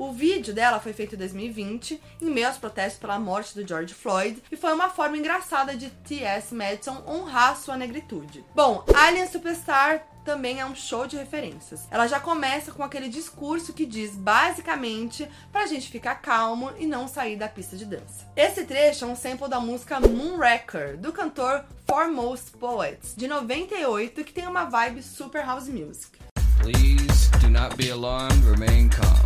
O 0.01 0.13
vídeo 0.13 0.55
dela 0.55 0.81
foi 0.81 0.95
feito 0.95 1.15
em 1.15 1.19
2020, 1.19 2.01
em 2.23 2.31
meio 2.31 2.47
aos 2.47 2.57
protestos 2.57 2.99
pela 2.99 3.19
morte 3.19 3.55
do 3.55 3.69
George 3.69 3.93
Floyd, 3.93 4.43
e 4.51 4.57
foi 4.57 4.73
uma 4.73 4.89
forma 4.89 5.19
engraçada 5.19 5.77
de 5.77 5.91
T.S. 5.91 6.55
Madison 6.55 7.05
honrar 7.07 7.55
sua 7.55 7.77
negritude. 7.77 8.43
Bom, 8.55 8.83
Alien 8.95 9.27
Superstar 9.27 10.07
também 10.25 10.59
é 10.59 10.65
um 10.65 10.75
show 10.75 11.07
de 11.07 11.19
referências. 11.19 11.87
Ela 11.91 12.07
já 12.07 12.19
começa 12.19 12.73
com 12.73 12.83
aquele 12.83 13.11
discurso 13.11 13.75
que 13.75 13.85
diz 13.85 14.17
basicamente 14.17 15.29
pra 15.53 15.67
gente 15.67 15.91
ficar 15.91 16.15
calmo 16.15 16.71
e 16.79 16.87
não 16.87 17.07
sair 17.07 17.37
da 17.37 17.47
pista 17.47 17.77
de 17.77 17.85
dança. 17.85 18.27
Esse 18.35 18.65
trecho 18.65 19.05
é 19.05 19.09
um 19.09 19.15
sample 19.15 19.51
da 19.51 19.61
música 19.61 20.01
Moonraker, 20.01 20.97
do 20.97 21.13
cantor 21.13 21.63
Foremost 21.87 22.53
Poets, 22.53 23.15
de 23.15 23.29
98, 23.29 24.25
que 24.25 24.33
tem 24.33 24.47
uma 24.47 24.65
vibe 24.65 25.03
super 25.03 25.45
house 25.45 25.69
music. 25.69 26.19
Please 26.59 27.31
do 27.43 27.51
not 27.51 27.77
be 27.77 27.91
alarmed, 27.91 28.43
remain 28.47 28.89
calm. 28.89 29.20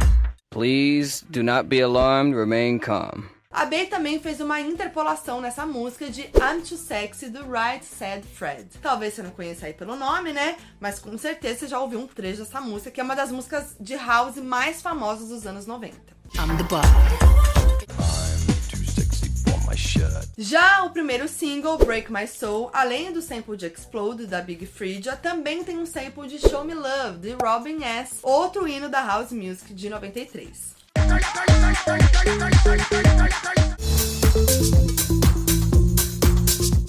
Please 0.54 1.24
do 1.28 1.42
not 1.42 1.68
be 1.68 1.80
alarmed, 1.80 2.32
remain 2.36 2.78
calm. 2.78 3.24
A 3.50 3.66
Bey 3.66 3.86
também 3.86 4.20
fez 4.20 4.40
uma 4.40 4.60
interpolação 4.60 5.40
nessa 5.40 5.66
música 5.66 6.08
de 6.08 6.20
I'm 6.20 6.60
Too 6.60 6.78
Sexy 6.78 7.28
do 7.28 7.40
Right 7.50 7.84
Said 7.84 8.24
Fred. 8.24 8.68
Talvez 8.80 9.14
você 9.14 9.22
não 9.24 9.32
conheça 9.32 9.66
aí 9.66 9.72
pelo 9.72 9.96
nome, 9.96 10.32
né? 10.32 10.56
Mas 10.78 11.00
com 11.00 11.18
certeza 11.18 11.58
você 11.58 11.66
já 11.66 11.80
ouviu 11.80 11.98
um 11.98 12.06
trecho 12.06 12.44
dessa 12.44 12.60
música, 12.60 12.92
que 12.92 13.00
é 13.00 13.02
uma 13.02 13.16
das 13.16 13.32
músicas 13.32 13.74
de 13.80 13.96
house 13.96 14.36
mais 14.36 14.80
famosas 14.80 15.28
dos 15.28 15.44
anos 15.44 15.66
90. 15.66 15.96
I'm 16.36 16.56
the 16.56 16.62
boss. 16.62 17.63
Shirt. 19.94 20.28
Já 20.36 20.82
o 20.82 20.90
primeiro 20.90 21.28
single, 21.28 21.78
Break 21.78 22.12
My 22.12 22.26
Soul, 22.26 22.68
além 22.72 23.12
do 23.12 23.22
sample 23.22 23.56
de 23.56 23.66
Explode 23.66 24.26
da 24.26 24.40
Big 24.40 24.66
Freedia, 24.66 25.14
também 25.14 25.62
tem 25.62 25.78
um 25.78 25.86
sample 25.86 26.26
de 26.26 26.38
Show 26.40 26.64
Me 26.64 26.74
Love 26.74 27.18
de 27.18 27.36
Robin 27.40 27.84
S., 27.84 28.16
outro 28.22 28.66
hino 28.66 28.88
da 28.88 29.06
house 29.06 29.30
music 29.30 29.72
de 29.72 29.88
93. 29.88 30.74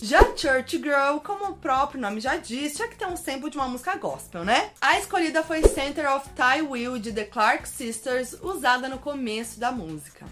Já 0.02 0.24
Church 0.36 0.78
Girl, 0.78 1.20
como 1.24 1.52
o 1.52 1.56
próprio 1.58 2.02
nome 2.02 2.20
já 2.20 2.38
diz, 2.38 2.76
tinha 2.76 2.88
que 2.88 2.96
ter 2.96 3.06
um 3.06 3.18
sample 3.18 3.52
de 3.52 3.58
uma 3.58 3.68
música 3.68 3.96
gospel, 3.98 4.44
né? 4.44 4.72
A 4.82 4.98
escolhida 4.98 5.44
foi 5.44 5.62
Center 5.68 6.12
of 6.12 6.28
Ty 6.30 6.64
Will 6.64 6.98
de 6.98 7.12
The 7.12 7.26
Clark 7.26 7.68
Sisters, 7.70 8.36
usada 8.42 8.90
no 8.90 8.98
começo 8.98 9.60
da 9.60 9.72
música. 9.72 10.26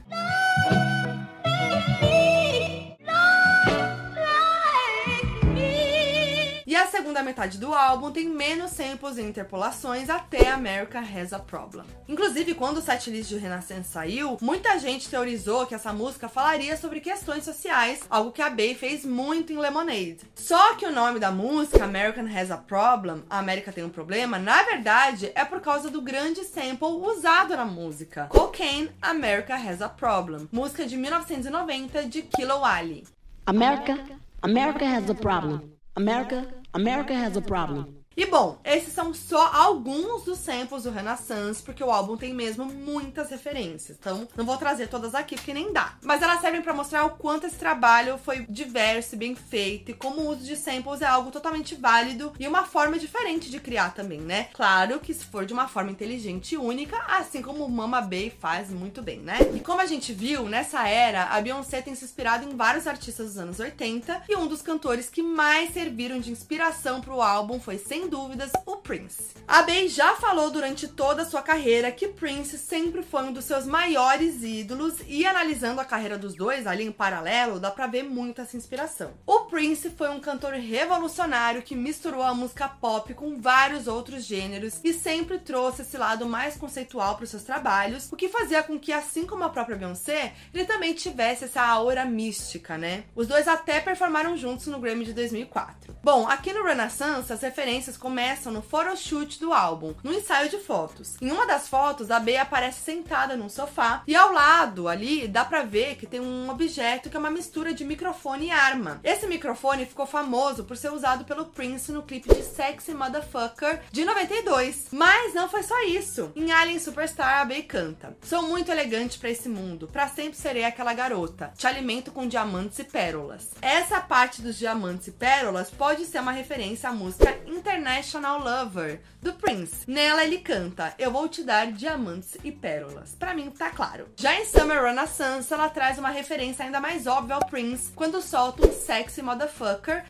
E 6.73 6.75
a 6.75 6.87
segunda 6.87 7.21
metade 7.21 7.59
do 7.59 7.71
álbum 7.71 8.09
tem 8.09 8.27
menos 8.27 8.71
samples 8.71 9.19
e 9.19 9.21
interpolações 9.21 10.09
até 10.09 10.49
America 10.49 10.99
Has 10.99 11.31
a 11.31 11.37
Problem. 11.37 11.85
Inclusive, 12.09 12.55
quando 12.55 12.77
o 12.77 12.81
setlist 12.81 13.29
de 13.29 13.37
Renaissance 13.37 13.91
saiu, 13.91 14.39
muita 14.41 14.79
gente 14.79 15.07
teorizou 15.07 15.67
que 15.67 15.75
essa 15.75 15.93
música 15.93 16.27
falaria 16.27 16.75
sobre 16.75 16.99
questões 16.99 17.43
sociais, 17.43 17.99
algo 18.09 18.31
que 18.31 18.41
a 18.41 18.49
Bey 18.49 18.73
fez 18.73 19.05
muito 19.05 19.53
em 19.53 19.59
Lemonade. 19.59 20.21
Só 20.33 20.73
que 20.73 20.87
o 20.87 20.91
nome 20.91 21.19
da 21.19 21.29
música, 21.29 21.83
American 21.83 22.25
Has 22.25 22.49
a 22.49 22.57
Problem, 22.57 23.21
a 23.29 23.37
América 23.37 23.71
tem 23.71 23.83
um 23.83 23.89
problema, 23.89 24.39
na 24.39 24.63
verdade 24.63 25.31
é 25.35 25.45
por 25.45 25.61
causa 25.61 25.91
do 25.91 26.01
grande 26.01 26.43
sample 26.43 26.87
usado 26.87 27.55
na 27.55 27.65
música. 27.65 28.25
Cocaine, 28.29 28.89
America 28.99 29.53
Has 29.53 29.79
a 29.79 29.89
Problem, 29.89 30.49
música 30.51 30.87
de 30.87 30.97
1990 30.97 32.05
de 32.05 32.23
Kilo 32.23 32.65
Ali. 32.65 33.03
America, 33.45 33.95
America 34.41 34.83
has 34.83 35.07
a 35.07 35.13
problem. 35.13 35.71
America, 35.95 36.47
America 36.75 37.13
has 37.13 37.37
a 37.37 37.41
problem. 37.41 38.02
E 38.15 38.25
bom, 38.25 38.59
esses 38.63 38.93
são 38.93 39.13
só 39.13 39.51
alguns 39.53 40.23
dos 40.23 40.37
samples 40.37 40.83
do 40.83 40.91
Renaissance, 40.91 41.61
porque 41.61 41.83
o 41.83 41.91
álbum 41.91 42.15
tem 42.15 42.33
mesmo 42.33 42.65
muitas 42.65 43.29
referências. 43.29 43.97
Então, 43.99 44.27
não 44.35 44.45
vou 44.45 44.57
trazer 44.57 44.87
todas 44.87 45.15
aqui 45.15 45.35
porque 45.35 45.53
nem 45.53 45.73
dá. 45.73 45.95
Mas 46.01 46.21
elas 46.21 46.41
servem 46.41 46.61
para 46.61 46.73
mostrar 46.73 47.05
o 47.05 47.11
quanto 47.11 47.47
esse 47.47 47.55
trabalho 47.55 48.17
foi 48.17 48.45
diverso 48.47 49.15
e 49.15 49.17
bem 49.17 49.35
feito, 49.35 49.91
e 49.91 49.93
como 49.93 50.21
o 50.21 50.29
uso 50.29 50.43
de 50.43 50.55
samples 50.55 51.01
é 51.01 51.05
algo 51.05 51.31
totalmente 51.31 51.75
válido 51.75 52.33
e 52.39 52.47
uma 52.47 52.63
forma 52.65 52.99
diferente 52.99 53.49
de 53.49 53.59
criar 53.59 53.93
também, 53.93 54.19
né? 54.19 54.49
Claro 54.53 54.99
que 54.99 55.13
se 55.13 55.25
for 55.25 55.45
de 55.45 55.53
uma 55.53 55.67
forma 55.67 55.91
inteligente 55.91 56.53
e 56.53 56.57
única, 56.57 56.97
assim 57.07 57.41
como 57.41 57.67
Mama 57.67 58.01
Bay 58.01 58.29
faz 58.29 58.69
muito 58.69 59.01
bem, 59.01 59.19
né? 59.19 59.39
E 59.53 59.59
como 59.59 59.81
a 59.81 59.85
gente 59.85 60.13
viu, 60.13 60.47
nessa 60.47 60.87
era, 60.87 61.25
a 61.25 61.41
Beyoncé 61.41 61.81
tem 61.81 61.95
se 61.95 62.05
inspirado 62.05 62.47
em 62.47 62.55
vários 62.55 62.87
artistas 62.87 63.27
dos 63.27 63.37
anos 63.37 63.59
80, 63.59 64.23
e 64.29 64.35
um 64.35 64.47
dos 64.47 64.61
cantores 64.61 65.09
que 65.09 65.23
mais 65.23 65.73
serviram 65.73 66.19
de 66.19 66.31
inspiração 66.31 67.01
para 67.01 67.13
o 67.13 67.21
álbum 67.21 67.59
foi, 67.59 67.77
sem 67.77 68.02
dúvidas, 68.07 68.51
o 68.65 68.77
Prince. 68.77 69.33
A 69.47 69.61
Bey 69.61 69.87
já 69.87 70.15
falou 70.15 70.49
durante 70.51 70.87
toda 70.87 71.23
a 71.23 71.25
sua 71.25 71.41
carreira 71.41 71.91
que 71.91 72.07
Prince 72.07 72.57
sempre 72.57 73.03
foi 73.03 73.23
um 73.23 73.33
dos 73.33 73.45
seus 73.45 73.65
maiores 73.65 74.43
ídolos 74.43 74.95
e 75.07 75.25
analisando 75.25 75.81
a 75.81 75.85
carreira 75.85 76.17
dos 76.17 76.35
dois 76.35 76.67
ali 76.67 76.83
em 76.83 76.91
paralelo, 76.91 77.59
dá 77.59 77.71
pra 77.71 77.87
ver 77.87 78.03
muito 78.03 78.41
essa 78.41 78.57
inspiração. 78.57 79.13
O 79.25 79.41
Prince 79.41 79.89
foi 79.89 80.09
um 80.09 80.19
cantor 80.19 80.53
revolucionário 80.53 81.61
que 81.61 81.75
misturou 81.75 82.23
a 82.23 82.33
música 82.33 82.67
pop 82.67 83.13
com 83.13 83.39
vários 83.39 83.87
outros 83.87 84.23
gêneros 84.23 84.79
e 84.83 84.93
sempre 84.93 85.39
trouxe 85.39 85.81
esse 85.81 85.97
lado 85.97 86.25
mais 86.25 86.55
conceitual 86.55 87.15
para 87.15 87.23
os 87.23 87.29
seus 87.29 87.43
trabalhos, 87.43 88.11
o 88.11 88.15
que 88.15 88.29
fazia 88.29 88.63
com 88.63 88.79
que, 88.79 88.91
assim 88.91 89.25
como 89.25 89.43
a 89.43 89.49
própria 89.49 89.77
Beyoncé, 89.77 90.33
ele 90.53 90.65
também 90.65 90.93
tivesse 90.93 91.45
essa 91.45 91.61
aura 91.61 92.05
mística, 92.05 92.77
né? 92.77 93.03
Os 93.15 93.27
dois 93.27 93.47
até 93.47 93.79
performaram 93.79 94.35
juntos 94.37 94.67
no 94.67 94.79
Grammy 94.79 95.05
de 95.05 95.13
2004. 95.13 95.95
Bom, 96.03 96.27
aqui 96.27 96.51
no 96.51 96.63
Renaissance, 96.63 97.31
as 97.31 97.41
referências 97.41 97.92
começam 97.97 98.51
no 98.51 98.61
photoshoot 98.61 99.39
do 99.39 99.53
álbum, 99.53 99.93
no 100.03 100.13
ensaio 100.13 100.49
de 100.49 100.57
fotos. 100.57 101.15
Em 101.21 101.31
uma 101.31 101.45
das 101.45 101.67
fotos, 101.67 102.11
a 102.11 102.19
Bey 102.19 102.37
aparece 102.37 102.81
sentada 102.81 103.35
num 103.35 103.49
sofá 103.49 104.03
e 104.07 104.15
ao 104.15 104.31
lado 104.31 104.87
ali 104.87 105.27
dá 105.27 105.45
pra 105.45 105.63
ver 105.63 105.95
que 105.95 106.07
tem 106.07 106.19
um 106.19 106.49
objeto 106.49 107.09
que 107.09 107.15
é 107.15 107.19
uma 107.19 107.29
mistura 107.31 107.73
de 107.73 107.83
microfone 107.83 108.47
e 108.47 108.51
arma. 108.51 108.99
Esse 109.03 109.27
microfone 109.27 109.85
ficou 109.85 110.05
famoso 110.05 110.63
por 110.63 110.77
ser 110.77 110.91
usado 110.91 111.25
pelo 111.25 111.45
Prince 111.45 111.91
no 111.91 112.03
clipe 112.03 112.33
de 112.33 112.43
Sexy 112.43 112.93
Motherfucker 112.93 113.81
de 113.91 114.05
92. 114.05 114.87
Mas 114.91 115.33
não 115.33 115.49
foi 115.49 115.63
só 115.63 115.81
isso. 115.83 116.31
Em 116.35 116.51
Alien 116.51 116.79
Superstar, 116.79 117.41
a 117.41 117.45
Bey 117.45 117.63
canta: 117.63 118.15
Sou 118.23 118.41
muito 118.43 118.71
elegante 118.71 119.17
pra 119.17 119.29
esse 119.29 119.49
mundo, 119.49 119.87
pra 119.91 120.07
sempre 120.07 120.37
serei 120.37 120.63
aquela 120.63 120.93
garota. 120.93 121.53
Te 121.57 121.67
alimento 121.67 122.11
com 122.11 122.27
diamantes 122.27 122.79
e 122.79 122.83
pérolas. 122.83 123.49
Essa 123.61 123.99
parte 124.01 124.41
dos 124.41 124.57
diamantes 124.57 125.07
e 125.07 125.11
pérolas 125.11 125.69
pode 125.69 126.05
ser 126.05 126.19
uma 126.19 126.31
referência 126.31 126.89
à 126.89 126.93
música 126.93 127.37
International 127.83 128.39
Lover 128.39 129.01
do 129.21 129.33
Prince. 129.33 129.83
Nela 129.85 130.23
ele 130.23 130.37
canta: 130.37 130.93
Eu 130.97 131.11
vou 131.11 131.27
te 131.27 131.43
dar 131.43 131.69
diamantes 131.71 132.37
e 132.41 132.49
pérolas. 132.51 133.13
Pra 133.19 133.35
mim 133.35 133.51
tá 133.51 133.69
claro. 133.71 134.07
Já 134.15 134.39
em 134.39 134.45
Summer 134.45 134.81
Renaissance, 134.81 135.53
ela 135.53 135.67
traz 135.67 135.97
uma 135.99 136.09
referência 136.09 136.63
ainda 136.63 136.79
mais 136.79 137.05
óbvia 137.05 137.35
ao 137.35 137.45
Prince 137.45 137.91
quando 137.93 138.21
solta 138.21 138.65
um 138.65 138.71
sexy 138.71 139.21
motherfucker 139.21 140.05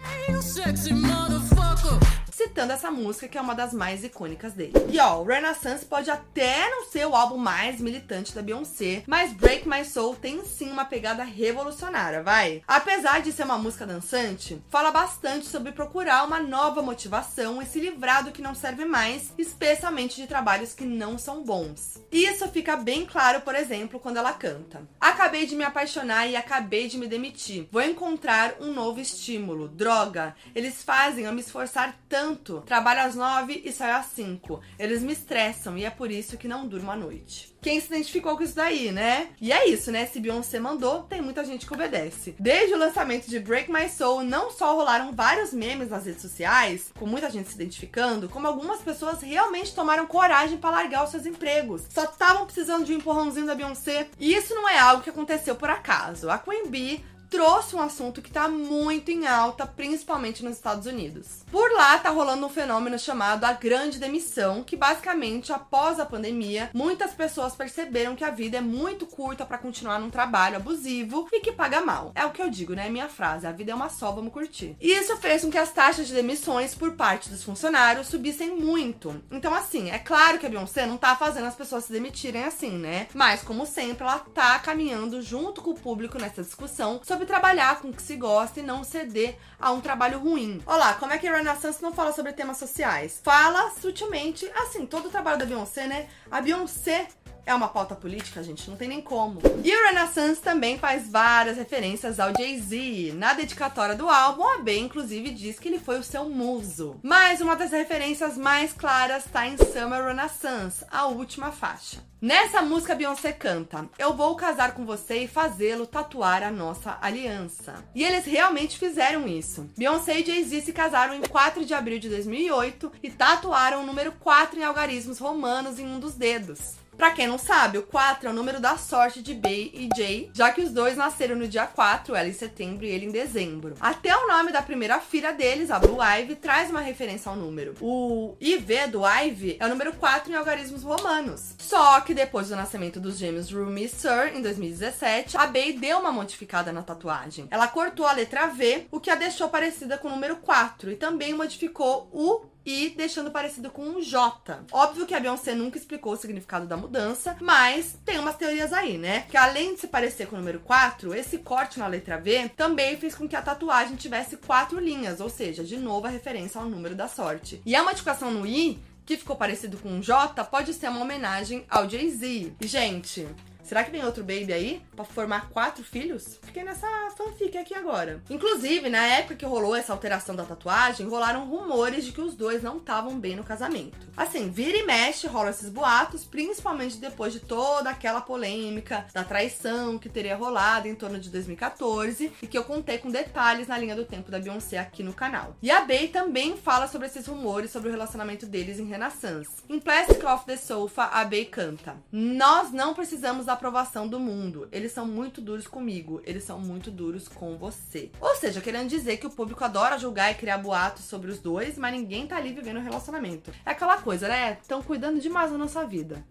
citando 2.34 2.74
essa 2.74 2.90
música 2.90 3.28
que 3.28 3.38
é 3.38 3.42
uma 3.42 3.54
das 3.54 3.74
mais 3.74 4.04
icônicas 4.04 4.54
dele. 4.54 4.74
E 4.90 5.00
ó, 5.00 5.22
o 5.22 5.24
Renaissance 5.24 5.86
pode 5.86 6.10
até 6.10 6.70
não 6.70 6.86
ser 6.86 7.06
o 7.06 7.16
álbum 7.16 7.38
mais 7.38 7.80
militante 7.80 8.34
da 8.34 8.42
Beyoncé, 8.42 9.04
mas 9.08 9.32
Break 9.34 9.68
My 9.70 9.86
Soul 9.86 10.16
tem 10.16 10.44
sim 10.44 10.72
uma 10.72 10.86
pegada 10.86 11.24
revolucionária, 11.24 12.24
vai? 12.24 12.64
Apesar 12.68 13.22
de 13.22 13.32
ser 13.32 13.44
uma 13.44 13.58
música 13.58 13.86
dançante, 13.86 14.62
fala 14.70 14.92
bastante 14.92 15.46
sobre 15.46 15.72
procurar 15.72 16.26
uma 16.26 16.40
nova 16.40 16.82
motivação 16.82 17.62
e 17.62 17.66
se 17.66 17.80
livrar 17.80 18.24
do 18.24 18.32
que 18.32 18.42
não 18.42 18.56
serve 18.56 18.86
mais, 18.86 19.32
especialmente 19.38 20.16
de 20.16 20.28
trabalhos 20.28 20.74
que 20.74 20.86
não 20.86 21.18
são 21.18 21.44
bons. 21.44 22.02
Isso 22.12 22.48
fica 22.50 22.76
bem 22.76 23.06
claro, 23.06 23.42
por 23.42 23.54
exemplo, 23.56 24.00
quando 24.00 24.18
ela 24.18 24.34
canta: 24.34 24.82
Acabei 25.00 25.46
de 25.46 25.56
me 25.56 25.64
apaixonar 25.64 26.28
e 26.28 26.36
acabei 26.36 26.88
de 26.88 26.98
me 26.98 27.08
demitir. 27.08 27.68
Vou 27.72 27.82
encontrar 27.82 28.56
um 28.60 28.74
novo 28.74 29.00
estímulo, 29.00 29.68
droga. 29.68 30.36
Eles 30.56 30.84
fazem 30.84 31.26
eu 31.26 31.34
me 31.34 31.42
esforçar 31.42 31.96
tanto. 32.10 32.23
Trabalho 32.66 33.02
às 33.02 33.16
nove 33.16 33.62
e 33.66 33.72
saio 33.72 33.96
às 33.96 34.08
cinco. 34.08 34.62
Eles 34.80 35.04
me 35.04 35.14
estressam 35.14 35.78
e 35.78 35.86
é 35.86 35.90
por 35.90 36.10
isso 36.10 36.38
que 36.38 36.48
não 36.48 36.68
durmo 36.68 36.92
à 36.92 36.96
noite. 36.96 37.54
Quem 37.62 37.80
se 37.80 37.88
identificou 37.88 38.36
com 38.36 38.44
isso 38.44 38.56
daí, 38.56 38.92
né? 38.92 39.30
E 39.40 39.54
é 39.54 39.70
isso, 39.70 39.90
né? 39.90 40.06
Se 40.06 40.20
Beyoncé 40.20 40.60
mandou, 40.60 41.04
tem 41.04 41.22
muita 41.22 41.46
gente 41.46 41.66
que 41.66 41.74
obedece. 41.74 42.36
Desde 42.38 42.74
o 42.74 42.78
lançamento 42.78 43.30
de 43.30 43.40
Break 43.40 43.72
My 43.72 43.88
Soul, 43.88 44.24
não 44.24 44.52
só 44.52 44.76
rolaram 44.76 45.14
vários 45.14 45.54
memes 45.54 45.90
nas 45.90 46.06
redes 46.06 46.22
sociais, 46.22 46.92
com 47.00 47.06
muita 47.06 47.30
gente 47.30 47.48
se 47.48 47.56
identificando, 47.56 48.28
como 48.28 48.48
algumas 48.48 48.82
pessoas 48.82 49.22
realmente 49.22 49.74
tomaram 49.74 50.06
coragem 50.06 50.58
para 50.58 50.72
largar 50.72 51.06
os 51.06 51.12
seus 51.12 51.26
empregos. 51.26 51.84
Só 51.90 52.04
estavam 52.04 52.46
precisando 52.46 52.86
de 52.86 52.94
um 52.94 52.98
empurrãozinho 52.98 53.46
da 53.46 53.56
Beyoncé. 53.56 54.10
E 54.20 54.34
isso 54.34 54.54
não 54.54 54.68
é 54.68 54.78
algo 54.78 55.02
que 55.02 55.10
aconteceu 55.10 55.56
por 55.56 55.70
acaso. 55.70 56.30
A 56.30 56.38
Queen 56.38 56.68
Bee 56.68 57.04
trouxe 57.34 57.76
um 57.76 57.82
assunto 57.82 58.22
que 58.22 58.30
tá 58.30 58.48
muito 58.48 59.10
em 59.10 59.26
alta, 59.26 59.66
principalmente 59.66 60.46
nos 60.46 60.54
Estados 60.54 60.86
Unidos. 60.86 61.44
Por 61.52 61.72
lá 61.72 61.98
tá 61.98 62.12
rolando 62.12 62.46
um 62.46 62.50
fenômeno 62.50 63.00
chamado 63.00 63.44
a 63.44 63.54
grande 63.54 63.98
demissão, 63.98 64.62
que 64.62 64.76
basicamente 64.76 65.52
após 65.52 66.00
a 66.00 66.06
pandemia, 66.06 66.70
muitas 66.76 67.12
pessoas 67.14 67.56
perceberam 67.56 68.16
que 68.16 68.24
a 68.24 68.30
vida 68.30 68.60
é 68.60 68.62
muito 68.62 69.08
curta 69.08 69.48
para 69.48 69.58
continuar 69.58 70.00
num 70.00 70.12
trabalho 70.12 70.58
abusivo 70.58 71.28
e 71.34 71.40
que 71.40 71.52
paga 71.52 71.82
mal. 71.82 72.12
É 72.14 72.24
o 72.24 72.30
que 72.30 72.40
eu 72.40 72.52
digo, 72.52 72.76
né? 72.76 72.88
Minha 72.88 73.10
frase, 73.10 73.48
a 73.48 73.52
vida 73.52 73.72
é 73.72 73.76
uma 73.76 73.90
só, 73.90 74.12
vamos 74.12 74.32
curtir. 74.32 74.78
E 74.80 74.92
isso 74.92 75.18
fez 75.18 75.42
com 75.42 75.50
que 75.50 75.58
as 75.58 75.72
taxas 75.72 76.06
de 76.06 76.14
demissões 76.14 76.76
por 76.76 76.92
parte 76.92 77.32
dos 77.32 77.44
funcionários 77.44 78.10
subissem 78.10 78.56
muito. 78.56 79.24
Então 79.32 79.56
assim, 79.56 79.90
é 79.90 79.98
claro 79.98 80.38
que 80.38 80.46
a 80.46 80.50
Beyoncé 80.50 80.86
não 80.86 80.98
tá 80.98 81.16
fazendo 81.16 81.48
as 81.48 81.56
pessoas 81.56 81.86
se 81.86 81.92
demitirem 81.92 82.44
assim, 82.44 82.78
né? 82.78 83.08
Mas 83.12 83.42
como 83.42 83.66
sempre, 83.66 84.04
ela 84.04 84.20
tá 84.20 84.60
caminhando 84.60 85.20
junto 85.20 85.64
com 85.64 85.72
o 85.72 85.80
público 85.80 86.20
nessa 86.20 86.44
discussão 86.44 87.02
sobre 87.04 87.23
trabalhar 87.26 87.80
com 87.80 87.90
o 87.90 87.94
que 87.94 88.02
se 88.02 88.16
gosta 88.16 88.60
e 88.60 88.64
não 88.64 88.84
ceder 88.84 89.38
a 89.60 89.72
um 89.72 89.82
trabalho 89.82 90.20
ruim. 90.20 90.62
Olá, 90.66 90.94
como 90.96 91.14
é 91.14 91.18
que 91.18 91.28
a 91.28 91.36
Renaissance 91.36 91.82
não 91.82 91.94
fala 91.94 92.12
sobre 92.12 92.34
temas 92.34 92.58
sociais? 92.58 93.20
Fala 93.24 93.72
sutilmente, 93.80 94.50
assim, 94.56 94.86
todo 94.86 95.08
o 95.08 95.12
trabalho 95.12 95.40
da 95.40 95.46
Beyoncé, 95.46 95.88
né? 95.88 96.08
A 96.32 96.42
Beyoncé 96.42 97.08
é 97.46 97.54
uma 97.54 97.68
pauta 97.68 97.96
política, 97.96 98.44
gente, 98.44 98.70
não 98.70 98.78
tem 98.78 98.88
nem 98.88 99.02
como. 99.02 99.40
E 99.64 99.76
o 99.76 99.88
Renaissance 99.88 100.42
também 100.42 100.78
faz 100.78 101.10
várias 101.10 101.58
referências 101.58 102.20
ao 102.20 102.34
Jay-Z. 102.36 103.14
Na 103.16 103.34
dedicatória 103.34 103.96
do 103.96 104.10
álbum, 104.10 104.48
a 104.48 104.60
B 104.60 104.78
inclusive 104.78 105.32
diz 105.32 105.60
que 105.60 105.68
ele 105.68 105.80
foi 105.80 106.00
o 106.00 106.04
seu 106.04 106.30
muso. 106.30 106.96
Mas 107.04 107.42
uma 107.42 107.56
das 107.56 107.72
referências 107.72 108.38
mais 108.38 108.74
claras 108.74 109.26
está 109.26 109.48
em 109.48 109.58
Summer 109.58 110.06
Renaissance, 110.06 110.86
a 110.90 111.08
última 111.08 111.52
faixa. 111.52 112.02
Nessa 112.24 112.62
música, 112.62 112.96
Beyoncé 112.96 113.34
canta: 113.34 113.90
Eu 114.00 114.14
vou 114.14 114.34
casar 114.38 114.74
com 114.74 114.86
você 114.86 115.24
e 115.24 115.28
fazê-lo 115.28 115.86
tatuar 115.86 116.42
a 116.42 116.50
nossa 116.50 116.98
aliança. 117.02 117.84
E 117.94 118.02
eles 118.02 118.24
realmente 118.24 118.80
fizeram 118.80 119.28
isso. 119.28 119.70
Beyoncé 119.78 120.22
e 120.22 120.26
Jay-Z 120.26 120.62
se 120.62 120.72
casaram 120.72 121.16
em 121.16 121.22
4 121.22 121.66
de 121.66 121.74
abril 121.74 122.00
de 122.00 122.08
2008 122.08 122.94
e 123.04 123.12
tatuaram 123.12 123.84
o 123.84 123.86
número 123.86 124.14
4 124.14 124.58
em 124.58 124.64
algarismos 124.64 125.20
romanos 125.20 125.80
em 125.80 125.86
um 125.86 126.00
dos 126.00 126.14
dedos. 126.14 126.76
Pra 126.98 127.12
quem 127.12 127.28
não 127.28 127.38
sabe, 127.38 127.78
o 127.78 127.84
4 127.84 128.28
é 128.28 128.32
o 128.32 128.34
número 128.34 128.60
da 128.60 128.78
sorte 128.78 129.22
de 129.22 129.34
Bey 129.34 129.72
e 129.74 129.90
Jay, 129.96 130.30
já 130.34 130.52
que 130.52 130.62
os 130.62 130.72
dois 130.72 130.96
nasceram 130.96 131.36
no 131.36 131.48
dia 131.48 131.66
4, 131.66 132.16
ela 132.16 132.28
em 132.28 132.34
setembro 132.34 132.86
e 132.86 132.90
ele 132.90 133.06
em 133.06 133.12
dezembro. 133.12 133.76
Até 133.80 134.16
o 134.16 134.28
nome 134.28 134.52
da 134.52 134.62
primeira 134.62 135.00
filha 135.00 135.34
deles, 135.34 135.72
a 135.72 135.80
Blue 135.80 135.98
Ivy, 136.02 136.36
traz 136.36 136.70
uma 136.70 136.82
referência 136.82 137.30
ao 137.30 137.36
número. 137.36 137.76
O 137.82 138.36
IV 138.40 138.88
do 138.92 139.02
Ivy 139.06 139.58
é 139.60 139.66
o 139.66 139.70
número 139.70 139.94
4 139.94 140.32
em 140.32 140.36
algarismos 140.36 140.84
romanos. 140.84 141.56
Só 141.60 142.02
que 142.02 142.14
depois 142.14 142.50
do 142.50 142.56
nascimento 142.56 143.00
dos 143.00 143.18
gêmeos 143.18 143.52
Rumi 143.52 143.86
e 143.86 143.90
Sir, 143.90 144.32
em 144.36 144.42
2017, 144.42 145.38
a 145.38 145.48
Bey 145.48 145.74
deu 145.74 146.00
uma 146.00 146.12
modificada 146.12 146.72
na 146.72 146.82
tatuagem. 146.82 147.48
Ela 147.50 147.68
cortou 147.68 148.06
a 148.06 148.14
letra 148.14 148.48
V, 148.48 148.88
o 148.92 149.00
que 149.00 149.10
a 149.10 149.16
deixou 149.16 149.50
parecida 149.50 149.98
com 149.98 150.08
o 150.08 150.12
número 150.12 150.38
4, 150.38 150.92
e 150.92 150.96
também 150.96 151.34
modificou 151.34 152.10
o 152.12 152.53
e 152.66 152.90
deixando 152.90 153.32
parecido 153.32 153.70
com 153.70 153.84
um 153.84 154.02
J. 154.02 154.64
Óbvio 154.72 155.06
que 155.06 155.14
a 155.14 155.20
Beyoncé 155.20 155.54
nunca 155.54 155.78
explicou 155.78 156.14
o 156.14 156.18
significado 156.18 156.66
da 156.66 156.78
mudança, 156.78 157.36
mas 157.42 157.98
tem 158.06 158.20
umas 158.20 158.38
teorias 158.38 158.72
aí, 158.74 158.98
né? 158.98 159.26
Que 159.30 159.38
além 159.38 159.76
de 159.76 159.82
se 159.82 159.88
parecer 159.88 160.28
com 160.28 160.36
o 160.36 160.40
número 160.40 160.60
4, 160.60 161.14
esse 161.14 161.40
corte 161.40 161.80
na 161.80 161.88
letra 161.88 162.18
V 162.18 162.50
também 162.56 162.98
fez 162.98 163.16
com 163.16 163.28
que 163.28 163.36
a 163.36 163.42
tatuagem 163.42 163.96
tivesse 163.96 164.38
quatro 164.38 164.80
linhas, 164.80 165.20
ou 165.20 165.30
seja, 165.30 165.64
de 165.64 165.78
novo 165.78 166.08
a 166.08 166.10
referência 166.10 166.60
ao 166.60 166.70
número 166.70 166.96
da 166.96 167.08
sorte. 167.08 167.62
E 167.66 167.76
a 167.76 167.84
modificação 167.84 168.32
no 168.32 168.46
I 168.46 168.82
que 169.06 169.18
ficou 169.18 169.36
parecido 169.36 169.78
com 169.78 169.90
um 169.90 170.02
J, 170.02 170.44
pode 170.46 170.74
ser 170.74 170.90
uma 170.90 171.02
homenagem 171.02 171.66
ao 171.70 171.90
Jay-Z. 171.90 172.54
Gente, 172.62 173.28
Será 173.74 173.84
que 173.84 173.90
vem 173.90 174.06
outro 174.06 174.24
baby 174.24 174.54
aí 174.54 174.84
para 174.96 175.04
formar 175.04 175.50
quatro 175.50 175.84
filhos? 175.84 176.40
Fiquei 176.44 176.64
nessa 176.64 176.88
fanfic 177.18 177.58
aqui 177.58 177.74
agora. 177.74 178.22
Inclusive, 178.30 178.88
na 178.88 179.04
época 179.04 179.34
que 179.34 179.48
rolou 179.48 179.76
essa 179.76 179.92
alteração 179.92 180.36
da 180.36 180.44
tatuagem, 180.44 181.08
rolaram 181.08 181.48
rumores 181.48 182.06
de 182.06 182.12
que 182.12 182.22
os 182.22 182.36
dois 182.36 182.62
não 182.62 182.78
estavam 182.78 183.20
bem 183.20 183.36
no 183.36 183.44
casamento. 183.44 183.98
Assim, 184.16 184.52
vira 184.52 184.78
e 184.78 184.84
mexe 184.84 185.26
rolam 185.26 185.50
esses 185.50 185.70
boatos, 185.70 186.24
principalmente 186.24 186.98
depois 186.98 187.34
de 187.34 187.40
toda 187.40 187.90
aquela 187.90 188.22
polêmica 188.22 189.08
da 189.12 189.24
traição 189.24 189.98
que 189.98 190.08
teria 190.08 190.36
rolado 190.36 190.88
em 190.88 190.94
torno 190.94 191.20
de 191.20 191.32
2014 191.32 192.32
e 192.44 192.46
que 192.46 192.56
eu 192.56 192.64
contei 192.66 193.00
com 193.00 193.10
detalhes 193.10 193.70
na 193.70 193.78
linha 193.80 193.96
do 193.96 194.06
tempo 194.06 194.30
da 194.30 194.38
Beyoncé 194.38 194.78
aqui 194.78 195.02
no 195.02 195.14
canal. 195.14 195.56
E 195.64 195.72
a 195.72 195.82
Bey 195.82 196.10
também 196.10 196.56
fala 196.56 196.88
sobre 196.88 197.08
esses 197.08 197.26
rumores 197.26 197.72
sobre 197.72 197.90
o 197.90 197.92
relacionamento 197.92 198.46
deles 198.46 198.78
em 198.78 198.86
Renaissance. 198.86 199.50
Em 199.68 199.80
Plastic 199.80 200.24
Off 200.24 200.46
the 200.46 200.58
Sofa, 200.58 201.06
a 201.06 201.26
Bey 201.26 201.46
canta: 201.46 201.96
Nós 202.12 202.72
não 202.72 202.94
precisamos 202.94 203.48
da 203.48 203.63
aprovação 203.64 204.06
do 204.06 204.20
mundo. 204.20 204.68
Eles 204.74 204.92
são 204.92 205.06
muito 205.06 205.40
duros 205.40 205.68
comigo, 205.68 206.22
eles 206.26 206.44
são 206.44 206.60
muito 206.60 206.92
duros 206.92 207.30
com 207.30 207.58
você. 207.58 208.12
Ou 208.20 208.36
seja, 208.36 208.60
querendo 208.60 208.90
dizer 208.90 209.16
que 209.16 209.26
o 209.26 209.30
público 209.30 209.64
adora 209.64 209.98
julgar 209.98 210.32
e 210.32 210.36
criar 210.36 210.58
boatos 210.58 211.06
sobre 211.06 211.32
os 211.32 211.40
dois, 211.40 211.78
mas 211.78 211.94
ninguém 211.94 212.28
tá 212.28 212.36
ali 212.36 212.52
vivendo 212.52 212.78
um 212.80 212.84
relacionamento. 212.84 213.52
É 213.66 213.72
aquela 213.72 213.98
coisa, 213.98 214.28
né? 214.28 214.58
Estão 214.62 214.84
cuidando 214.84 215.22
demais 215.22 215.50
da 215.50 215.58
nossa 215.58 215.86
vida. 215.86 216.22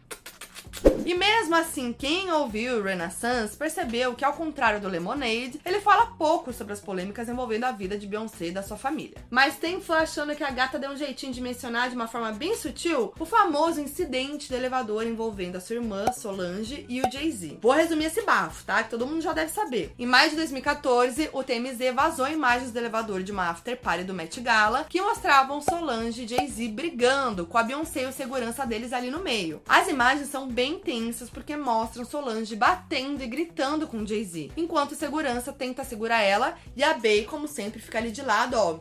E 1.05 1.15
mesmo 1.15 1.57
assim, 1.57 1.93
quem 1.93 2.31
ouviu 2.31 2.83
Renaissance 2.83 3.57
percebeu 3.57 4.15
que, 4.15 4.25
ao 4.25 4.35
contrário 4.35 4.81
do 4.81 4.89
Lemonade, 4.89 5.61
ele 5.65 5.81
fala 5.81 6.07
pouco 6.07 6.53
sobre 6.53 6.73
as 6.73 6.81
polêmicas 6.81 7.29
envolvendo 7.29 7.65
a 7.65 7.73
vida 7.73 7.99
de 7.99 8.07
Beyoncé 8.07 8.47
e 8.47 8.51
da 8.53 8.63
sua 8.63 8.77
família. 8.77 9.17
Mas 9.29 9.57
tem 9.57 9.81
fã 9.81 9.97
achando 9.97 10.35
que 10.37 10.45
a 10.45 10.51
gata 10.51 10.79
deu 10.79 10.91
um 10.91 10.97
jeitinho 10.97 11.33
de 11.33 11.41
mencionar 11.41 11.89
de 11.89 11.97
uma 11.97 12.07
forma 12.07 12.31
bem 12.31 12.57
sutil 12.57 13.13
o 13.19 13.25
famoso 13.27 13.81
incidente 13.81 14.49
do 14.49 14.55
elevador 14.55 15.05
envolvendo 15.05 15.57
a 15.57 15.61
sua 15.61 15.77
irmã 15.77 16.07
Solange 16.13 16.87
e 16.89 17.01
o 17.01 17.11
Jay-Z. 17.11 17.59
Vou 17.61 17.73
resumir 17.73 18.05
esse 18.05 18.23
bafo, 18.23 18.65
tá? 18.65 18.83
Que 18.85 18.91
todo 18.91 19.07
mundo 19.07 19.23
já 19.23 19.33
deve 19.33 19.51
saber. 19.51 19.93
Em 19.99 20.07
maio 20.07 20.31
de 20.31 20.37
2014, 20.37 21.31
o 21.33 21.43
TMZ 21.43 21.93
vazou 21.95 22.29
imagens 22.29 22.71
do 22.71 22.79
elevador 22.79 23.25
de 23.25 23.33
uma 23.33 23.51
after 23.51 23.77
party 23.77 24.05
do 24.05 24.15
Met 24.15 24.41
Gala 24.41 24.87
que 24.89 25.03
mostravam 25.03 25.61
Solange 25.61 26.23
e 26.23 26.29
Jay-Z 26.29 26.69
brigando 26.69 27.45
com 27.45 27.59
a 27.59 27.63
Beyoncé 27.65 28.05
e 28.05 28.07
o 28.07 28.13
segurança 28.13 28.65
deles 28.65 28.93
ali 28.93 29.11
no 29.11 29.19
meio. 29.19 29.61
As 29.69 29.89
imagens 29.89 30.29
são 30.29 30.49
bem 30.49 30.62
intensas 30.65 31.31
porque 31.31 31.57
mostram 31.57 32.05
Solange 32.05 32.57
batendo 32.57 33.23
e 33.23 33.27
gritando 33.27 33.87
com 33.87 34.07
Jay-Z, 34.07 34.51
enquanto 34.57 34.95
segurança 34.95 35.53
tenta 35.53 35.85
segurar 35.85 36.23
ela 36.23 36.57
e 36.77 36.83
a 36.83 36.95
Bey, 36.95 37.25
como 37.25 37.49
sempre, 37.49 37.81
fica 37.81 37.99
ali 37.99 38.11
de 38.11 38.23
lado, 38.23 38.57
ó 38.57 38.81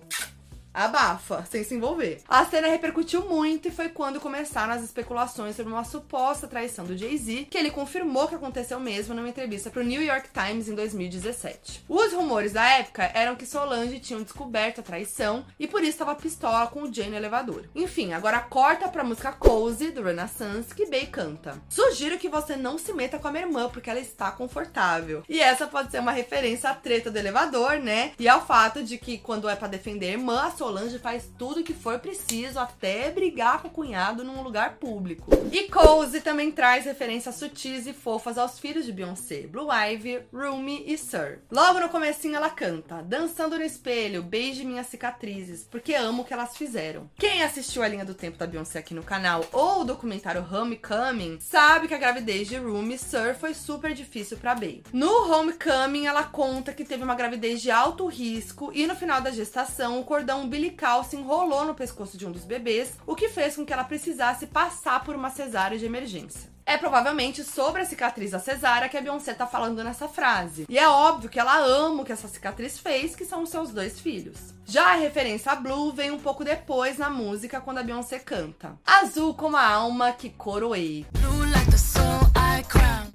abafa, 0.73 1.45
sem 1.49 1.63
se 1.63 1.75
envolver. 1.75 2.21
A 2.27 2.45
cena 2.45 2.67
repercutiu 2.67 3.27
muito 3.27 3.67
e 3.67 3.71
foi 3.71 3.89
quando 3.89 4.19
começaram 4.19 4.73
as 4.73 4.83
especulações 4.83 5.55
sobre 5.55 5.71
uma 5.71 5.83
suposta 5.83 6.47
traição 6.47 6.85
do 6.85 6.97
Jay-Z, 6.97 7.47
que 7.49 7.57
ele 7.57 7.71
confirmou 7.71 8.27
que 8.27 8.35
aconteceu 8.35 8.79
mesmo 8.79 9.13
numa 9.13 9.29
entrevista 9.29 9.69
para 9.69 9.81
o 9.81 9.85
New 9.85 10.01
York 10.01 10.29
Times 10.33 10.67
em 10.67 10.75
2017. 10.75 11.85
Os 11.87 12.13
rumores 12.13 12.53
da 12.53 12.63
época 12.63 13.11
eram 13.13 13.35
que 13.35 13.45
Solange 13.45 13.99
tinha 13.99 14.21
descoberto 14.21 14.79
a 14.79 14.83
traição 14.83 15.45
e 15.59 15.67
por 15.67 15.81
isso 15.81 15.91
estava 15.91 16.15
pistola 16.15 16.67
com 16.67 16.83
o 16.83 16.93
Jay 16.93 17.09
no 17.09 17.15
elevador. 17.15 17.65
Enfim, 17.75 18.13
agora 18.13 18.39
corta 18.39 18.87
pra 18.87 19.03
música 19.03 19.31
Cozy, 19.31 19.91
do 19.91 20.03
Renaissance, 20.03 20.73
que 20.73 20.85
Bey 20.85 21.07
canta. 21.07 21.61
Sugiro 21.69 22.17
que 22.17 22.29
você 22.29 22.55
não 22.55 22.77
se 22.77 22.93
meta 22.93 23.19
com 23.19 23.27
a 23.27 23.31
minha 23.31 23.45
irmã, 23.45 23.69
porque 23.69 23.89
ela 23.89 23.99
está 23.99 24.31
confortável. 24.31 25.23
E 25.27 25.39
essa 25.39 25.67
pode 25.67 25.91
ser 25.91 25.99
uma 25.99 26.11
referência 26.11 26.69
à 26.69 26.73
treta 26.73 27.11
do 27.11 27.17
elevador, 27.17 27.79
né? 27.79 28.13
E 28.19 28.27
ao 28.27 28.45
fato 28.45 28.83
de 28.83 28.97
que 28.97 29.17
quando 29.17 29.49
é 29.49 29.55
para 29.55 29.67
defender 29.67 30.07
a 30.07 30.11
irmã, 30.11 30.41
a 30.41 30.51
Solange 30.61 30.99
faz 30.99 31.27
tudo 31.39 31.63
que 31.63 31.73
for 31.73 31.97
preciso, 31.97 32.59
até 32.59 33.09
brigar 33.09 33.63
com 33.63 33.67
o 33.67 33.71
cunhado 33.71 34.23
num 34.23 34.43
lugar 34.43 34.75
público. 34.75 35.31
E 35.51 35.63
Cozy 35.63 36.21
também 36.21 36.51
traz 36.51 36.85
referências 36.85 37.33
sutis 37.33 37.87
e 37.87 37.93
fofas 37.93 38.37
aos 38.37 38.59
filhos 38.59 38.85
de 38.85 38.93
Beyoncé, 38.93 39.47
Blue 39.47 39.69
Ivy, 39.71 40.21
Rumi 40.31 40.83
e 40.85 40.99
Sir. 40.99 41.39
Logo 41.49 41.79
no 41.79 41.89
comecinho 41.89 42.35
ela 42.35 42.51
canta, 42.51 43.01
dançando 43.01 43.57
no 43.57 43.63
espelho, 43.63 44.21
beije 44.21 44.63
minhas 44.63 44.85
cicatrizes, 44.85 45.63
porque 45.63 45.95
amo 45.95 46.21
o 46.21 46.25
que 46.25 46.33
elas 46.33 46.55
fizeram. 46.55 47.09
Quem 47.15 47.41
assistiu 47.41 47.81
a 47.81 47.87
linha 47.87 48.05
do 48.05 48.13
tempo 48.13 48.37
da 48.37 48.45
Beyoncé 48.45 48.77
aqui 48.77 48.93
no 48.93 49.01
canal 49.01 49.43
ou 49.51 49.81
o 49.81 49.83
documentário 49.83 50.45
Homecoming, 50.47 51.39
sabe 51.41 51.87
que 51.87 51.95
a 51.95 51.97
gravidez 51.97 52.47
de 52.47 52.57
Rumi 52.57 52.93
e 52.93 52.99
Sir 52.99 53.35
foi 53.35 53.55
super 53.55 53.95
difícil 53.95 54.37
para 54.37 54.53
Bey. 54.53 54.83
No 54.93 55.27
Homecoming 55.33 56.05
ela 56.05 56.23
conta 56.23 56.71
que 56.71 56.85
teve 56.85 57.03
uma 57.03 57.15
gravidez 57.15 57.63
de 57.63 57.71
alto 57.71 58.05
risco 58.05 58.69
e 58.75 58.85
no 58.85 58.95
final 58.95 59.21
da 59.21 59.31
gestação 59.31 59.99
o 59.99 60.05
cordão 60.05 60.50
umbilical 60.51 61.05
se 61.05 61.15
enrolou 61.15 61.65
no 61.65 61.73
pescoço 61.73 62.17
de 62.17 62.27
um 62.27 62.31
dos 62.31 62.43
bebês, 62.43 62.97
o 63.07 63.15
que 63.15 63.29
fez 63.29 63.55
com 63.55 63.65
que 63.65 63.71
ela 63.71 63.85
precisasse 63.85 64.47
passar 64.47 65.01
por 65.01 65.15
uma 65.15 65.29
cesárea 65.29 65.77
de 65.77 65.85
emergência. 65.85 66.51
É 66.65 66.77
provavelmente 66.77 67.41
sobre 67.43 67.81
a 67.81 67.85
cicatriz 67.85 68.31
da 68.31 68.39
cesárea 68.39 68.89
que 68.89 68.97
a 68.97 69.01
Beyoncé 69.01 69.33
tá 69.33 69.47
falando 69.47 69.81
nessa 69.81 70.09
frase. 70.09 70.65
E 70.69 70.77
é 70.77 70.87
óbvio 70.87 71.29
que 71.29 71.39
ela 71.39 71.57
ama 71.57 72.01
o 72.01 72.05
que 72.05 72.11
essa 72.11 72.27
cicatriz 72.27 72.77
fez, 72.77 73.15
que 73.15 73.25
são 73.25 73.43
os 73.43 73.49
seus 73.49 73.71
dois 73.71 73.99
filhos. 73.99 74.53
Já 74.65 74.91
a 74.91 74.95
referência 74.95 75.53
a 75.53 75.55
Blue 75.55 75.93
vem 75.93 76.11
um 76.11 76.19
pouco 76.19 76.43
depois 76.43 76.97
na 76.97 77.09
música, 77.09 77.61
quando 77.61 77.77
a 77.77 77.83
Beyoncé 77.83 78.19
canta. 78.19 78.77
Azul 78.85 79.33
como 79.33 79.55
a 79.55 79.65
alma 79.65 80.11
que 80.11 80.29
coroei. 80.29 81.05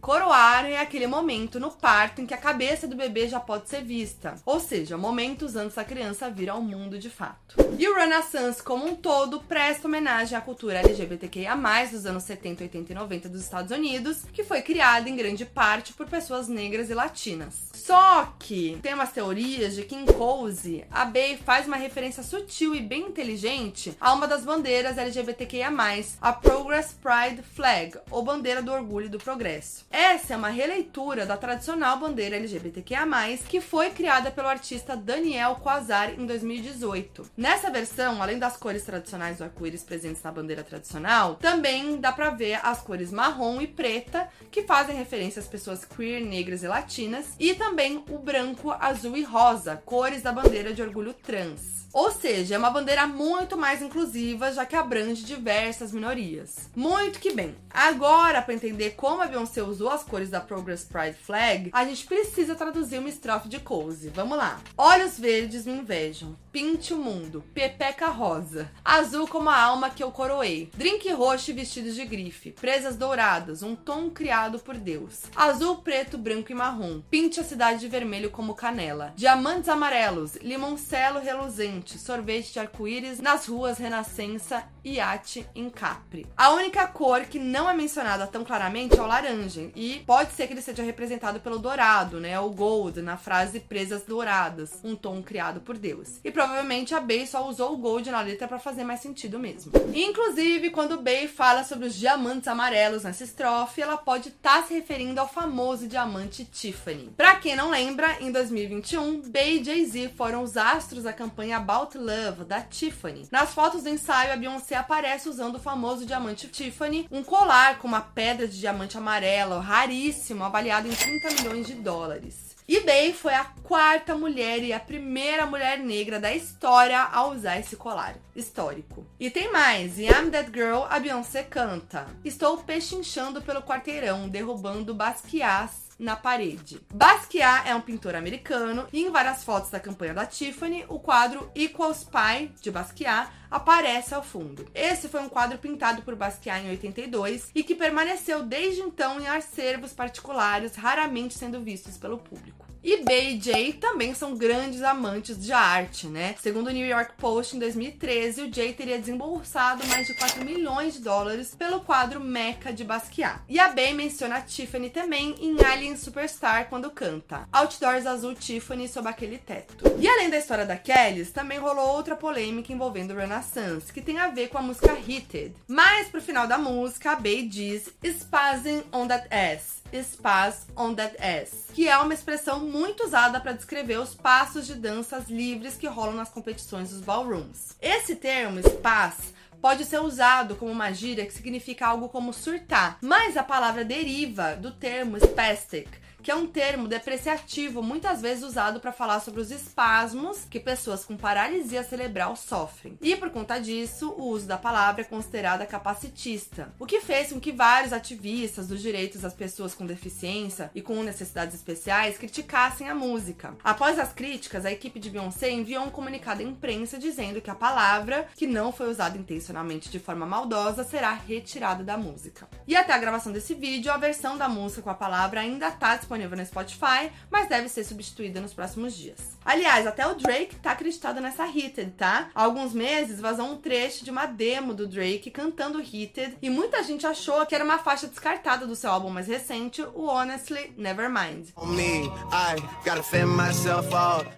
Coroar 0.06 0.64
é 0.66 0.78
aquele 0.78 1.08
momento 1.08 1.58
no 1.58 1.68
parto 1.68 2.20
em 2.20 2.26
que 2.26 2.32
a 2.32 2.38
cabeça 2.38 2.86
do 2.86 2.94
bebê 2.94 3.26
já 3.26 3.40
pode 3.40 3.68
ser 3.68 3.82
vista, 3.82 4.36
ou 4.46 4.60
seja, 4.60 4.96
momentos 4.96 5.56
antes 5.56 5.74
da 5.74 5.82
criança 5.82 6.30
vir 6.30 6.48
ao 6.48 6.62
mundo 6.62 6.96
de 6.96 7.10
fato. 7.10 7.56
E 7.76 7.88
o 7.88 7.94
Renaissance 7.96 8.62
como 8.62 8.86
um 8.86 8.94
todo 8.94 9.40
presta 9.40 9.88
homenagem 9.88 10.38
à 10.38 10.40
cultura 10.40 10.78
LGBTQIA+, 10.78 11.56
dos 11.90 12.06
anos 12.06 12.22
70, 12.22 12.62
80 12.62 12.92
e 12.92 12.94
90 12.94 13.28
dos 13.28 13.40
Estados 13.40 13.72
Unidos, 13.72 14.22
que 14.32 14.44
foi 14.44 14.62
criada 14.62 15.10
em 15.10 15.16
grande 15.16 15.44
parte 15.44 15.92
por 15.92 16.06
pessoas 16.06 16.46
negras 16.46 16.88
e 16.88 16.94
latinas. 16.94 17.66
Só 17.74 18.32
que 18.38 18.78
tem 18.82 18.94
umas 18.94 19.10
teorias 19.10 19.74
de 19.74 19.82
que 19.82 19.96
em 19.96 20.06
Cozy, 20.06 20.84
a 20.88 21.04
Bey 21.04 21.36
faz 21.36 21.66
uma 21.66 21.76
referência 21.76 22.22
sutil 22.22 22.76
e 22.76 22.80
bem 22.80 23.08
inteligente 23.08 23.96
a 24.00 24.14
uma 24.14 24.28
das 24.28 24.44
bandeiras 24.44 24.98
LGBTQIA+, 24.98 25.72
a 26.20 26.32
Progress 26.32 26.94
Pride 26.94 27.42
Flag, 27.42 27.98
ou 28.08 28.22
bandeira 28.22 28.62
do 28.62 28.72
orgulho 28.72 29.06
e 29.06 29.08
do 29.10 29.18
progresso. 29.18 29.84
Essa 29.98 30.34
é 30.34 30.36
uma 30.36 30.50
releitura 30.50 31.24
da 31.24 31.38
tradicional 31.38 31.98
bandeira 31.98 32.36
LGBTQIA+, 32.36 33.06
que 33.48 33.62
foi 33.62 33.88
criada 33.88 34.30
pelo 34.30 34.46
artista 34.46 34.94
Daniel 34.94 35.54
Quasar 35.54 36.20
em 36.20 36.26
2018. 36.26 37.30
Nessa 37.34 37.70
versão, 37.70 38.22
além 38.22 38.38
das 38.38 38.58
cores 38.58 38.84
tradicionais 38.84 39.38
do 39.38 39.44
arco-íris 39.44 39.82
presentes 39.82 40.22
na 40.22 40.30
bandeira 40.30 40.62
tradicional, 40.62 41.36
também 41.36 41.98
dá 41.98 42.12
pra 42.12 42.28
ver 42.28 42.60
as 42.62 42.82
cores 42.82 43.10
marrom 43.10 43.58
e 43.58 43.66
preta, 43.66 44.28
que 44.50 44.64
fazem 44.64 44.94
referência 44.94 45.40
às 45.40 45.48
pessoas 45.48 45.86
queer, 45.86 46.22
negras 46.22 46.62
e 46.62 46.68
latinas, 46.68 47.34
e 47.40 47.54
também 47.54 48.04
o 48.10 48.18
branco, 48.18 48.72
azul 48.72 49.16
e 49.16 49.22
rosa, 49.22 49.80
cores 49.82 50.20
da 50.20 50.30
bandeira 50.30 50.74
de 50.74 50.82
orgulho 50.82 51.14
trans. 51.14 51.85
Ou 51.96 52.10
seja, 52.10 52.56
é 52.56 52.58
uma 52.58 52.68
bandeira 52.68 53.06
muito 53.06 53.56
mais 53.56 53.80
inclusiva, 53.80 54.52
já 54.52 54.66
que 54.66 54.76
abrange 54.76 55.24
diversas 55.24 55.92
minorias. 55.92 56.68
Muito 56.76 57.18
que 57.18 57.32
bem. 57.32 57.56
Agora, 57.70 58.42
para 58.42 58.52
entender 58.52 58.90
como 58.90 59.22
a 59.22 59.26
Beyoncé 59.26 59.62
usou 59.62 59.88
as 59.88 60.04
cores 60.04 60.28
da 60.28 60.38
Progress 60.38 60.84
Pride 60.84 61.16
Flag, 61.16 61.70
a 61.72 61.86
gente 61.86 62.04
precisa 62.04 62.54
traduzir 62.54 62.98
uma 62.98 63.08
estrofe 63.08 63.48
de 63.48 63.60
Cozy. 63.60 64.10
Vamos 64.10 64.36
lá. 64.36 64.60
Olhos 64.76 65.18
verdes 65.18 65.64
me 65.64 65.72
invejam, 65.72 66.36
pinte 66.52 66.92
o 66.92 66.98
mundo, 66.98 67.42
pepeca 67.54 68.08
rosa, 68.08 68.70
azul 68.84 69.26
como 69.26 69.48
a 69.48 69.58
alma 69.58 69.88
que 69.88 70.02
eu 70.02 70.10
coroei, 70.10 70.70
drink 70.74 71.10
roxo 71.12 71.50
e 71.50 71.54
vestidos 71.54 71.94
de 71.94 72.04
grife, 72.04 72.52
presas 72.52 72.96
douradas, 72.96 73.62
um 73.62 73.74
tom 73.74 74.10
criado 74.10 74.58
por 74.58 74.74
Deus, 74.74 75.24
azul, 75.34 75.76
preto, 75.76 76.16
branco 76.16 76.50
e 76.52 76.54
marrom, 76.54 77.00
pinte 77.10 77.40
a 77.40 77.44
cidade 77.44 77.80
de 77.80 77.88
vermelho 77.88 78.30
como 78.30 78.54
canela, 78.54 79.12
diamantes 79.16 79.68
amarelos, 79.68 80.36
limoncelo 80.36 81.20
reluzente, 81.20 81.85
sorvete 81.90 82.52
de 82.52 82.58
arco-íris 82.58 83.20
nas 83.20 83.46
ruas 83.46 83.78
Renascença, 83.78 84.64
Iate 84.84 85.46
em 85.54 85.68
Capri. 85.68 86.26
A 86.36 86.50
única 86.50 86.86
cor 86.86 87.22
que 87.22 87.38
não 87.38 87.68
é 87.68 87.74
mencionada 87.74 88.26
tão 88.26 88.44
claramente 88.44 88.98
é 88.98 89.02
o 89.02 89.06
laranja, 89.06 89.70
e 89.74 90.02
pode 90.06 90.32
ser 90.32 90.46
que 90.46 90.52
ele 90.52 90.62
seja 90.62 90.82
representado 90.82 91.40
pelo 91.40 91.58
dourado, 91.58 92.20
né? 92.20 92.38
O 92.38 92.50
gold, 92.50 93.02
na 93.02 93.16
frase 93.16 93.60
presas 93.60 94.02
douradas, 94.04 94.80
um 94.84 94.94
tom 94.94 95.22
criado 95.22 95.60
por 95.60 95.76
Deus. 95.76 96.20
E 96.24 96.30
provavelmente 96.30 96.94
a 96.94 97.00
Bey 97.00 97.26
só 97.26 97.48
usou 97.48 97.74
o 97.74 97.78
gold 97.78 98.10
na 98.10 98.20
letra 98.20 98.46
para 98.46 98.58
fazer 98.58 98.84
mais 98.84 99.00
sentido 99.00 99.38
mesmo. 99.38 99.72
Inclusive, 99.94 100.70
quando 100.70 101.00
Bey 101.00 101.28
fala 101.28 101.64
sobre 101.64 101.86
os 101.86 101.94
diamantes 101.94 102.48
amarelos 102.48 103.04
nessa 103.04 103.24
estrofe, 103.24 103.80
ela 103.80 103.96
pode 103.96 104.28
estar 104.28 104.62
tá 104.62 104.66
se 104.66 104.74
referindo 104.74 105.20
ao 105.20 105.28
famoso 105.28 105.88
diamante 105.88 106.44
Tiffany. 106.44 107.12
Para 107.16 107.36
quem 107.36 107.56
não 107.56 107.70
lembra, 107.70 108.18
em 108.20 108.30
2021, 108.30 109.22
Bey 109.22 109.60
e 109.60 109.64
Jay-Z 109.64 110.12
foram 110.16 110.42
os 110.42 110.56
astros 110.56 111.04
da 111.04 111.12
campanha 111.12 111.58
Love, 111.84 112.44
da 112.44 112.60
Tiffany. 112.60 113.28
Nas 113.30 113.52
fotos 113.52 113.82
do 113.82 113.88
ensaio, 113.88 114.32
a 114.32 114.36
Beyoncé 114.36 114.74
aparece 114.74 115.28
usando 115.28 115.56
o 115.56 115.60
famoso 115.60 116.06
diamante 116.06 116.48
Tiffany, 116.48 117.06
um 117.10 117.22
colar 117.22 117.78
com 117.78 117.86
uma 117.86 118.00
pedra 118.00 118.48
de 118.48 118.58
diamante 118.58 118.96
amarelo, 118.96 119.58
raríssimo, 119.58 120.44
avaliado 120.44 120.88
em 120.88 120.92
30 120.92 121.42
milhões 121.42 121.66
de 121.66 121.74
dólares. 121.74 122.56
E 122.68 122.80
Bey 122.80 123.12
foi 123.12 123.32
a 123.32 123.44
quarta 123.62 124.16
mulher 124.16 124.60
e 124.64 124.72
a 124.72 124.80
primeira 124.80 125.46
mulher 125.46 125.78
negra 125.78 126.18
da 126.18 126.34
história 126.34 127.00
a 127.00 127.24
usar 127.28 127.60
esse 127.60 127.76
colar 127.76 128.16
histórico. 128.34 129.06
E 129.20 129.30
tem 129.30 129.52
mais, 129.52 130.00
em 130.00 130.06
I'm 130.06 130.30
That 130.30 130.50
Girl, 130.52 130.82
a 130.90 130.98
Beyoncé 130.98 131.44
canta: 131.44 132.08
Estou 132.24 132.58
pechinchando 132.58 133.40
pelo 133.40 133.62
quarteirão, 133.62 134.28
derrubando 134.28 134.92
Basquiat 134.92 135.85
na 135.98 136.16
parede. 136.16 136.80
Basquiat 136.92 137.68
é 137.68 137.74
um 137.74 137.80
pintor 137.80 138.14
americano 138.14 138.86
e 138.92 139.02
em 139.02 139.10
várias 139.10 139.44
fotos 139.44 139.70
da 139.70 139.80
campanha 139.80 140.14
da 140.14 140.26
Tiffany, 140.26 140.84
o 140.88 140.98
quadro 140.98 141.50
Equals 141.54 142.04
Pie 142.04 142.52
de 142.60 142.70
Basquiat 142.70 143.30
aparece 143.50 144.14
ao 144.14 144.22
fundo. 144.22 144.66
Esse 144.74 145.08
foi 145.08 145.20
um 145.20 145.28
quadro 145.28 145.58
pintado 145.58 146.02
por 146.02 146.14
Basquiat 146.14 146.64
em 146.64 146.70
82 146.70 147.50
e 147.54 147.62
que 147.62 147.74
permaneceu 147.74 148.42
desde 148.42 148.82
então 148.82 149.20
em 149.20 149.26
acervos 149.26 149.92
particulares, 149.92 150.74
raramente 150.74 151.38
sendo 151.38 151.60
vistos 151.62 151.96
pelo 151.96 152.18
público. 152.18 152.65
E 152.86 152.98
Bey 152.98 153.34
e 153.34 153.40
Jay 153.40 153.72
também 153.72 154.14
são 154.14 154.36
grandes 154.36 154.80
amantes 154.80 155.42
de 155.42 155.52
arte, 155.52 156.06
né? 156.06 156.36
Segundo 156.40 156.68
o 156.68 156.70
New 156.70 156.86
York 156.86 157.14
Post, 157.18 157.56
em 157.56 157.58
2013, 157.58 158.42
o 158.42 158.54
Jay 158.54 158.72
teria 158.74 158.96
desembolsado 158.96 159.84
mais 159.88 160.06
de 160.06 160.14
4 160.14 160.44
milhões 160.44 160.94
de 160.94 161.00
dólares 161.00 161.52
pelo 161.52 161.80
quadro 161.80 162.20
Mecha 162.20 162.72
de 162.72 162.84
Basquiat. 162.84 163.40
E 163.48 163.58
a 163.58 163.70
Bey 163.70 163.92
menciona 163.92 164.36
a 164.36 164.40
Tiffany 164.40 164.88
também 164.88 165.34
em 165.40 165.56
Alien 165.64 165.96
Superstar 165.96 166.68
quando 166.68 166.88
canta 166.92 167.48
Outdoors 167.50 168.06
Azul 168.06 168.36
Tiffany 168.36 168.86
sob 168.86 169.08
aquele 169.08 169.38
teto. 169.38 169.84
E 169.98 170.06
além 170.06 170.30
da 170.30 170.38
história 170.38 170.64
da 170.64 170.76
Kellys, 170.76 171.32
também 171.32 171.58
rolou 171.58 171.88
outra 171.88 172.14
polêmica 172.14 172.72
envolvendo 172.72 173.16
Renaissance, 173.16 173.92
que 173.92 174.00
tem 174.00 174.18
a 174.18 174.28
ver 174.28 174.46
com 174.48 174.58
a 174.58 174.62
música 174.62 174.92
Heated. 174.92 175.56
Mas 175.66 176.06
pro 176.08 176.22
final 176.22 176.46
da 176.46 176.56
música, 176.56 177.10
a 177.10 177.16
Bey 177.16 177.48
diz 177.48 177.92
Spazzing 178.04 178.84
on 178.92 179.08
that 179.08 179.26
ass 179.34 179.76
Spaz 179.92 180.66
on 180.76 180.94
that 180.94 181.16
ass, 181.20 181.66
que 181.72 181.88
é 181.88 181.96
uma 181.98 182.14
expressão 182.14 182.60
muito 182.60 183.04
usada 183.04 183.40
para 183.40 183.52
descrever 183.52 183.98
os 183.98 184.14
passos 184.14 184.66
de 184.66 184.74
danças 184.74 185.28
livres 185.28 185.76
que 185.76 185.86
rolam 185.86 186.14
nas 186.14 186.28
competições 186.28 186.90
dos 186.90 187.00
ballrooms. 187.00 187.76
Esse 187.80 188.16
termo, 188.16 188.60
spaz, 188.60 189.34
pode 189.60 189.84
ser 189.84 190.00
usado 190.00 190.56
como 190.56 190.70
uma 190.70 190.92
gíria 190.92 191.26
que 191.26 191.32
significa 191.32 191.86
algo 191.86 192.08
como 192.08 192.32
surtar, 192.32 192.98
mas 193.00 193.36
a 193.36 193.42
palavra 193.42 193.84
deriva 193.84 194.54
do 194.54 194.70
termo 194.70 195.16
spastic, 195.16 195.88
que 196.26 196.32
é 196.32 196.34
um 196.34 196.48
termo 196.48 196.88
depreciativo 196.88 197.80
muitas 197.80 198.20
vezes 198.20 198.42
usado 198.42 198.80
para 198.80 198.90
falar 198.90 199.20
sobre 199.20 199.40
os 199.40 199.52
espasmos 199.52 200.44
que 200.50 200.58
pessoas 200.58 201.04
com 201.04 201.16
paralisia 201.16 201.84
cerebral 201.84 202.34
sofrem. 202.34 202.98
E 203.00 203.14
por 203.14 203.30
conta 203.30 203.60
disso, 203.60 204.10
o 204.10 204.24
uso 204.30 204.44
da 204.44 204.58
palavra 204.58 205.02
é 205.02 205.04
considerada 205.04 205.64
capacitista, 205.64 206.74
o 206.80 206.84
que 206.84 207.00
fez 207.00 207.32
com 207.32 207.38
que 207.38 207.52
vários 207.52 207.92
ativistas 207.92 208.66
dos 208.66 208.82
direitos 208.82 209.20
das 209.20 209.34
pessoas 209.34 209.72
com 209.72 209.86
deficiência 209.86 210.68
e 210.74 210.82
com 210.82 211.00
necessidades 211.00 211.54
especiais 211.54 212.18
criticassem 212.18 212.88
a 212.88 212.94
música. 212.94 213.54
Após 213.62 213.96
as 213.96 214.12
críticas, 214.12 214.66
a 214.66 214.72
equipe 214.72 214.98
de 214.98 215.10
Beyoncé 215.10 215.52
enviou 215.52 215.84
um 215.84 215.90
comunicado 215.90 216.40
à 216.40 216.44
imprensa 216.44 216.98
dizendo 216.98 217.40
que 217.40 217.50
a 217.50 217.54
palavra, 217.54 218.26
que 218.34 218.48
não 218.48 218.72
foi 218.72 218.90
usada 218.90 219.16
intencionalmente 219.16 219.88
de 219.88 220.00
forma 220.00 220.26
maldosa, 220.26 220.82
será 220.82 221.12
retirada 221.12 221.84
da 221.84 221.96
música. 221.96 222.48
E 222.66 222.74
até 222.74 222.92
a 222.92 222.98
gravação 222.98 223.30
desse 223.30 223.54
vídeo, 223.54 223.92
a 223.92 223.96
versão 223.96 224.36
da 224.36 224.48
música 224.48 224.82
com 224.82 224.90
a 224.90 224.94
palavra 224.94 225.38
ainda 225.38 225.68
está 225.68 225.94
disponível 225.94 226.15
disponível 226.16 226.36
no 226.36 226.46
Spotify, 226.46 227.12
mas 227.30 227.48
deve 227.48 227.68
ser 227.68 227.84
substituída 227.84 228.40
nos 228.40 228.54
próximos 228.54 228.94
dias. 228.94 229.36
Aliás, 229.44 229.86
até 229.86 230.06
o 230.06 230.14
Drake 230.14 230.56
tá 230.56 230.72
acreditado 230.72 231.20
nessa 231.20 231.44
Heated, 231.44 231.92
tá? 231.92 232.30
Há 232.34 232.42
alguns 232.42 232.72
meses 232.72 233.20
vazou 233.20 233.46
um 233.46 233.56
trecho 233.56 234.04
de 234.04 234.10
uma 234.10 234.26
demo 234.26 234.74
do 234.74 234.86
Drake 234.86 235.30
cantando 235.30 235.78
Heated 235.78 236.38
e 236.40 236.50
muita 236.50 236.82
gente 236.82 237.06
achou 237.06 237.44
que 237.46 237.54
era 237.54 237.64
uma 237.64 237.78
faixa 237.78 238.06
descartada 238.06 238.66
do 238.66 238.74
seu 238.74 238.90
álbum 238.90 239.10
mais 239.10 239.28
recente, 239.28 239.82
o 239.82 240.06
Honestly 240.06 240.72
Nevermind. 240.76 241.50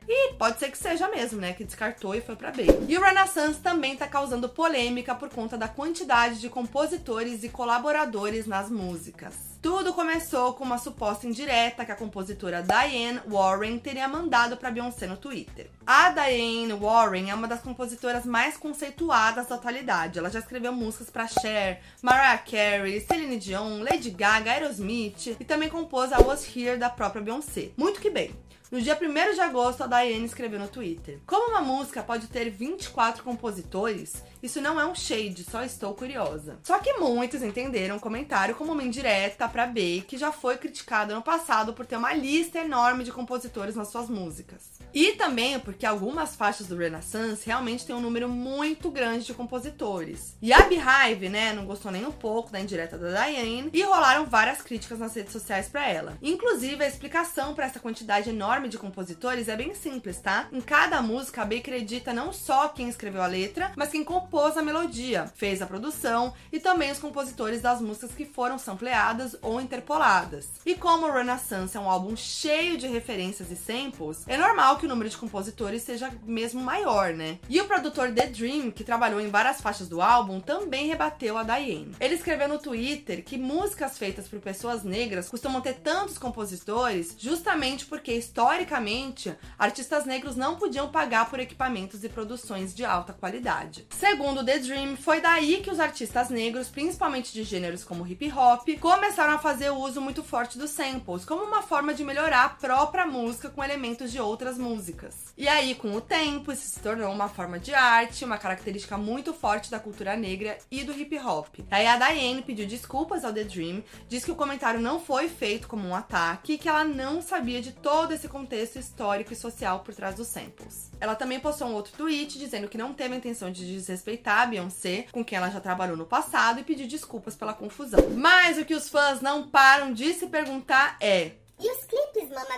E 0.06 0.34
pode 0.34 0.58
ser 0.58 0.70
que 0.70 0.78
seja 0.78 1.08
mesmo, 1.08 1.40
né? 1.40 1.52
Que 1.52 1.64
descartou 1.64 2.14
e 2.14 2.20
foi 2.20 2.36
pra 2.36 2.50
bem. 2.50 2.68
E 2.88 2.98
o 2.98 3.00
Renaissance 3.00 3.60
também 3.60 3.96
tá 3.96 4.06
causando 4.06 4.48
polêmica 4.48 5.14
por 5.14 5.28
conta 5.28 5.56
da 5.56 5.68
quantidade 5.68 6.40
de 6.40 6.48
compositores 6.48 7.42
e 7.44 7.48
colaboradores 7.48 8.46
nas 8.46 8.70
músicas. 8.70 9.57
Tudo 9.60 9.92
começou 9.92 10.54
com 10.54 10.62
uma 10.62 10.78
suposta 10.78 11.26
indireta 11.26 11.84
que 11.84 11.90
a 11.90 11.96
compositora 11.96 12.62
Diane 12.62 13.20
Warren 13.26 13.78
teria 13.78 14.06
mandado 14.06 14.56
para 14.56 14.70
Beyoncé 14.70 15.08
no 15.08 15.16
Twitter. 15.16 15.68
A 15.84 16.10
Diane 16.10 16.72
Warren 16.74 17.28
é 17.28 17.34
uma 17.34 17.48
das 17.48 17.60
compositoras 17.60 18.24
mais 18.24 18.56
conceituadas 18.56 19.48
da 19.48 19.56
atualidade. 19.56 20.18
Ela 20.20 20.30
já 20.30 20.38
escreveu 20.38 20.72
músicas 20.72 21.10
para 21.10 21.26
Cher, 21.26 21.82
Mariah 22.00 22.38
Carey, 22.38 23.00
Celine 23.00 23.36
Dion, 23.36 23.82
Lady 23.82 24.10
Gaga, 24.10 24.52
Aerosmith 24.52 25.36
e 25.40 25.44
também 25.44 25.68
compôs 25.68 26.12
a 26.12 26.20
Was 26.20 26.46
Here 26.56 26.78
da 26.78 26.88
própria 26.88 27.20
Beyoncé. 27.20 27.70
Muito 27.76 28.00
que 28.00 28.10
bem. 28.10 28.32
No 28.70 28.82
dia 28.82 28.98
1 29.00 29.34
de 29.34 29.40
agosto, 29.40 29.82
a 29.82 29.86
Diane 29.86 30.26
escreveu 30.26 30.60
no 30.60 30.68
Twitter: 30.68 31.18
Como 31.26 31.52
uma 31.52 31.62
música 31.62 32.02
pode 32.02 32.26
ter 32.26 32.50
24 32.50 33.24
compositores, 33.24 34.22
isso 34.42 34.60
não 34.60 34.78
é 34.78 34.84
um 34.84 34.94
shade, 34.94 35.42
só 35.42 35.62
estou 35.62 35.94
curiosa. 35.94 36.58
Só 36.62 36.78
que 36.78 36.92
muitos 36.98 37.42
entenderam 37.42 37.96
o 37.96 38.00
comentário 38.00 38.54
como 38.54 38.72
uma 38.72 38.82
indireta 38.82 39.48
pra 39.48 39.66
B, 39.66 40.04
que 40.06 40.18
já 40.18 40.30
foi 40.30 40.58
criticada 40.58 41.14
no 41.14 41.22
passado 41.22 41.72
por 41.72 41.86
ter 41.86 41.96
uma 41.96 42.12
lista 42.12 42.58
enorme 42.58 43.04
de 43.04 43.12
compositores 43.12 43.74
nas 43.74 43.88
suas 43.88 44.10
músicas. 44.10 44.77
E 44.94 45.12
também 45.12 45.58
porque 45.60 45.86
algumas 45.86 46.34
faixas 46.34 46.66
do 46.66 46.76
Renaissance 46.76 47.46
realmente 47.46 47.86
têm 47.86 47.94
um 47.94 48.00
número 48.00 48.28
muito 48.28 48.90
grande 48.90 49.26
de 49.26 49.34
compositores. 49.34 50.34
E 50.40 50.52
a 50.52 50.62
Beehive, 50.62 51.28
né, 51.28 51.52
não 51.52 51.66
gostou 51.66 51.90
nem 51.92 52.06
um 52.06 52.12
pouco 52.12 52.50
da 52.50 52.60
indireta 52.60 52.96
da 52.96 53.26
Diane 53.26 53.70
e 53.72 53.82
rolaram 53.82 54.26
várias 54.26 54.62
críticas 54.62 54.98
nas 54.98 55.14
redes 55.14 55.32
sociais 55.32 55.68
para 55.68 55.88
ela. 55.88 56.18
Inclusive, 56.22 56.82
a 56.82 56.88
explicação 56.88 57.54
para 57.54 57.66
essa 57.66 57.80
quantidade 57.80 58.30
enorme 58.30 58.68
de 58.68 58.78
compositores 58.78 59.48
é 59.48 59.56
bem 59.56 59.74
simples, 59.74 60.18
tá? 60.20 60.48
Em 60.52 60.60
cada 60.60 61.02
música, 61.02 61.42
a 61.42 61.44
B 61.44 61.58
acredita 61.58 62.12
não 62.12 62.32
só 62.32 62.68
quem 62.68 62.88
escreveu 62.88 63.22
a 63.22 63.26
letra, 63.26 63.72
mas 63.76 63.90
quem 63.90 64.04
compôs 64.04 64.56
a 64.56 64.62
melodia, 64.62 65.30
fez 65.36 65.60
a 65.60 65.66
produção 65.66 66.32
e 66.52 66.58
também 66.58 66.90
os 66.90 66.98
compositores 66.98 67.60
das 67.60 67.80
músicas 67.80 68.12
que 68.12 68.24
foram 68.24 68.58
sampleadas 68.58 69.36
ou 69.42 69.60
interpoladas. 69.60 70.48
E 70.64 70.74
como 70.74 71.06
o 71.06 71.12
Renaissance 71.12 71.76
é 71.76 71.80
um 71.80 71.90
álbum 71.90 72.16
cheio 72.16 72.76
de 72.76 72.86
referências 72.86 73.50
e 73.50 73.56
samples, 73.56 74.24
é 74.26 74.36
normal 74.36 74.77
que 74.78 74.86
o 74.86 74.88
número 74.88 75.10
de 75.10 75.16
compositores 75.16 75.82
seja 75.82 76.10
mesmo 76.24 76.62
maior, 76.62 77.12
né? 77.12 77.38
E 77.48 77.60
o 77.60 77.66
produtor 77.66 78.12
The 78.12 78.28
Dream, 78.28 78.70
que 78.70 78.84
trabalhou 78.84 79.20
em 79.20 79.28
várias 79.28 79.60
faixas 79.60 79.88
do 79.88 80.00
álbum, 80.00 80.40
também 80.40 80.86
rebateu 80.86 81.36
a 81.36 81.42
Diane. 81.42 81.96
Ele 82.00 82.14
escreveu 82.14 82.48
no 82.48 82.58
Twitter 82.58 83.24
que 83.24 83.36
músicas 83.36 83.98
feitas 83.98 84.28
por 84.28 84.38
pessoas 84.38 84.84
negras 84.84 85.28
costumam 85.28 85.60
ter 85.60 85.74
tantos 85.74 86.16
compositores 86.16 87.16
justamente 87.18 87.84
porque, 87.86 88.12
historicamente, 88.12 89.34
artistas 89.58 90.06
negros 90.06 90.36
não 90.36 90.56
podiam 90.56 90.88
pagar 90.88 91.28
por 91.28 91.40
equipamentos 91.40 92.04
e 92.04 92.08
produções 92.08 92.74
de 92.74 92.84
alta 92.84 93.12
qualidade. 93.12 93.86
Segundo 93.90 94.44
The 94.44 94.60
Dream, 94.60 94.96
foi 94.96 95.20
daí 95.20 95.60
que 95.60 95.70
os 95.70 95.80
artistas 95.80 96.30
negros, 96.30 96.68
principalmente 96.68 97.32
de 97.32 97.42
gêneros 97.42 97.82
como 97.82 98.06
hip 98.06 98.32
hop, 98.32 98.68
começaram 98.80 99.34
a 99.34 99.38
fazer 99.38 99.70
uso 99.70 100.00
muito 100.00 100.22
forte 100.22 100.56
dos 100.56 100.70
samples, 100.70 101.24
como 101.24 101.42
uma 101.42 101.62
forma 101.62 101.92
de 101.92 102.04
melhorar 102.04 102.44
a 102.44 102.48
própria 102.50 103.06
música 103.06 103.48
com 103.48 103.64
elementos 103.64 104.12
de 104.12 104.20
outras 104.20 104.56
músicas 104.56 104.67
músicas. 104.68 105.32
E 105.36 105.48
aí, 105.48 105.74
com 105.74 105.94
o 105.94 106.00
tempo, 106.00 106.52
isso 106.52 106.66
se 106.66 106.80
tornou 106.80 107.12
uma 107.12 107.28
forma 107.28 107.58
de 107.58 107.72
arte, 107.72 108.24
uma 108.24 108.38
característica 108.38 108.98
muito 108.98 109.32
forte 109.32 109.70
da 109.70 109.78
cultura 109.78 110.16
negra 110.16 110.58
e 110.70 110.82
do 110.84 110.92
hip 110.92 111.16
hop. 111.18 111.60
Aí 111.70 111.86
a 111.86 111.96
Diane 111.96 112.42
pediu 112.42 112.66
desculpas 112.66 113.24
ao 113.24 113.32
The 113.32 113.44
Dream, 113.44 113.82
disse 114.08 114.26
que 114.26 114.32
o 114.32 114.36
comentário 114.36 114.80
não 114.80 115.00
foi 115.00 115.28
feito 115.28 115.68
como 115.68 115.86
um 115.86 115.94
ataque 115.94 116.54
e 116.54 116.58
que 116.58 116.68
ela 116.68 116.84
não 116.84 117.22
sabia 117.22 117.62
de 117.62 117.72
todo 117.72 118.12
esse 118.12 118.28
contexto 118.28 118.78
histórico 118.78 119.32
e 119.32 119.36
social 119.36 119.80
por 119.80 119.94
trás 119.94 120.16
dos 120.16 120.28
samples. 120.28 120.90
Ela 121.00 121.14
também 121.14 121.38
postou 121.38 121.68
um 121.68 121.74
outro 121.74 121.92
tweet 121.96 122.38
dizendo 122.38 122.68
que 122.68 122.76
não 122.76 122.92
teve 122.92 123.14
a 123.14 123.18
intenção 123.18 123.50
de 123.50 123.64
desrespeitar 123.64 124.40
a 124.40 124.46
Beyoncé, 124.46 125.06
com 125.12 125.24
quem 125.24 125.38
ela 125.38 125.50
já 125.50 125.60
trabalhou 125.60 125.96
no 125.96 126.04
passado, 126.04 126.60
e 126.60 126.64
pediu 126.64 126.88
desculpas 126.88 127.36
pela 127.36 127.54
confusão. 127.54 128.00
Mas 128.16 128.58
o 128.58 128.64
que 128.64 128.74
os 128.74 128.88
fãs 128.88 129.20
não 129.20 129.48
param 129.48 129.92
de 129.92 130.12
se 130.14 130.26
perguntar 130.26 130.96
é: 131.00 131.32
E 131.60 131.70
os 131.70 131.84
clipes, 131.84 132.07
Mama? 132.30 132.48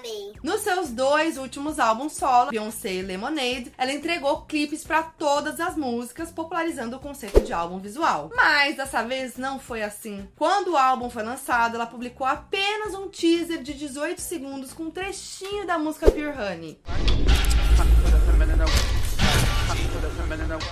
Nos 0.43 0.63
seus 0.63 0.91
dois 0.91 1.37
últimos 1.37 1.79
álbuns 1.79 2.15
solo, 2.15 2.51
Beyoncé 2.51 2.95
e 2.95 3.03
Lemonade, 3.03 3.73
ela 3.77 3.93
entregou 3.93 4.43
clipes 4.43 4.85
para 4.85 5.03
todas 5.03 5.61
as 5.61 5.77
músicas, 5.77 6.31
popularizando 6.31 6.97
o 6.97 7.01
conceito 7.01 7.41
de 7.41 7.53
álbum 7.53 7.79
visual. 7.79 8.31
Mas 8.35 8.77
dessa 8.77 9.03
vez 9.03 9.37
não 9.37 9.59
foi 9.59 9.83
assim. 9.83 10.29
Quando 10.37 10.73
o 10.73 10.77
álbum 10.77 11.11
foi 11.11 11.23
lançado, 11.23 11.75
ela 11.75 11.87
publicou 11.87 12.27
apenas 12.27 12.95
um 12.95 13.09
teaser 13.09 13.63
de 13.63 13.75
18 13.75 14.21
segundos 14.21 14.73
com 14.73 14.85
um 14.85 14.91
trechinho 14.91 15.67
da 15.67 15.79
música 15.79 16.11
Pure 16.11 16.29
Honey. 16.29 16.81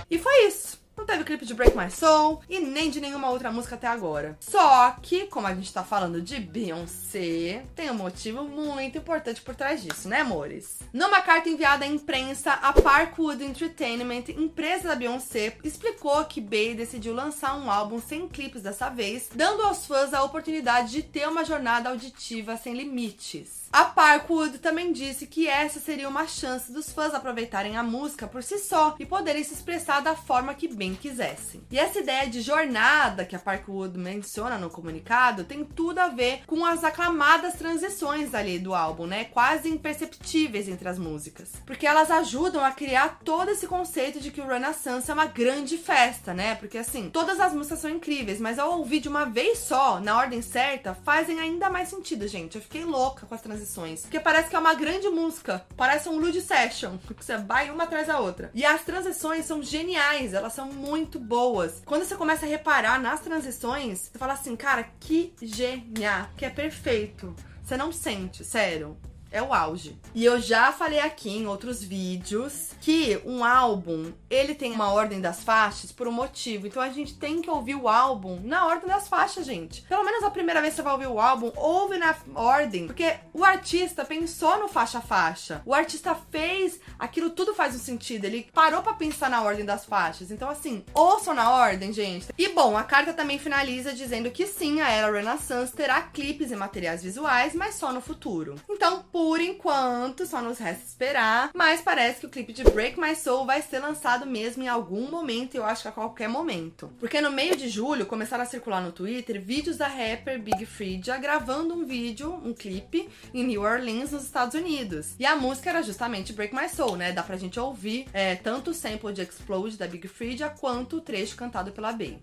E 0.09 0.17
foi 0.17 0.47
isso. 0.47 0.79
Não 0.99 1.05
teve 1.05 1.23
clipe 1.23 1.45
de 1.45 1.53
Break 1.53 1.77
My 1.77 1.89
Soul 1.89 2.41
e 2.49 2.59
nem 2.59 2.89
de 2.89 2.99
nenhuma 2.99 3.29
outra 3.29 3.49
música 3.49 3.75
até 3.75 3.87
agora. 3.87 4.37
Só 4.41 4.91
que, 5.01 5.27
como 5.27 5.47
a 5.47 5.55
gente 5.55 5.71
tá 5.71 5.81
falando 5.81 6.21
de 6.21 6.41
Beyoncé, 6.41 7.63
tem 7.73 7.89
um 7.89 7.93
motivo 7.93 8.43
muito 8.43 8.97
importante 8.97 9.41
por 9.41 9.55
trás 9.55 9.81
disso, 9.81 10.09
né, 10.09 10.19
amores? 10.19 10.79
Numa 10.91 11.21
carta 11.21 11.47
enviada 11.47 11.85
à 11.85 11.87
imprensa, 11.87 12.51
a 12.51 12.73
Parkwood 12.73 13.41
Entertainment, 13.41 14.25
empresa 14.27 14.89
da 14.89 14.95
Beyoncé, 14.95 15.55
explicou 15.63 16.25
que 16.25 16.41
Bey 16.41 16.75
decidiu 16.75 17.13
lançar 17.13 17.55
um 17.55 17.71
álbum 17.71 18.01
sem 18.01 18.27
clipes 18.27 18.61
dessa 18.61 18.89
vez, 18.89 19.29
dando 19.33 19.63
aos 19.63 19.85
fãs 19.85 20.13
a 20.13 20.21
oportunidade 20.21 20.91
de 20.91 21.01
ter 21.01 21.29
uma 21.29 21.45
jornada 21.45 21.89
auditiva 21.89 22.57
sem 22.57 22.73
limites. 22.73 23.58
A 23.71 23.85
Parkwood 23.85 24.57
também 24.57 24.91
disse 24.91 25.27
que 25.27 25.47
essa 25.47 25.79
seria 25.79 26.09
uma 26.09 26.25
chance 26.25 26.71
dos 26.71 26.91
fãs 26.91 27.13
aproveitarem 27.13 27.77
a 27.77 27.83
música 27.83 28.27
por 28.27 28.41
si 28.41 28.57
só 28.57 28.95
e 28.97 29.05
poderem 29.05 29.43
se 29.43 29.53
expressar 29.53 30.01
da 30.01 30.15
forma 30.15 30.55
que 30.55 30.67
bem 30.67 30.95
quisessem. 30.95 31.61
E 31.69 31.77
essa 31.77 31.99
ideia 31.99 32.27
de 32.27 32.41
jornada 32.41 33.25
que 33.25 33.35
a 33.35 33.39
Parkwood 33.39 33.95
menciona 33.95 34.57
no 34.57 34.71
comunicado 34.71 35.43
tem 35.43 35.63
tudo 35.63 35.99
a 35.99 36.07
ver 36.07 36.41
com 36.47 36.65
as 36.65 36.83
aclamadas 36.83 37.53
transições 37.53 38.33
ali 38.33 38.57
do 38.57 38.73
álbum, 38.73 39.05
né? 39.05 39.25
Quase 39.25 39.69
imperceptíveis 39.69 40.67
entre 40.67 40.89
as 40.89 40.97
músicas. 40.97 41.51
Porque 41.63 41.85
elas 41.85 42.09
ajudam 42.09 42.65
a 42.65 42.71
criar 42.71 43.19
todo 43.23 43.51
esse 43.51 43.67
conceito 43.67 44.19
de 44.19 44.31
que 44.31 44.41
o 44.41 44.47
Renaissance 44.47 45.11
é 45.11 45.13
uma 45.13 45.27
grande 45.27 45.77
festa, 45.77 46.33
né? 46.33 46.55
Porque 46.55 46.79
assim, 46.79 47.11
todas 47.11 47.39
as 47.39 47.53
músicas 47.53 47.79
são 47.79 47.91
incríveis, 47.91 48.41
mas 48.41 48.57
ao 48.57 48.79
ouvir 48.79 48.99
de 48.99 49.07
uma 49.07 49.25
vez 49.25 49.59
só, 49.59 49.99
na 49.99 50.17
ordem 50.17 50.41
certa, 50.41 50.95
fazem 50.95 51.39
ainda 51.39 51.69
mais 51.69 51.89
sentido, 51.89 52.27
gente. 52.27 52.55
Eu 52.55 52.63
fiquei 52.63 52.83
louca 52.83 53.27
com 53.27 53.35
as 53.35 53.41
transições 53.41 53.58
transições. 53.59 54.01
Porque 54.01 54.19
parece 54.19 54.49
que 54.49 54.55
é 54.55 54.59
uma 54.59 54.73
grande 54.73 55.09
música. 55.09 55.65
Parece 55.75 56.07
um 56.09 56.17
Lud 56.17 56.39
Session. 56.41 56.97
Que 57.19 57.25
você 57.25 57.37
vai 57.37 57.69
uma 57.69 57.83
atrás 57.83 58.07
da 58.07 58.19
outra. 58.19 58.49
E 58.53 58.65
as 58.65 58.83
transições 58.83 59.45
são 59.45 59.61
geniais. 59.61 60.33
Elas 60.33 60.53
são 60.53 60.71
muito 60.71 61.19
boas. 61.19 61.81
Quando 61.85 62.05
você 62.05 62.15
começa 62.15 62.45
a 62.45 62.49
reparar 62.49 62.99
nas 62.99 63.19
transições, 63.19 64.09
você 64.11 64.17
fala 64.17 64.33
assim, 64.33 64.55
cara, 64.55 64.87
que 64.99 65.33
genial. 65.41 66.29
Que 66.37 66.45
é 66.45 66.49
perfeito. 66.49 67.35
Você 67.63 67.75
não 67.75 67.91
sente, 67.91 68.43
sério 68.45 68.97
é 69.31 69.41
o 69.41 69.53
auge. 69.53 69.97
E 70.13 70.25
eu 70.25 70.39
já 70.39 70.71
falei 70.71 70.99
aqui 70.99 71.29
em 71.29 71.47
outros 71.47 71.83
vídeos 71.83 72.71
que 72.81 73.21
um 73.25 73.43
álbum, 73.43 74.11
ele 74.29 74.55
tem 74.55 74.71
uma 74.71 74.91
ordem 74.91 75.21
das 75.21 75.43
faixas 75.43 75.91
por 75.91 76.07
um 76.07 76.11
motivo. 76.11 76.67
Então 76.67 76.81
a 76.81 76.89
gente 76.89 77.15
tem 77.15 77.41
que 77.41 77.49
ouvir 77.49 77.75
o 77.75 77.87
álbum 77.87 78.39
na 78.43 78.65
ordem 78.65 78.87
das 78.87 79.07
faixas, 79.07 79.45
gente. 79.45 79.81
Pelo 79.83 80.03
menos 80.03 80.23
a 80.23 80.31
primeira 80.31 80.61
vez 80.61 80.73
que 80.73 80.77
você 80.77 80.83
vai 80.83 80.93
ouvir 80.93 81.07
o 81.07 81.19
álbum, 81.19 81.51
ouve 81.55 81.97
na 81.97 82.15
ordem, 82.33 82.87
porque 82.87 83.15
o 83.33 83.43
artista 83.43 84.03
pensou 84.05 84.59
no 84.59 84.67
faixa 84.67 84.99
a 84.99 85.01
faixa. 85.01 85.61
O 85.65 85.73
artista 85.73 86.15
fez 86.31 86.79
aquilo 86.97 87.29
tudo 87.29 87.53
faz 87.53 87.75
um 87.75 87.79
sentido. 87.79 88.25
Ele 88.25 88.47
parou 88.53 88.81
para 88.81 88.93
pensar 88.93 89.29
na 89.29 89.41
ordem 89.41 89.65
das 89.65 89.85
faixas. 89.85 90.31
Então 90.31 90.49
assim, 90.49 90.83
ouçam 90.93 91.33
na 91.33 91.51
ordem, 91.51 91.93
gente. 91.93 92.27
E 92.37 92.49
bom, 92.49 92.77
a 92.77 92.83
carta 92.83 93.13
também 93.13 93.37
finaliza 93.37 93.93
dizendo 93.93 94.31
que 94.31 94.47
sim, 94.47 94.81
a 94.81 94.89
era 94.89 95.11
Renaissance 95.11 95.73
terá 95.73 96.01
clipes 96.01 96.51
e 96.51 96.55
materiais 96.55 97.03
visuais, 97.03 97.53
mas 97.53 97.75
só 97.75 97.91
no 97.91 98.01
futuro. 98.01 98.55
Então, 98.69 99.03
por 99.11 99.18
enquanto, 99.41 100.25
só 100.25 100.41
nos 100.41 100.57
resta 100.57 100.83
esperar. 100.85 101.51
Mas 101.53 101.81
parece 101.81 102.21
que 102.21 102.25
o 102.25 102.29
clipe 102.29 102.53
de 102.53 102.63
Break 102.63 102.99
My 102.99 103.15
Soul 103.15 103.45
vai 103.45 103.61
ser 103.61 103.79
lançado 103.79 104.25
mesmo 104.25 104.63
em 104.63 104.67
algum 104.67 105.09
momento, 105.09 105.55
eu 105.55 105.65
acho 105.65 105.81
que 105.83 105.87
a 105.87 105.91
qualquer 105.91 106.29
momento. 106.29 106.91
Porque 106.99 107.19
no 107.19 107.31
meio 107.31 107.55
de 107.55 107.67
julho 107.67 108.05
começaram 108.05 108.43
a 108.43 108.47
circular 108.47 108.81
no 108.81 108.91
Twitter 108.91 109.41
vídeos 109.41 109.77
da 109.77 109.87
rapper 109.87 110.41
Big 110.41 110.65
Freedia 110.65 111.17
gravando 111.17 111.73
um 111.73 111.85
vídeo, 111.85 112.33
um 112.45 112.53
clipe, 112.53 113.09
em 113.33 113.43
New 113.43 113.61
Orleans, 113.61 114.11
nos 114.11 114.23
Estados 114.23 114.55
Unidos. 114.55 115.15
E 115.19 115.25
a 115.25 115.35
música 115.35 115.69
era 115.69 115.83
justamente 115.83 116.33
Break 116.33 116.55
My 116.55 116.69
Soul, 116.69 116.95
né? 116.95 117.11
Dá 117.11 117.23
pra 117.23 117.37
gente 117.37 117.59
ouvir 117.59 118.07
é, 118.13 118.35
tanto 118.35 118.71
o 118.71 118.73
sample 118.73 119.13
de 119.13 119.21
Explode 119.21 119.77
da 119.77 119.87
Big 119.87 120.07
Freedia 120.07 120.49
quanto 120.49 120.97
o 120.97 121.01
trecho 121.01 121.35
cantado 121.35 121.71
pela 121.71 121.91
Bey. 121.91 122.19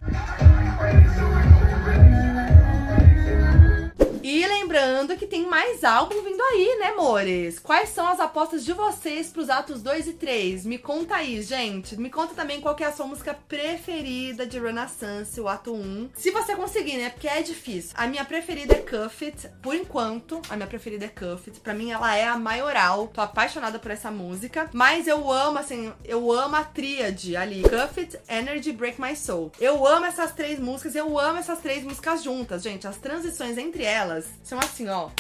E 4.28 4.44
lembrando 4.44 5.16
que 5.16 5.24
tem 5.24 5.46
mais 5.46 5.84
álbum 5.84 6.20
vindo 6.20 6.42
aí, 6.42 6.78
né, 6.80 6.86
amores? 6.88 7.60
Quais 7.60 7.90
são 7.90 8.08
as 8.08 8.18
apostas 8.18 8.64
de 8.64 8.72
vocês 8.72 9.28
pros 9.28 9.48
atos 9.48 9.80
2 9.80 10.08
e 10.08 10.12
3? 10.14 10.66
Me 10.66 10.78
conta 10.78 11.14
aí, 11.14 11.40
gente. 11.42 11.96
Me 11.96 12.10
conta 12.10 12.34
também 12.34 12.60
qual 12.60 12.74
que 12.74 12.82
é 12.82 12.88
a 12.88 12.92
sua 12.92 13.06
música 13.06 13.38
preferida 13.46 14.44
de 14.44 14.58
Renaissance, 14.58 15.40
o 15.40 15.46
ato 15.46 15.72
1. 15.72 16.10
Se 16.16 16.32
você 16.32 16.56
conseguir, 16.56 16.96
né? 16.96 17.10
Porque 17.10 17.28
é 17.28 17.40
difícil. 17.40 17.92
A 17.94 18.08
minha 18.08 18.24
preferida 18.24 18.74
é 18.74 18.78
Cuff 18.78 19.24
It. 19.24 19.48
Por 19.62 19.76
enquanto, 19.76 20.42
a 20.50 20.56
minha 20.56 20.66
preferida 20.66 21.04
é 21.04 21.08
Cuff 21.08 21.48
It. 21.48 21.60
Pra 21.60 21.72
mim, 21.72 21.92
ela 21.92 22.16
é 22.16 22.26
a 22.26 22.36
maioral. 22.36 23.06
Tô 23.06 23.20
apaixonada 23.20 23.78
por 23.78 23.92
essa 23.92 24.10
música. 24.10 24.68
Mas 24.72 25.06
eu 25.06 25.30
amo, 25.30 25.60
assim, 25.60 25.92
eu 26.04 26.32
amo 26.32 26.56
a 26.56 26.64
tríade 26.64 27.36
ali. 27.36 27.62
Cuff 27.62 28.00
It, 28.00 28.18
Energy, 28.28 28.72
Break 28.72 29.00
My 29.00 29.14
Soul. 29.14 29.52
Eu 29.60 29.86
amo 29.86 30.06
essas 30.06 30.32
três 30.32 30.58
músicas. 30.58 30.96
Eu 30.96 31.16
amo 31.16 31.38
essas 31.38 31.60
três 31.60 31.84
músicas 31.84 32.24
juntas, 32.24 32.64
gente. 32.64 32.88
As 32.88 32.96
transições 32.96 33.56
entre 33.56 33.84
elas 33.84 34.15
são 34.42 34.58
assim, 34.58 34.88
ó. 34.88 35.10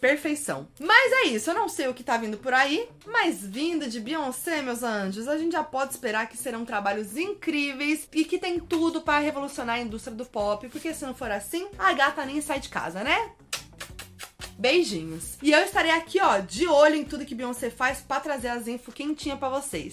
Perfeição. 0.00 0.68
Mas 0.78 1.12
é 1.12 1.22
isso, 1.28 1.48
eu 1.48 1.54
não 1.54 1.66
sei 1.66 1.88
o 1.88 1.94
que 1.94 2.04
tá 2.04 2.18
vindo 2.18 2.36
por 2.36 2.52
aí, 2.52 2.88
mas 3.06 3.40
vindo 3.40 3.88
de 3.88 3.98
Beyoncé, 3.98 4.60
meus 4.60 4.82
anjos, 4.82 5.26
a 5.26 5.38
gente 5.38 5.52
já 5.52 5.64
pode 5.64 5.92
esperar 5.92 6.28
que 6.28 6.36
serão 6.36 6.64
trabalhos 6.64 7.16
incríveis 7.16 8.06
e 8.12 8.24
que 8.24 8.38
tem 8.38 8.60
tudo 8.60 9.00
para 9.00 9.18
revolucionar 9.20 9.76
a 9.76 9.80
indústria 9.82 10.14
do 10.14 10.26
pop, 10.26 10.68
porque 10.68 10.92
se 10.92 11.06
não 11.06 11.14
for 11.14 11.30
assim, 11.30 11.68
a 11.78 11.92
gata 11.94 12.26
nem 12.26 12.42
sai 12.42 12.60
de 12.60 12.68
casa, 12.68 13.02
né? 13.02 13.32
Beijinhos. 14.58 15.36
E 15.42 15.52
eu 15.52 15.60
estarei 15.60 15.90
aqui, 15.90 16.20
ó, 16.20 16.38
de 16.38 16.66
olho 16.66 16.94
em 16.94 17.04
tudo 17.04 17.24
que 17.24 17.34
Beyoncé 17.34 17.70
faz 17.70 18.00
pra 18.00 18.20
trazer 18.20 18.48
as 18.48 18.68
info 18.68 18.92
quentinha 18.92 19.36
pra 19.36 19.48
vocês. 19.48 19.92